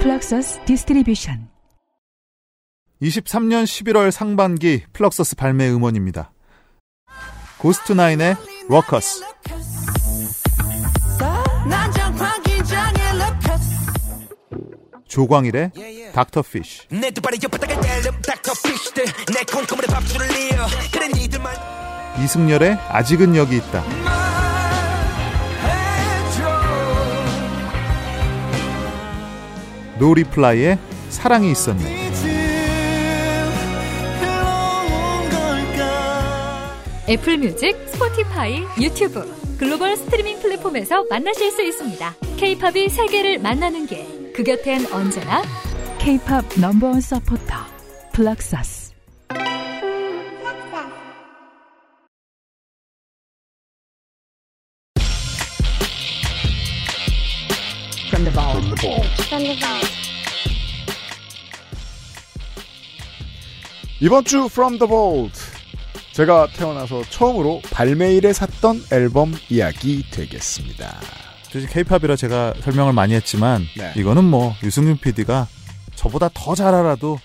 플럭서스 0.01 0.65
디스트리뷰션 0.65 1.49
23년 3.01 3.63
11월 3.63 4.11
상반기 4.11 4.83
플럭서스 4.93 5.37
발매 5.37 5.71
음원입니다. 5.71 6.34
고스트나인의 7.59 8.37
워커스 8.69 9.23
조광일의 15.09 15.71
닥터피쉬 16.13 16.83
이승열의 22.23 22.79
아직은 22.91 23.35
여기 23.37 23.57
있다. 23.57 23.83
노리플라이의 29.99 30.79
사랑이 31.11 31.51
있었네 31.53 32.04
Apple 37.07 37.37
Music, 37.37 37.77
Spotify, 37.89 38.63
YouTube, 38.81 39.23
글로벌 39.59 39.95
스트리밍 39.95 40.39
플랫폼에서 40.41 41.05
만나실 41.11 41.51
수 41.51 41.63
있습니다. 41.63 42.15
케이팝이 42.39 42.89
세계를 42.89 43.39
만나는 43.41 43.87
길. 43.87 44.33
그 44.33 44.43
곁엔 44.43 44.91
언제나 44.91 45.43
K-pop 45.99 46.45
number 46.59 46.87
one 46.87 47.01
supporter 47.01 47.55
Fluxus 48.13 48.95
이번 64.01 64.25
주 64.25 64.47
From 64.47 64.79
the 64.79 64.89
Vault. 64.89 65.44
제가 66.15 66.47
태어나서 66.55 67.03
처음으로 67.11 67.61
발매일에 67.73 68.33
샀던 68.33 68.85
앨범 68.93 69.33
이야기 69.51 70.09
되겠습니다. 70.13 71.01
사실 71.43 71.69
케이팝이라 71.69 72.15
제가 72.15 72.55
설명을 72.61 72.93
많이 72.93 73.15
했지만 73.15 73.63
네. 73.77 73.93
이거는 73.97 74.23
뭐 74.23 74.55
유승윤 74.63 74.99
PD가 74.99 75.49
저보다 75.97 76.29
더 76.33 76.55
잘 76.55 76.73
알아도 76.73 77.19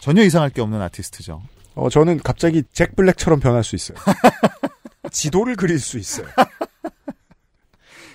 전혀 0.00 0.22
이상할 0.22 0.48
게 0.50 0.62
없는 0.62 0.80
아티스트죠. 0.80 1.42
어, 1.74 1.88
저는 1.90 2.20
갑자기 2.20 2.62
잭 2.72 2.96
블랙처럼 2.96 3.40
변할 3.40 3.62
수 3.62 3.76
있어요. 3.76 3.98
지도를 5.10 5.54
그릴 5.56 5.78
수 5.78 5.98
있어요. 5.98 6.26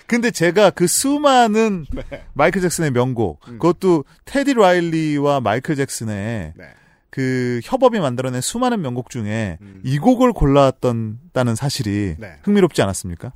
근데 0.07 0.31
제가 0.31 0.71
그 0.71 0.87
수많은 0.87 1.85
네. 1.93 2.25
마이클 2.33 2.61
잭슨의 2.61 2.91
명곡, 2.91 3.41
그것도 3.41 4.05
테디 4.25 4.55
라일리와 4.55 5.39
마이클 5.39 5.75
잭슨의 5.75 6.53
네. 6.55 6.65
그 7.09 7.59
협업이 7.63 7.99
만들어낸 7.99 8.41
수많은 8.41 8.81
명곡 8.81 9.09
중에 9.09 9.57
이 9.83 9.97
곡을 9.97 10.33
골라왔다는 10.33 11.55
사실이 11.55 12.15
네. 12.17 12.35
흥미롭지 12.43 12.81
않았습니까? 12.81 13.33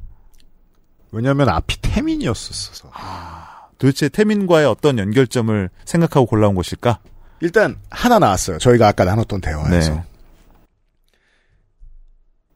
왜냐하면 1.12 1.50
앞이 1.50 1.82
태민이었었어서. 1.82 2.92
도대체 3.78 4.10
태민과의 4.10 4.66
어떤 4.66 4.98
연결점을 4.98 5.70
생각하고 5.86 6.26
골라온 6.26 6.56
것일까? 6.56 7.00
일단 7.42 7.78
하나 7.90 8.20
나왔어요. 8.20 8.58
저희가 8.58 8.88
아까 8.88 9.04
나눴던 9.04 9.42
대화에서. 9.42 9.94
네. 9.96 10.04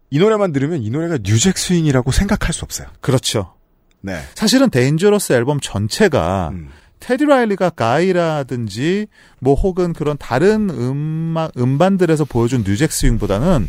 이 0.09 0.19
노래만 0.19 0.53
들으면 0.53 0.81
이 0.81 0.89
노래가 0.89 1.17
new 1.21 1.37
jack 1.37 1.57
swing이라고 1.57 2.11
생각할 2.11 2.53
수 2.53 2.63
없어요. 2.63 2.87
그렇죠. 3.01 3.53
네. 4.01 4.21
사실은 4.35 4.69
Dangerous 4.69 5.33
앨범 5.33 5.59
전체가 5.59 6.49
음. 6.53 6.69
테디 6.99 7.25
라일리가 7.25 7.71
Guy라든지 7.71 9.07
뭐 9.39 9.53
혹은 9.55 9.93
그런 9.93 10.17
다른 10.17 10.69
음악 10.69 11.51
음반들에서 11.57 12.25
보여준 12.25 12.63
new 12.65 12.76
jack 12.76 12.91
swing보다는 12.91 13.67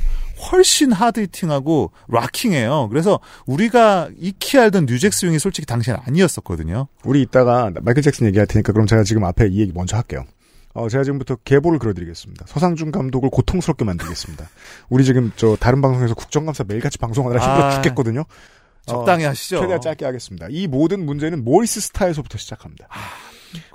훨씬 0.51 0.93
hard-hitting하고 0.93 1.91
rocking해요. 2.09 2.89
그래서 2.89 3.21
우리가 3.47 4.09
익히 4.19 4.59
알던 4.59 4.87
new 4.87 4.98
jack 4.98 5.13
swing이 5.13 5.39
솔직히 5.39 5.67
당시엔 5.67 5.99
아니었었거든요. 6.05 6.87
우리 7.05 7.23
이따가 7.23 7.71
마이클 7.83 8.03
잭슨 8.03 8.27
얘기할 8.29 8.47
테니까 8.47 8.73
그럼 8.73 8.87
제가 8.87 9.03
지금 9.03 9.25
앞에 9.25 9.49
이 9.49 9.61
얘기 9.61 9.73
먼저 9.75 9.97
할게요. 9.97 10.25
어, 10.75 10.89
제가 10.89 11.03
지금부터 11.03 11.37
계보를 11.45 11.81
그려드리겠습니다. 11.81 12.47
서상준 12.47 12.93
감독을 12.93 13.31
고통스럽게 13.31 13.85
만들겠습니다. 13.85 14.49
우리 14.89 15.05
지금 15.05 15.33
저 15.35 15.57
다른 15.57 15.81
방송에서 15.81 16.15
국정감사 16.15 16.65
매일같이 16.69 16.99
방송하느라 16.99 17.45
힘들어 17.45 17.67
아, 17.67 17.71
죽겠거든요. 17.71 18.25
적당히 18.89 19.25
어, 19.25 19.29
하시죠. 19.31 19.61
최대한 19.61 19.81
짧게 19.81 20.05
하겠습니다. 20.05 20.47
이 20.51 20.67
모든 20.67 21.05
문제는 21.07 21.45
모리스 21.45 21.81
스타에서부터 21.81 22.39
시작합니다. 22.39 22.87
아, 22.91 22.99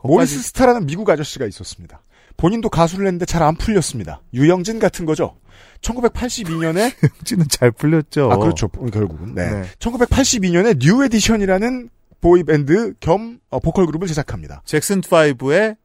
모리스 0.04 0.42
스타라는 0.42 0.86
미국 0.86 1.10
아저씨가 1.10 1.46
있었습니다. 1.46 2.02
본인도 2.38 2.70
가수를 2.70 3.06
했는데 3.06 3.26
잘 3.26 3.44
안 3.44 3.56
풀렸습니다. 3.56 4.22
유영진 4.34 4.80
같은 4.80 5.06
거죠. 5.06 5.36
1982년에 5.82 6.94
씨는 7.24 7.46
잘 7.50 7.72
풀렸죠. 7.72 8.32
아 8.32 8.38
그렇죠. 8.38 8.68
결국은 8.70 9.36
네. 9.36 9.50
네. 9.52 9.64
1982년에 9.80 10.78
New 10.80 11.04
Edition이라는 11.04 11.90
보이 12.22 12.44
밴드 12.44 12.94
겸 13.00 13.40
어, 13.50 13.60
보컬 13.60 13.86
그룹을 13.86 14.08
제작합니다. 14.08 14.62
잭슨 14.66 15.02
5의 15.02 15.76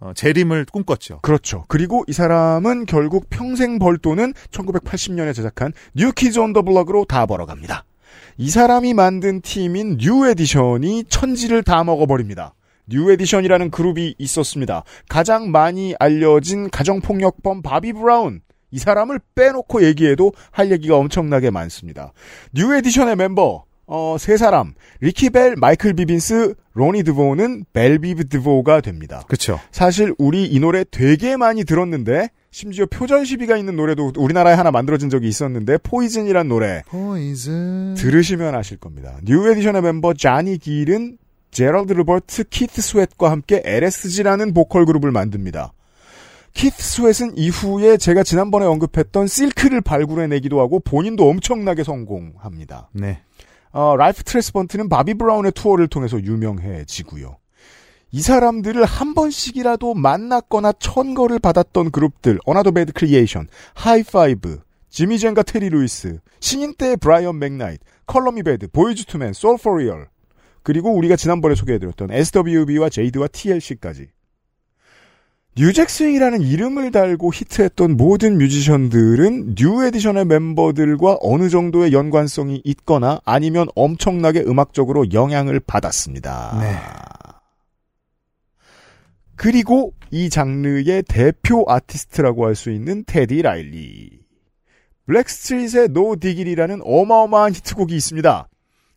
어, 0.00 0.12
재림을 0.14 0.66
꿈꿨죠. 0.72 1.20
그렇죠. 1.22 1.64
그리고 1.68 2.04
이 2.08 2.12
사람은 2.12 2.86
결국 2.86 3.28
평생 3.30 3.78
벌 3.78 3.98
돈은 3.98 4.32
1980년에 4.50 5.34
제작한 5.34 5.72
New 5.94 6.12
Kids 6.12 6.38
on 6.38 6.52
the 6.52 6.62
Block으로 6.62 7.04
다 7.04 7.26
벌어갑니다. 7.26 7.84
이 8.38 8.48
사람이 8.50 8.94
만든 8.94 9.40
팀인 9.40 9.98
New 9.98 10.26
Edition이 10.26 11.04
천지를 11.08 11.62
다 11.62 11.84
먹어버립니다. 11.84 12.54
New 12.88 13.10
Edition이라는 13.12 13.70
그룹이 13.70 14.14
있었습니다. 14.18 14.84
가장 15.08 15.50
많이 15.50 15.94
알려진 15.98 16.70
가정폭력범 16.70 17.62
바비 17.62 17.92
브라운. 17.92 18.40
이 18.70 18.78
사람을 18.78 19.20
빼놓고 19.34 19.84
얘기해도 19.84 20.32
할 20.50 20.72
얘기가 20.72 20.96
엄청나게 20.96 21.50
많습니다. 21.50 22.12
New 22.54 22.74
Edition의 22.74 23.16
멤버 23.16 23.64
어, 23.86 24.16
세 24.18 24.36
사람. 24.36 24.74
리키 25.00 25.30
벨, 25.30 25.56
마이클 25.56 25.94
비빈스, 25.94 26.54
로니 26.74 27.02
드보는 27.02 27.64
Bell 27.72 28.04
Biv 28.04 28.28
DeVoe가 28.28 28.80
됩니다. 28.80 29.22
그쵸. 29.28 29.58
사실 29.70 30.14
우리 30.18 30.46
이 30.46 30.58
노래 30.60 30.84
되게 30.90 31.36
많이 31.36 31.64
들었는데 31.64 32.30
심지어 32.50 32.86
표절 32.86 33.26
시비가 33.26 33.56
있는 33.56 33.76
노래도 33.76 34.12
우리나라에 34.16 34.54
하나 34.54 34.70
만들어진 34.70 35.10
적이 35.10 35.28
있었는데 35.28 35.78
Poison이란 35.78 36.48
노래 36.48 36.82
Poison. 36.86 37.94
들으시면 37.94 38.54
아실 38.54 38.76
겁니다. 38.78 39.16
New 39.24 39.50
Edition의 39.50 39.82
멤버 39.82 40.14
자니 40.14 40.58
길은 40.58 41.18
제럴드 41.50 41.92
르버트, 41.92 42.44
키스 42.44 42.80
스웨트과 42.80 43.30
함께 43.30 43.62
LSG라는 43.64 44.54
보컬 44.54 44.86
그룹을 44.86 45.10
만듭니다. 45.10 45.72
키스 46.54 46.82
스웨트는 46.82 47.36
이후에 47.36 47.96
제가 47.96 48.22
지난번에 48.22 48.66
언급했던 48.66 49.26
Silk를 49.26 49.80
발굴해내기도 49.80 50.60
하고 50.60 50.80
본인도 50.80 51.28
엄청나게 51.28 51.82
성공합니다. 51.84 52.90
네. 52.92 53.20
어, 53.72 53.96
랄프 53.96 54.22
트레스반트는 54.22 54.88
바비 54.88 55.14
브라운의 55.14 55.52
투어를 55.52 55.88
통해서 55.88 56.22
유명해지고요. 56.22 57.36
이 58.14 58.20
사람들을 58.20 58.84
한 58.84 59.14
번씩이라도 59.14 59.94
만났거나 59.94 60.72
천거를 60.72 61.38
받았던 61.38 61.90
그룹들, 61.90 62.38
Another 62.44 62.72
Bad 62.72 62.92
Creation, 62.92 63.48
Hi-Five, 63.74 64.60
지미 64.90 65.18
잼과 65.18 65.42
테리 65.44 65.70
루이스, 65.70 66.18
신인 66.38 66.74
때의 66.74 66.98
브라이언 66.98 67.38
맥나이트, 67.38 67.82
Color 68.06 68.32
Me 68.32 68.42
Badd, 68.42 68.68
Boyz 68.68 69.06
II 69.06 69.15
Men, 69.15 69.32
Soul 69.32 69.56
for 69.56 69.76
Real, 69.76 70.08
그리고 70.62 70.94
우리가 70.94 71.16
지난번에 71.16 71.54
소개해드렸던 71.54 72.10
SWV와 72.12 72.90
Jade와 72.90 73.28
TLC까지. 73.28 74.08
new 75.54 75.69
jack 75.69 75.90
swing이라는 75.90 76.40
이름을 76.40 76.92
달고 76.92 77.30
히트했던 77.32 77.98
모든 77.98 78.38
뮤지션들은 78.38 79.54
New 79.54 79.84
Edition의 79.84 80.24
멤버들과 80.24 81.18
어느 81.20 81.50
정도의 81.50 81.92
연관성이 81.92 82.62
있거나 82.64 83.20
아니면 83.26 83.68
엄청나게 83.74 84.40
음악적으로 84.46 85.12
영향을 85.12 85.60
받았습니다. 85.60 86.58
네. 86.58 86.74
그리고 89.36 89.92
이 90.10 90.30
장르의 90.30 91.02
대표 91.06 91.64
아티스트라고 91.68 92.46
할 92.46 92.54
수 92.54 92.70
있는 92.70 93.04
테디 93.06 93.42
라일리. 93.42 94.20
Blackstreet의 95.06 95.88
No 95.88 96.16
Diggity라는 96.16 96.80
어마어마한 96.82 97.52
히트곡이 97.52 97.94
있습니다. 97.94 98.48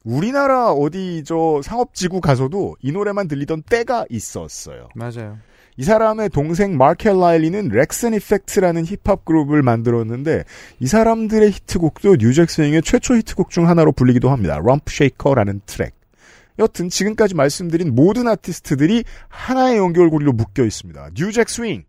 우리나라 0.06 0.72
어디 0.72 1.24
저 1.26 1.62
상업지구 1.64 2.22
가서도 2.22 2.78
이 2.82 2.91
노래만 2.91 3.28
들리던 3.28 3.64
때가 3.64 4.06
있었어요. 4.10 4.88
맞아요. 4.93 5.39
이 5.78 5.84
사람의 5.84 6.30
동생 6.30 6.78
마켈 6.78 7.19
라일리는 7.19 7.67
Wreckx-N-Effect라는 7.68 8.86
힙합 8.86 9.26
그룹을 9.26 9.61
만들었는데 9.61 10.45
이 10.80 10.88
사람들의 10.88 11.51
히트곡도 11.51 12.15
new 12.18 12.31
jack 12.31 12.49
swing의 12.49 12.82
최초 12.82 13.15
히트곡 13.15 13.49
중 13.49 13.67
하나로 13.67 13.91
불리기도 13.91 14.30
합니다. 14.30 14.57
Rump 14.63 14.93
Shaker라는 14.93 15.61
트랙. 15.65 15.93
여튼 16.59 16.88
지금까지 16.88 17.36
말씀드린 17.36 17.93
모든 17.93 18.28
아티스트들이 18.30 19.03
하나의 19.28 19.78
연결고리로 19.78 20.32
묶여 20.32 20.63
있습니다. 20.63 21.09
new 21.13 21.29
jack 21.29 21.49
swing. 21.49 21.84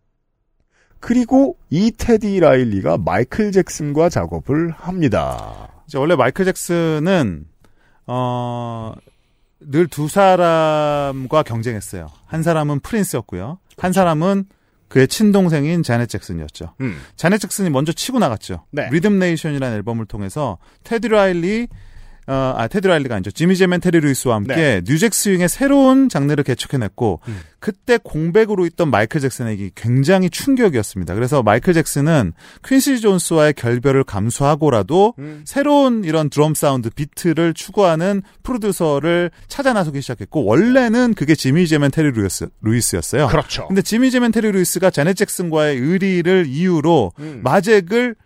그리고 0.99 1.57
이 1.71 1.93
테디 1.97 2.41
라일리가 2.41 2.99
마이클 2.99 3.53
잭슨과 3.53 4.09
작업을 4.09 4.71
합니다. 4.73 5.69
이제 5.87 5.99
원래 5.99 6.17
마이클 6.17 6.45
잭슨은 6.45 7.47
어, 8.09 8.95
늘 9.61 9.87
두 9.87 10.09
사람과 10.09 11.45
경쟁했어요. 11.45 12.09
한 12.27 12.43
사람은 12.43 12.81
프린스였고요. 12.81 13.59
한 13.77 13.93
사람은 13.93 14.45
그의 14.89 15.09
친동생인 15.09 15.83
자넷 15.83 16.09
잭슨이었죠. 16.09 16.75
음. 16.81 17.01
자넷 17.17 17.41
잭슨이 17.41 17.71
먼저 17.71 17.93
치고 17.93 18.19
나갔죠. 18.19 18.65
네. 18.71 18.89
Rhythm 18.91 19.19
Nation이라는 19.19 19.77
앨범을 19.77 20.07
통해서 20.07 20.59
테디 20.85 21.09
라일리 21.09 21.69
어, 22.29 22.55
아, 22.57 22.67
테디 22.67 22.89
라일리가 22.89 23.15
아니죠. 23.15 23.31
지미 23.31 23.57
잼 23.57 23.70
and 23.70 23.81
테리 23.81 24.01
루이스와 24.01 24.35
함께 24.35 24.83
new 24.85 24.98
jack 24.98 25.15
swing의 25.15 25.49
새로운 25.49 26.09
장르를 26.09 26.43
개척해냈고, 26.43 27.21
음. 27.29 27.41
그때 27.61 27.99
공백으로 28.03 28.67
있던 28.67 28.91
마이클 28.91 29.21
잭슨에게 29.21 29.71
굉장히 29.77 30.29
충격이었습니다. 30.29 31.15
그래서 31.15 31.43
마이클 31.45 31.73
잭슨은 31.73 32.33
퀸시 32.65 33.01
존스와의 33.01 33.55
결별을 33.55 34.03
감수하고라도 34.03 35.15
음. 35.21 35.43
새로운 35.47 36.03
이런 36.03 36.29
드럼 36.29 36.55
사운드, 36.55 36.91
비트를 36.91 37.55
추구하는 37.55 38.23
프로듀서를 38.43 39.31
찾아 39.47 39.73
나서기 39.73 40.01
시작했고, 40.01 40.45
원래는 40.45 41.15
그게 41.15 41.37
지미 41.37 41.69
잼 41.69 41.82
and 41.82 41.93
테리 41.93 42.11
루이스, 42.11 42.49
루이스였어요. 42.61 43.29
그렇죠. 43.29 43.69
근데 43.69 43.83
지미 43.83 44.11
잼 44.11 44.23
and 44.23 44.33
테리 44.33 44.51
루이스가 44.51 44.91
자넷 44.91 45.17
잭슨과의 45.17 45.79
의리를 45.79 46.47
이유로 46.49 47.13
음. 47.21 47.41
마잭을 47.45 48.17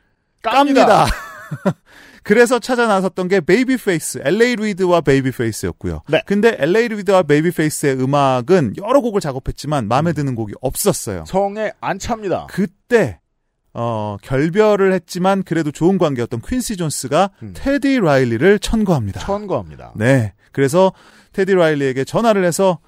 깝니다. 0.42 0.86
깝니다. 0.86 1.06
그래서 2.22 2.58
찾아 2.58 2.86
나섰던 2.86 3.28
게 3.28 3.40
베이비 3.40 3.76
페이스, 3.78 4.20
LA 4.22 4.56
리드와 4.56 5.00
베이비 5.00 5.30
페이스였고요. 5.32 6.02
네. 6.08 6.22
근데 6.26 6.56
LA 6.58 6.88
리드와 6.88 7.22
베이비 7.24 7.50
페이스의 7.52 8.00
음악은 8.00 8.74
여러 8.78 9.00
곡을 9.00 9.20
작업했지만 9.20 9.88
마음에 9.88 10.12
드는 10.12 10.34
곡이 10.34 10.54
없었어요. 10.60 11.24
성에 11.26 11.72
안 11.80 11.98
찹니다. 11.98 12.46
그때 12.50 13.20
어, 13.72 14.16
결별을 14.22 14.92
했지만 14.92 15.42
그래도 15.42 15.70
좋은 15.70 15.96
관계였던 15.98 16.42
퀸시 16.46 16.76
존스가 16.76 17.30
음. 17.42 17.52
테디 17.54 18.00
라일리를 18.00 18.58
천거합니다. 18.58 19.20
천거합니다. 19.20 19.92
네. 19.96 20.32
그래서 20.52 20.92
테디 21.32 21.54
라일리에게 21.54 22.04
전화를 22.04 22.44
해서 22.44 22.80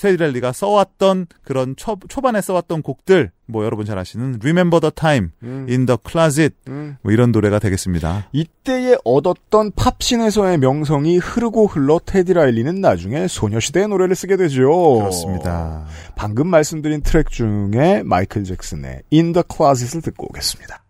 테디 0.00 0.16
라일리가 0.16 0.52
써왔던 0.52 1.26
그런 1.42 1.74
초, 1.76 1.96
초반에 2.08 2.40
써왔던 2.40 2.82
곡들 2.82 3.30
뭐 3.46 3.64
여러분 3.64 3.84
잘 3.84 3.98
아시는 3.98 4.38
Remember 4.40 4.80
the 4.80 4.90
Time, 4.94 5.30
음. 5.42 5.66
In 5.68 5.86
the 5.86 5.98
Closet 6.06 6.54
음. 6.68 6.96
뭐 7.02 7.12
이런 7.12 7.32
노래가 7.32 7.58
되겠습니다. 7.58 8.28
이때에 8.32 8.96
얻었던 9.04 9.72
팝신에서의 9.76 10.58
명성이 10.58 11.18
흐르고 11.18 11.66
흘러 11.66 12.00
테디 12.04 12.34
라일리는 12.34 12.80
나중에 12.80 13.28
소녀시대의 13.28 13.88
노래를 13.88 14.14
쓰게 14.14 14.36
되죠. 14.36 14.98
그렇습니다. 14.98 15.86
방금 16.16 16.48
말씀드린 16.48 17.02
트랙 17.02 17.30
중에 17.30 18.02
마이클 18.04 18.44
잭슨의 18.44 19.02
In 19.12 19.32
the 19.32 19.44
Closet을 19.50 20.02
듣고 20.02 20.26
오겠습니다. 20.30 20.83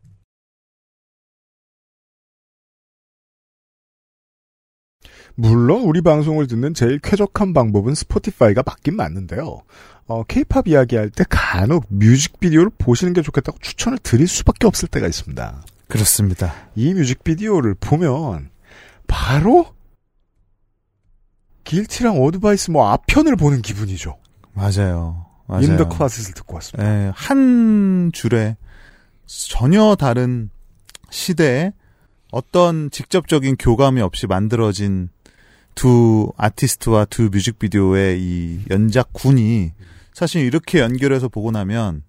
물론 5.37 5.83
우리 5.83 6.01
방송을 6.01 6.47
듣는 6.47 6.75
제일 6.75 6.99
쾌적한 7.01 7.53
방법은 7.53 7.95
스포티파이가 7.95 8.63
맞긴 8.65 8.97
맞는데요. 8.97 9.63
어, 10.07 10.23
케이팝 10.25 10.69
이야기할 10.69 11.11
때 11.11 11.25
간혹 11.29 11.87
뮤직비디오를 11.89 12.71
보시는 12.79 13.13
게 13.15 13.23
좋겠다고 13.23 13.59
추천을 13.61 13.99
드릴 13.99 14.29
수밖에 14.29 14.67
없을 14.67 14.89
때가 14.89 15.07
있습니다. 15.07 15.63
그렇습니다. 15.89 16.55
이 16.75 16.93
뮤직비디오를 16.95 17.75
보면 17.75 18.51
바로 19.07 19.75
Guilty랑 21.65 22.23
Advice 22.23 22.71
뭐 22.71 22.89
앞편을 22.91 23.37
보는 23.37 23.63
기분이죠. 23.63 24.19
맞아요. 24.53 25.27
맞아요. 25.47 25.63
In 25.63 25.73
the 25.73 25.89
Closet을 25.89 26.35
듣고 26.35 26.55
왔습니다. 26.55 26.89
예, 26.89 27.13
한 27.15 28.11
줄에 28.13 28.57
전혀 29.27 29.97
다른 29.99 30.51
시대에 31.11 31.73
어떤 32.31 32.91
직접적인 32.91 33.57
교감이 33.59 34.01
없이 34.01 34.27
만들어진 34.27 35.09
두 35.75 36.33
아티스트와 36.37 37.07
두 37.07 37.31
뮤직비디오의 37.31 38.21
이 38.21 38.65
연작군이 38.71 39.73
사실 40.13 40.45
이렇게 40.45 40.81
연결해서 40.81 41.29
보고 41.29 41.51
나면 41.51 42.03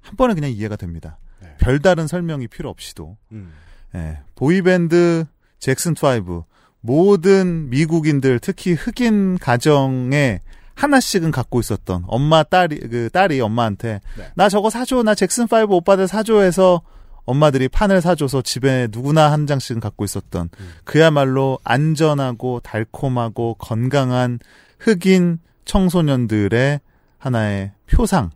한 0.00 0.16
번에 0.16 0.34
그냥 0.34 0.50
이해가 0.50 0.76
됩니다. 0.76 1.18
네. 1.42 1.54
별다른 1.58 2.06
설명이 2.06 2.48
필요 2.48 2.70
없이도. 2.70 3.16
음. 3.32 3.52
예, 3.94 4.20
보이밴드 4.34 5.24
잭슨 5.58 5.92
5 5.92 6.44
모든 6.80 7.68
미국인들 7.70 8.38
특히 8.38 8.72
흑인 8.72 9.38
가정에 9.38 10.40
하나씩은 10.74 11.32
갖고 11.32 11.58
있었던 11.58 12.04
엄마 12.06 12.44
딸이 12.44 12.78
그 12.88 13.10
딸이 13.12 13.40
엄마한테 13.40 14.00
네. 14.16 14.30
나 14.36 14.48
저거 14.48 14.70
사줘 14.70 15.02
나 15.02 15.14
잭슨 15.14 15.46
5 15.50 15.74
오빠들 15.74 16.06
사줘 16.06 16.40
해서 16.42 16.82
엄마들이 17.28 17.68
판을 17.68 18.00
사줘서 18.00 18.40
집에 18.40 18.88
누구나 18.90 19.30
한 19.30 19.46
장씩은 19.46 19.80
갖고 19.80 20.06
있었던 20.06 20.48
음. 20.58 20.72
그야말로 20.84 21.58
안전하고 21.62 22.60
달콤하고 22.60 23.56
건강한 23.58 24.38
흑인 24.78 25.38
청소년들의 25.66 26.80
하나의 27.18 27.72
표상 27.86 28.30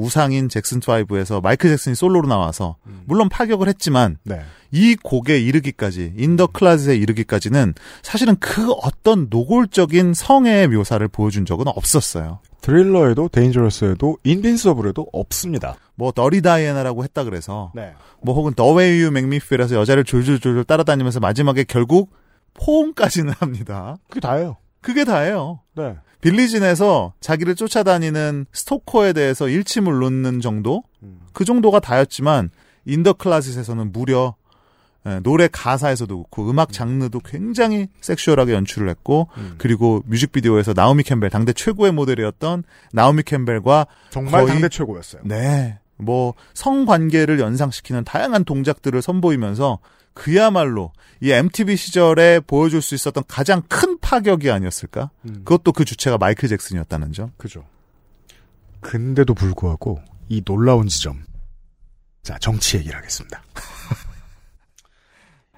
우상인 0.00 0.48
잭슨 0.48 0.80
5에서 0.80 1.42
마이클 1.42 1.70
잭슨이 1.70 1.94
솔로로 1.94 2.26
나와서 2.28 2.76
음. 2.86 3.02
물론 3.06 3.28
파격을 3.28 3.68
했지만 3.68 4.16
네. 4.24 4.40
이 4.72 4.96
곡에 4.96 5.38
이르기까지 5.38 6.14
In 6.16 6.29
the 6.29 6.48
Closet에 6.48 6.96
이르기까지는 6.96 7.74
사실은 8.02 8.36
그 8.40 8.70
어떤 8.72 9.26
노골적인 9.30 10.14
성애의 10.14 10.68
묘사를 10.68 11.06
보여준 11.08 11.44
적은 11.44 11.66
없었어요. 11.68 12.40
Thriller에도 12.60 13.28
Dangerous에도 13.28 14.18
Invincible에도 14.22 15.06
없습니다. 15.12 15.76
뭐 15.94 16.12
Dirty 16.12 16.42
Diana라고 16.42 17.04
했다 17.04 17.24
그래서 17.24 17.72
네. 17.74 17.92
뭐 18.22 18.34
혹은 18.34 18.54
The 18.54 18.72
Way 18.72 19.00
You 19.00 19.10
Make 19.10 19.29
Me 19.29 19.38
Feel에서 19.38 19.76
여자를 19.76 20.04
졸졸졸졸 20.04 20.64
따라다니면서 20.64 21.20
마지막에 21.20 21.64
결국 21.64 22.12
포옹까지는 22.54 23.34
합니다. 23.38 23.96
그게 24.08 24.20
다예요. 24.20 24.56
그게 24.80 25.04
다예요. 25.04 25.60
네. 25.74 25.96
Billie 26.20 26.60
Jean에서 26.60 27.14
자기를 27.20 27.54
쫓아다니는 27.54 28.46
스토커에 28.52 29.12
대해서 29.12 29.48
일침을 29.48 29.98
놓는 30.00 30.40
정도? 30.40 30.82
음. 31.02 31.20
그 31.32 31.44
정도가 31.44 31.80
다였지만 31.80 32.50
In 32.84 32.96
the 32.96 33.14
Closet에서는 33.14 33.92
무려 33.92 34.34
예, 35.06 35.18
노래 35.22 35.48
가사에서도 35.50 36.14
그렇고 36.14 36.50
음악 36.50 36.72
장르도 36.72 37.20
굉장히 37.20 37.88
sexual하게 38.02 38.52
연출을 38.52 38.90
했고 38.90 39.28
음. 39.38 39.54
그리고 39.56 40.02
뮤직비디오에서 40.04 40.74
나오미 40.74 41.04
캠벨 41.04 41.30
당대 41.30 41.54
최고의 41.54 41.92
모델이었던 41.92 42.64
나오미 42.92 43.22
캠벨과 43.22 43.86
정말 44.10 44.42
거의- 44.42 44.48
당대 44.52 44.68
최고였어요. 44.68 45.22
네. 45.24 45.78
뭐 45.96 46.34
성관계를 46.52 47.40
연상시키는 47.40 48.04
다양한 48.04 48.44
동작들을 48.44 49.00
선보이면서 49.00 49.78
그야말로 50.14 50.92
이 51.20 51.30
MTV 51.30 51.76
시절에 51.76 52.40
보여줄 52.40 52.82
수 52.82 52.94
있었던 52.94 53.24
가장 53.28 53.62
큰 53.68 53.98
파격이 53.98 54.50
아니었을까? 54.50 55.10
음. 55.26 55.42
그것도 55.44 55.72
그 55.72 55.84
주체가 55.84 56.18
마이클 56.18 56.48
잭슨이었다는 56.48 57.12
점. 57.12 57.32
그죠. 57.36 57.64
근데도 58.80 59.34
불구하고 59.34 60.00
이 60.28 60.42
놀라운 60.42 60.88
지점. 60.88 61.22
자, 62.22 62.38
정치 62.38 62.78
얘기를 62.78 62.96
하겠습니다. 62.96 63.42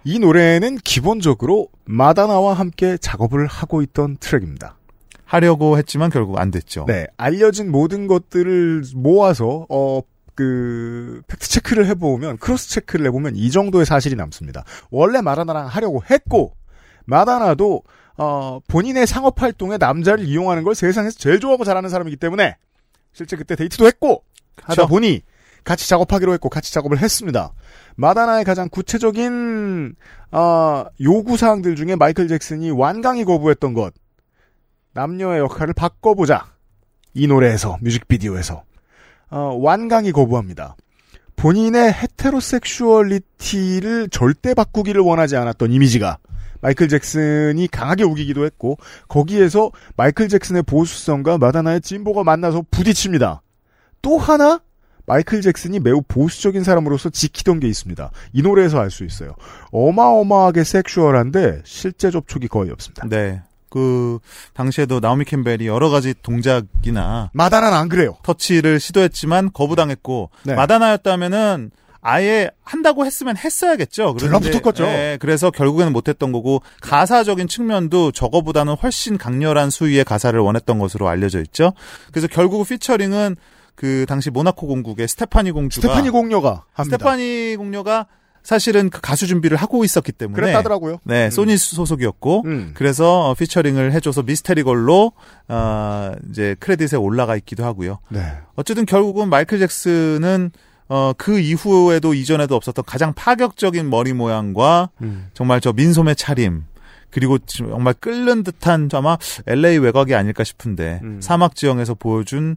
이 0.05 0.18
노래는 0.18 0.78
기본적으로 0.78 1.68
마다나와 1.84 2.55
함께 2.55 2.96
작업을 2.96 3.46
하고 3.46 3.82
있던 3.82 4.16
트랙입니다. 4.18 4.76
하려고 5.24 5.78
했지만 5.78 6.11
결국 6.11 6.38
안 6.38 6.50
됐죠. 6.50 6.84
네, 6.86 7.07
알려진 7.16 7.70
모든 7.70 8.07
것들을 8.07 8.82
모아서 8.94 9.66
어, 9.70 10.03
그 10.35 11.22
fact 11.26 11.49
check를 11.49 11.87
해보면 11.87 12.39
cross 12.39 12.70
check를 12.70 13.07
해보면 13.07 13.37
이 13.37 13.51
정도의 13.51 13.87
사실이 13.87 14.16
남습니다. 14.16 14.64
원래 14.91 15.20
마돈나랑 15.20 15.66
하려고 15.66 16.03
했고 16.11 16.55
마돈나도 17.05 17.83
어, 18.16 18.61
본인의 18.68 19.07
상업 19.07 19.43
활동에 19.43 19.78
남자를 19.78 20.24
이용하는 20.24 20.62
걸 20.62 20.74
세상에서 20.74 21.18
제일 21.18 21.41
좋아하고 21.41 21.64
잘하는 21.64 21.89
사람이기 21.89 22.16
때문에 22.16 22.57
실제 23.12 23.37
그때 23.37 23.57
데이트도 23.57 23.87
했고 23.87 24.24
하다 24.62 24.83
그쵸. 24.83 24.89
보니 24.89 25.22
같이 25.64 25.89
작업하기로 25.89 26.33
했고 26.35 26.49
같이 26.49 26.72
작업을 26.72 26.99
했습니다. 26.99 27.53
마돈나의 27.97 28.45
가장 28.45 28.68
구체적인 28.68 29.95
어, 30.33 30.85
요구 31.01 31.37
사항들 31.37 31.76
중에 31.76 31.97
마이클 31.97 32.28
잭슨이 32.28 32.70
완강히 32.70 33.24
거부했던 33.24 33.74
것 33.74 33.93
남녀의 34.93 35.41
역할을 35.41 35.74
바꿔보자. 35.74 36.53
이 37.14 37.26
노래에서 37.26 37.78
뮤직비디오에서 37.83 38.64
어, 39.33 39.57
완강히 39.59 40.12
거부합니다. 40.12 40.76
본인의 41.37 41.93
heterosexuality를 41.93 44.09
절대 44.11 44.55
바꾸기를 44.55 45.01
원하지 45.01 45.37
않았던 45.37 45.72
이미지가 45.72 46.18
마이클 46.61 46.89
잭슨이 46.89 47.66
강하게 47.68 48.05
우기기도 48.05 48.45
했고 48.45 48.76
거기에서 49.09 49.70
마이클 49.97 50.28
잭슨의 50.28 50.62
보수성과 50.62 51.39
마돈나의 51.39 51.80
진보가 51.80 52.22
만나서 52.22 52.64
부딪힙니다. 52.70 53.43
또 54.03 54.18
하나 54.18 54.61
마이클 55.07 55.41
잭슨이 55.41 55.80
매우 55.80 56.03
보수적인 56.07 56.62
사람으로서 56.62 57.11
지키던 57.11 57.59
게 57.59 57.66
있습니다. 57.66 58.12
이 58.33 58.43
노래에서 58.43 58.78
알 58.78 58.91
수 58.91 59.05
있어요. 59.05 59.35
어마어마하게 59.72 60.62
sexual한데 60.62 61.62
실제 61.64 62.11
접촉이 62.11 62.47
거의 62.47 62.70
없습니다. 62.70 63.05
네. 63.09 63.43
그 63.73 64.18
당시에도 64.53 65.01
나오미 65.01 65.25
캠벨이 65.25 65.66
여러 65.66 65.89
가지 65.89 66.12
동작이나 66.23 67.31
마돈나는 67.33 67.78
안 67.79 67.89
그래요. 67.89 68.18
터치를 68.23 68.79
시도했지만 68.79 69.51
거부당했고 69.55 70.29
네. 70.43 70.55
마돈나였다면은 70.55 71.70
아예 72.03 72.51
한다고 72.64 73.07
했으면 73.07 73.35
했어야겠죠. 73.39 74.16
들러붙었겠죠. 74.18 74.85
예, 74.85 75.18
그래서 75.20 75.51
결국에는 75.51 75.91
못했던 75.91 76.33
거고 76.33 76.61
가사적인 76.83 77.49
측면도 77.49 78.12
저거보다는 78.12 78.75
훨씬 78.75 79.16
강렬한 79.16 79.70
수위의 79.70 80.05
가사를 80.05 80.39
원했던 80.39 80.79
것으로 80.79 81.09
알려져 81.09 81.41
있죠. 81.41 81.73
그래서 82.11 82.27
결국 82.27 82.68
피처링은 82.68 83.37
그 83.75 84.05
당시 84.07 84.29
모나코 84.29 84.66
공국의 84.66 85.09
스테파니 85.09 85.53
공주가 85.53 85.81
스테파니 85.87 86.11
공녀가 86.11 86.64
합니다. 86.75 86.99
스테파니 86.99 87.57
공녀가 87.57 88.07
사실은 88.43 88.90
그 88.90 89.01
가수 89.01 89.26
준비를 89.26 89.57
하고 89.57 89.84
있었기 89.84 90.12
때문에 90.12 90.40
그랬다더라고요. 90.40 90.99
네, 91.05 91.30
소니 91.30 91.57
소속이었고 91.57 92.43
음. 92.47 92.70
그래서 92.74 93.30
어, 93.30 93.34
피처링을 93.34 93.93
해줘서 93.93 94.22
Mystery 94.22 94.62
Girl로 94.62 95.12
어, 95.49 96.12
이제 96.30 96.57
크레딧에 96.59 96.99
올라가 96.99 97.36
있기도 97.36 97.64
하고요. 97.64 97.99
네. 98.09 98.32
어쨌든 98.57 98.84
결국은 98.84 99.28
마이클 99.28 99.59
잭슨은 99.59 100.51
어, 100.88 101.12
그 101.16 101.38
이후에도 101.38 102.12
이전에도 102.12 102.57
없었던 102.57 102.84
가장 102.86 103.14
파격적인 103.14 103.88
머리 103.88 104.12
모양과 104.12 104.90
음. 105.01 105.28
정말 105.32 105.61
저 105.61 105.72
민소매 105.72 106.14
차림 106.14 106.64
그리고 107.11 107.38
정말 107.38 107.95
끓는 107.95 108.43
듯한 108.43 108.88
아마 108.93 109.16
LA 109.47 109.78
외곽이 109.78 110.14
아닐까 110.14 110.45
싶은데 110.45 111.01
음. 111.03 111.20
사막 111.22 111.55
지형에서 111.55 111.95
보여준 111.95 112.57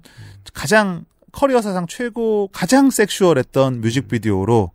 가장 0.54 1.06
커리어 1.32 1.62
사상 1.62 1.86
최고 1.88 2.50
가장 2.52 2.90
섹슈얼했던 2.90 3.82
뮤직비디오로 3.82 4.72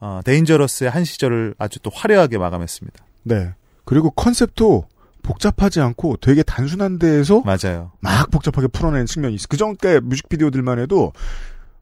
어, 0.00 0.20
데인저러스의 0.24 0.90
한 0.90 1.04
시절을 1.04 1.54
아주 1.58 1.78
또 1.80 1.90
화려하게 1.92 2.38
마감했습니다. 2.38 3.04
네. 3.24 3.54
그리고 3.84 4.10
컨셉도 4.10 4.86
복잡하지 5.22 5.80
않고 5.80 6.18
되게 6.20 6.42
단순한 6.42 6.98
데에서 6.98 7.42
맞아요. 7.44 7.92
막 8.00 8.30
복잡하게 8.30 8.68
풀어내는 8.68 9.06
측면이 9.06 9.34
있어. 9.34 9.46
그 9.48 9.56
전에 9.56 10.00
뮤직비디오들만 10.00 10.78
해도 10.78 11.12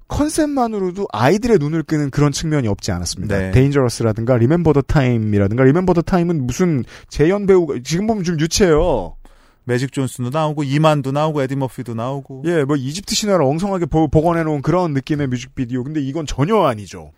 컨셉만으로도 0.09 1.09
아이들의 1.13 1.59
눈을 1.59 1.83
끄는 1.83 2.11
그런 2.11 2.33
측면이 2.33 2.69
없지 2.69 2.93
않았습니다. 2.93 3.39
네. 3.39 3.51
Dangerous라든가 3.51 4.37
Remember 4.37 4.73
the 4.73 4.81
Time이라든가 4.83 5.65
Remember 5.65 5.93
the 5.95 6.03
Time은 6.03 6.47
무슨 6.47 6.85
재연 7.09 7.47
배우가 7.47 7.77
지금 7.85 8.07
보면 8.07 8.25
좀 8.25 8.39
유치해요. 8.41 9.17
매직 9.65 9.93
존슨도 9.93 10.31
나오고 10.31 10.63
이만도 10.65 11.13
나오고 11.13 11.43
에디 11.43 11.57
머피도 11.57 11.95
나오고 11.95 12.43
예, 12.47 12.65
뭐 12.65 12.77
이집트 12.77 13.15
신화를 13.15 13.45
엉성하게 13.45 13.87
보, 13.87 14.09
복원해 14.09 14.45
놓은 14.45 14.61
그런 14.61 14.93
느낌의 14.93 15.29
뮤직비디오. 15.29 15.83
근데 15.85 16.01
이건 16.01 16.27
전혀 16.27 16.63
아니죠. 16.65 17.13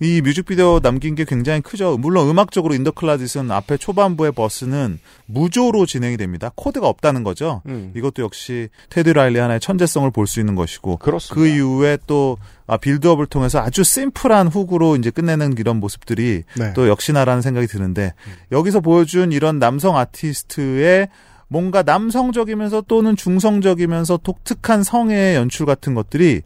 이 0.00 0.20
뮤직비디오 0.20 0.80
남긴 0.80 1.14
게 1.14 1.24
굉장히 1.24 1.60
크죠. 1.60 1.96
물론 1.96 2.28
음악적으로 2.28 2.74
In 2.74 2.84
the 2.84 2.99
Closet는 2.99 3.50
앞에 3.50 3.76
초반부의 3.76 4.32
verse는 4.32 4.98
무조로 5.26 5.86
진행이 5.86 6.16
됩니다. 6.16 6.50
코드가 6.56 6.88
없다는 6.88 7.22
거죠. 7.22 7.62
음. 7.66 7.92
이것도 7.96 8.22
역시 8.22 8.68
테디 8.90 9.12
라일리 9.12 9.38
하나의 9.38 9.60
천재성을 9.60 10.10
볼 10.10 10.26
수 10.26 10.40
있는 10.40 10.54
것이고 10.54 10.96
그렇습니다. 10.96 11.34
그 11.34 11.46
이후에 11.46 11.98
또 12.06 12.38
아, 12.66 12.76
build-up을 12.76 13.26
통해서 13.26 13.60
아주 13.60 13.84
심플한 13.84 14.48
hook으로 14.48 14.96
이제 14.96 15.10
끝내는 15.10 15.56
이런 15.58 15.78
모습들이 15.78 16.44
네. 16.56 16.72
또 16.74 16.88
역시나라는 16.88 17.42
생각이 17.42 17.66
드는데 17.66 18.14
여기서 18.50 18.80
보여준 18.80 19.30
이런 19.30 19.58
남성 19.58 19.96
아티스트의 19.98 21.08
뭔가 21.48 21.82
남성적이면서 21.82 22.82
또는 22.88 23.14
중성적이면서 23.14 24.20
독특한 24.22 24.82
성의 24.82 25.36
연출 25.36 25.66
같은 25.66 25.94
것들이 25.94 26.40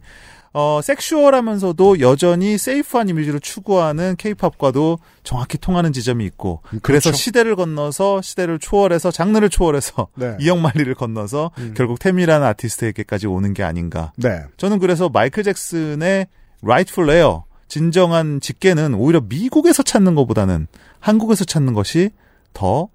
어, 0.53 0.79
섹슈얼하면서도 0.83 1.99
여전히 1.99 2.57
세이프한 2.57 3.09
이미지를 3.09 3.39
추구하는 3.39 4.15
케이팝과도 4.17 4.99
정확히 5.23 5.57
통하는 5.57 5.93
지점이 5.93 6.25
있고 6.25 6.61
그래서 6.81 7.09
그렇죠. 7.09 7.11
시대를 7.13 7.55
건너서 7.55 8.21
시대를 8.21 8.59
초월해서 8.59 9.11
장르를 9.11 9.49
초월해서 9.49 10.07
네. 10.15 10.37
이영만리를 10.41 10.93
건너서 10.95 11.51
음. 11.57 11.73
결국 11.75 11.99
템이라는 11.99 12.45
아티스트에게까지 12.47 13.27
오는 13.27 13.53
게 13.53 13.63
아닌가. 13.63 14.11
네. 14.15 14.43
저는 14.57 14.79
그래서 14.79 15.09
마이클 15.09 15.43
잭슨의 15.43 16.27
Rightful 16.63 17.11
Air 17.11 17.41
진정한 17.67 18.39
직계는 18.39 18.93
오히려 18.93 19.21
미국에서 19.21 19.83
찾는 19.83 20.15
것보다는 20.15 20.67
한국에서 20.99 21.45
찾는 21.45 21.73
것이 21.73 22.11
더 22.53 22.89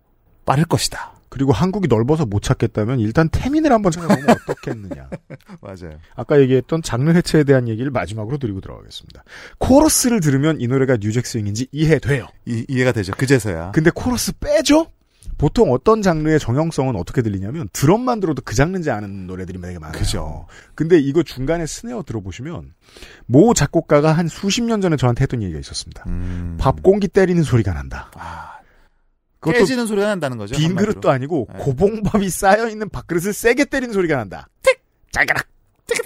빠를 0.44 0.64
것이다. 0.64 1.11
그리고 1.32 1.50
한국이 1.50 1.88
넓어서 1.88 2.26
못 2.26 2.42
찾겠다면 2.42 3.00
일단 3.00 3.30
태민을 3.30 3.72
한번 3.72 3.90
찾아보면 3.90 4.26
어떻겠느냐. 4.46 5.08
맞아요. 5.62 5.98
아까 6.14 6.38
얘기했던 6.38 6.82
장르 6.82 7.10
해체에 7.10 7.44
대한 7.44 7.68
얘기를 7.68 7.90
마지막으로 7.90 8.36
드리고 8.36 8.60
들어가겠습니다. 8.60 9.24
코러스를 9.56 10.20
들으면 10.20 10.60
이 10.60 10.66
노래가 10.66 10.98
뉴잭스윙인지 11.00 11.68
이해돼요. 11.72 12.28
이, 12.44 12.66
이해가 12.68 12.92
되죠. 12.92 13.12
그제서야. 13.16 13.70
근데 13.70 13.90
코러스 13.94 14.32
빼죠? 14.40 14.88
보통 15.38 15.72
어떤 15.72 16.02
장르의 16.02 16.38
정형성은 16.38 16.96
어떻게 16.96 17.22
들리냐면 17.22 17.70
드럼만 17.72 18.20
들어도 18.20 18.42
그 18.44 18.54
장르인지 18.54 18.90
아는 18.90 19.26
노래들이 19.26 19.58
되게 19.58 19.78
많아요. 19.78 19.98
그죠. 19.98 20.46
근데 20.74 20.98
이거 20.98 21.22
중간에 21.22 21.64
스네어 21.64 22.02
들어보시면 22.02 22.74
모 23.24 23.54
작곡가가 23.54 24.12
한 24.12 24.28
수십 24.28 24.62
년 24.64 24.82
전에 24.82 24.96
저한테 24.96 25.22
했던 25.22 25.42
얘기가 25.42 25.58
있었습니다. 25.58 26.04
음. 26.08 26.58
밥 26.60 26.82
공기 26.82 27.08
때리는 27.08 27.42
소리가 27.42 27.72
난다. 27.72 28.10
아, 28.16 28.51
깨지는 29.42 29.86
소리가 29.86 30.06
난다는 30.06 30.38
거죠. 30.38 30.54
빈 30.54 30.70
한마디로. 30.70 30.92
그릇도 30.92 31.10
아니고 31.10 31.48
네. 31.52 31.58
고봉밥이 31.58 32.30
쌓여 32.30 32.68
있는 32.68 32.88
밥그릇을 32.88 33.32
세게 33.32 33.66
때리는 33.66 33.92
소리가 33.92 34.16
난다. 34.16 34.48
틱 34.62 34.80
짜가락 35.10 35.46
틱틱 35.86 36.04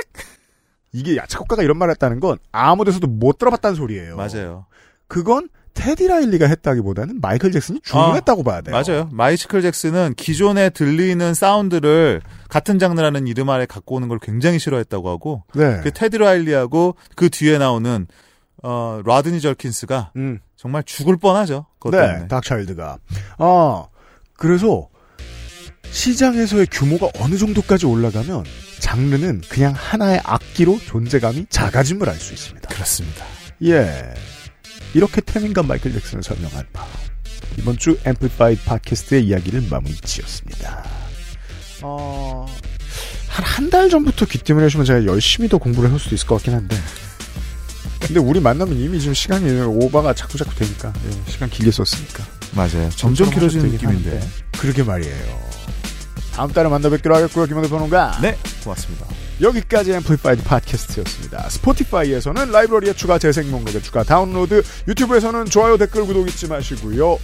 이게 0.93 1.21
작곡가가 1.29 1.63
이런 1.63 1.77
말을 1.77 1.93
했다는 1.93 2.21
건 2.21 2.39
아무 2.53 2.85
데서도 2.85 3.07
못 3.07 3.39
들어봤다는 3.39 3.75
소리예요. 3.77 4.17
맞아요. 4.17 4.67
그건 5.09 5.49
테디 5.75 6.09
라일리가 6.09 6.47
했다기보다는 6.47 7.21
마이클 7.21 7.53
잭슨이 7.53 7.81
주문했다고 7.83 8.43
봐야 8.43 8.63
돼요. 8.63 8.75
맞아요. 8.75 9.09
마이클 9.13 9.61
잭슨은 9.61 10.15
기존에 10.17 10.71
들리는 10.71 11.35
사운드를 11.35 12.23
같은 12.49 12.79
장르라는 12.79 13.27
이름 13.27 13.51
아래 13.51 13.67
갖고 13.67 13.97
오는 13.97 14.09
걸 14.09 14.19
굉장히 14.19 14.59
싫어했다고 14.59 15.11
하고 15.11 15.45
네. 15.55 15.81
그 15.83 15.93
테디 15.93 16.17
라일리하고 16.17 16.97
그 17.15 17.29
뒤에 17.29 17.59
나오는 17.59 18.07
어 18.63 19.03
로드니 19.05 19.43
저킨스가 19.43 20.13
음. 20.17 20.41
정말 20.67 20.83
죽을 20.83 21.17
뻔하죠. 21.17 21.67
네, 21.93 21.99
때문에. 22.01 22.29
Darkchild가. 22.29 22.99
아, 23.39 23.85
그래서 24.37 24.89
시장에서의 25.93 26.67
규모가 26.73 27.09
어느 27.21 27.37
정도까지 27.39 27.87
올라가면 27.87 28.45
장르는 28.81 29.43
그냥 29.49 29.73
하나의 29.77 30.21
악기로 30.25 30.81
존재감이 30.81 31.47
작아짐을 31.51 32.09
알 32.09 32.17
수 32.17 32.33
있습니다. 32.35 32.69
그렇습니다. 32.69 33.25
예. 33.65 34.13
이렇게 34.93 35.21
태민과 35.21 35.63
마이클 35.63 35.93
잭슨을 35.93 36.25
설명한 36.25 36.67
바 36.73 36.85
이번 37.59 37.79
주 37.79 37.97
Amplified 38.05 38.65
팟캐스트의 38.65 39.25
이야기를 39.25 39.69
마무리 39.71 39.95
지었습니다. 39.95 40.85
어... 41.83 42.47
한 43.29 43.45
한 43.45 43.71
달 43.71 43.89
전부터 43.89 44.27
귀띔을 44.27 44.65
해주면 44.65 44.85
제가 44.87 45.05
열심히 45.05 45.49
더 45.49 45.59
공부를 45.59 45.93
할 45.93 45.99
수도 46.01 46.15
있을 46.17 46.27
것 46.27 46.37
같긴 46.37 46.55
한데 46.55 46.75
근데 48.01 48.21
우리 48.21 48.41
만나면 48.41 48.79
이미 48.79 49.01
지금 49.01 49.15
시간이 49.15 49.61
오바가 49.63 50.15
자꾸 50.15 50.39
자꾸 50.39 50.55
되니까 50.55 50.93
예, 51.07 51.31
시간 51.31 51.51
길게 51.51 51.71
썼으니까 51.71 52.25
맞아요. 52.55 52.89
점점 52.91 53.31
길어지는 53.31 53.71
느낌인데. 53.73 54.21
그러게 54.59 54.83
말이에요. 54.83 55.47
다음 56.33 56.53
달에 56.53 56.69
만나 56.69 56.89
뵙기로 56.91 57.15
하겠고요. 57.15 57.47
김영대 57.47 57.69
평론가. 57.69 58.19
네, 58.23 58.37
고맙습니다. 58.63 59.07
여기까지 59.41 59.93
Amplified 59.93 60.43
팟캐스트였습니다. 60.45 61.49
스포티파이에서는 61.51 62.51
라이브러리에 62.51 62.95
추가 62.95 63.19
재생 63.19 63.51
목록에 63.51 63.81
추가 63.81 64.03
다운로드, 64.03 64.63
유튜브에서는 64.89 65.47
좋아요, 65.47 65.77
댓글, 65.77 66.07
구독 66.07 66.29
잊지 66.29 66.47
마시고요. 66.47 67.19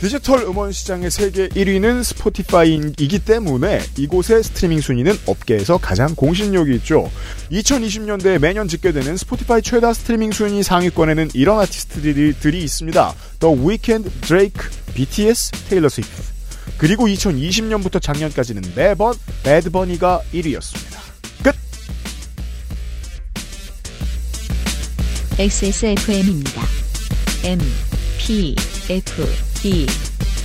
디지털 0.00 0.42
음원 0.42 0.72
시장의 0.72 1.10
세계 1.10 1.48
1위는 1.48 2.04
스포티파이이기 2.04 3.18
때문에 3.20 3.80
이곳의 3.96 4.42
스트리밍 4.44 4.80
순위는 4.80 5.18
업계에서 5.26 5.78
가장 5.78 6.14
공신력이 6.14 6.74
있죠. 6.76 7.10
2020년대에 7.50 8.38
매년 8.38 8.68
집계되는 8.68 9.16
스포티파이 9.16 9.62
최다 9.62 9.94
스트리밍 9.94 10.32
순위 10.32 10.62
상위권에는 10.62 11.30
이런 11.32 11.60
아티스트들이 11.60 12.34
들이 12.38 12.62
있습니다. 12.62 13.14
The 13.40 13.56
Weeknd, 13.56 14.10
Drake, 14.20 14.62
BTS, 14.94 15.50
테일러 15.70 15.88
스위프트. 15.88 16.22
그리고 16.76 17.06
2020년부터 17.06 18.00
작년까지는 18.00 18.62
매번 18.74 19.14
Bad 19.44 19.67
Bunny가 19.67 20.20
1위였습니다. 20.34 20.98
끝! 21.42 21.54
XSFM입니다. 25.38 26.62
M, 27.44 27.60
P, 28.18 28.56
F, 28.90 29.22
feed. 29.66 30.35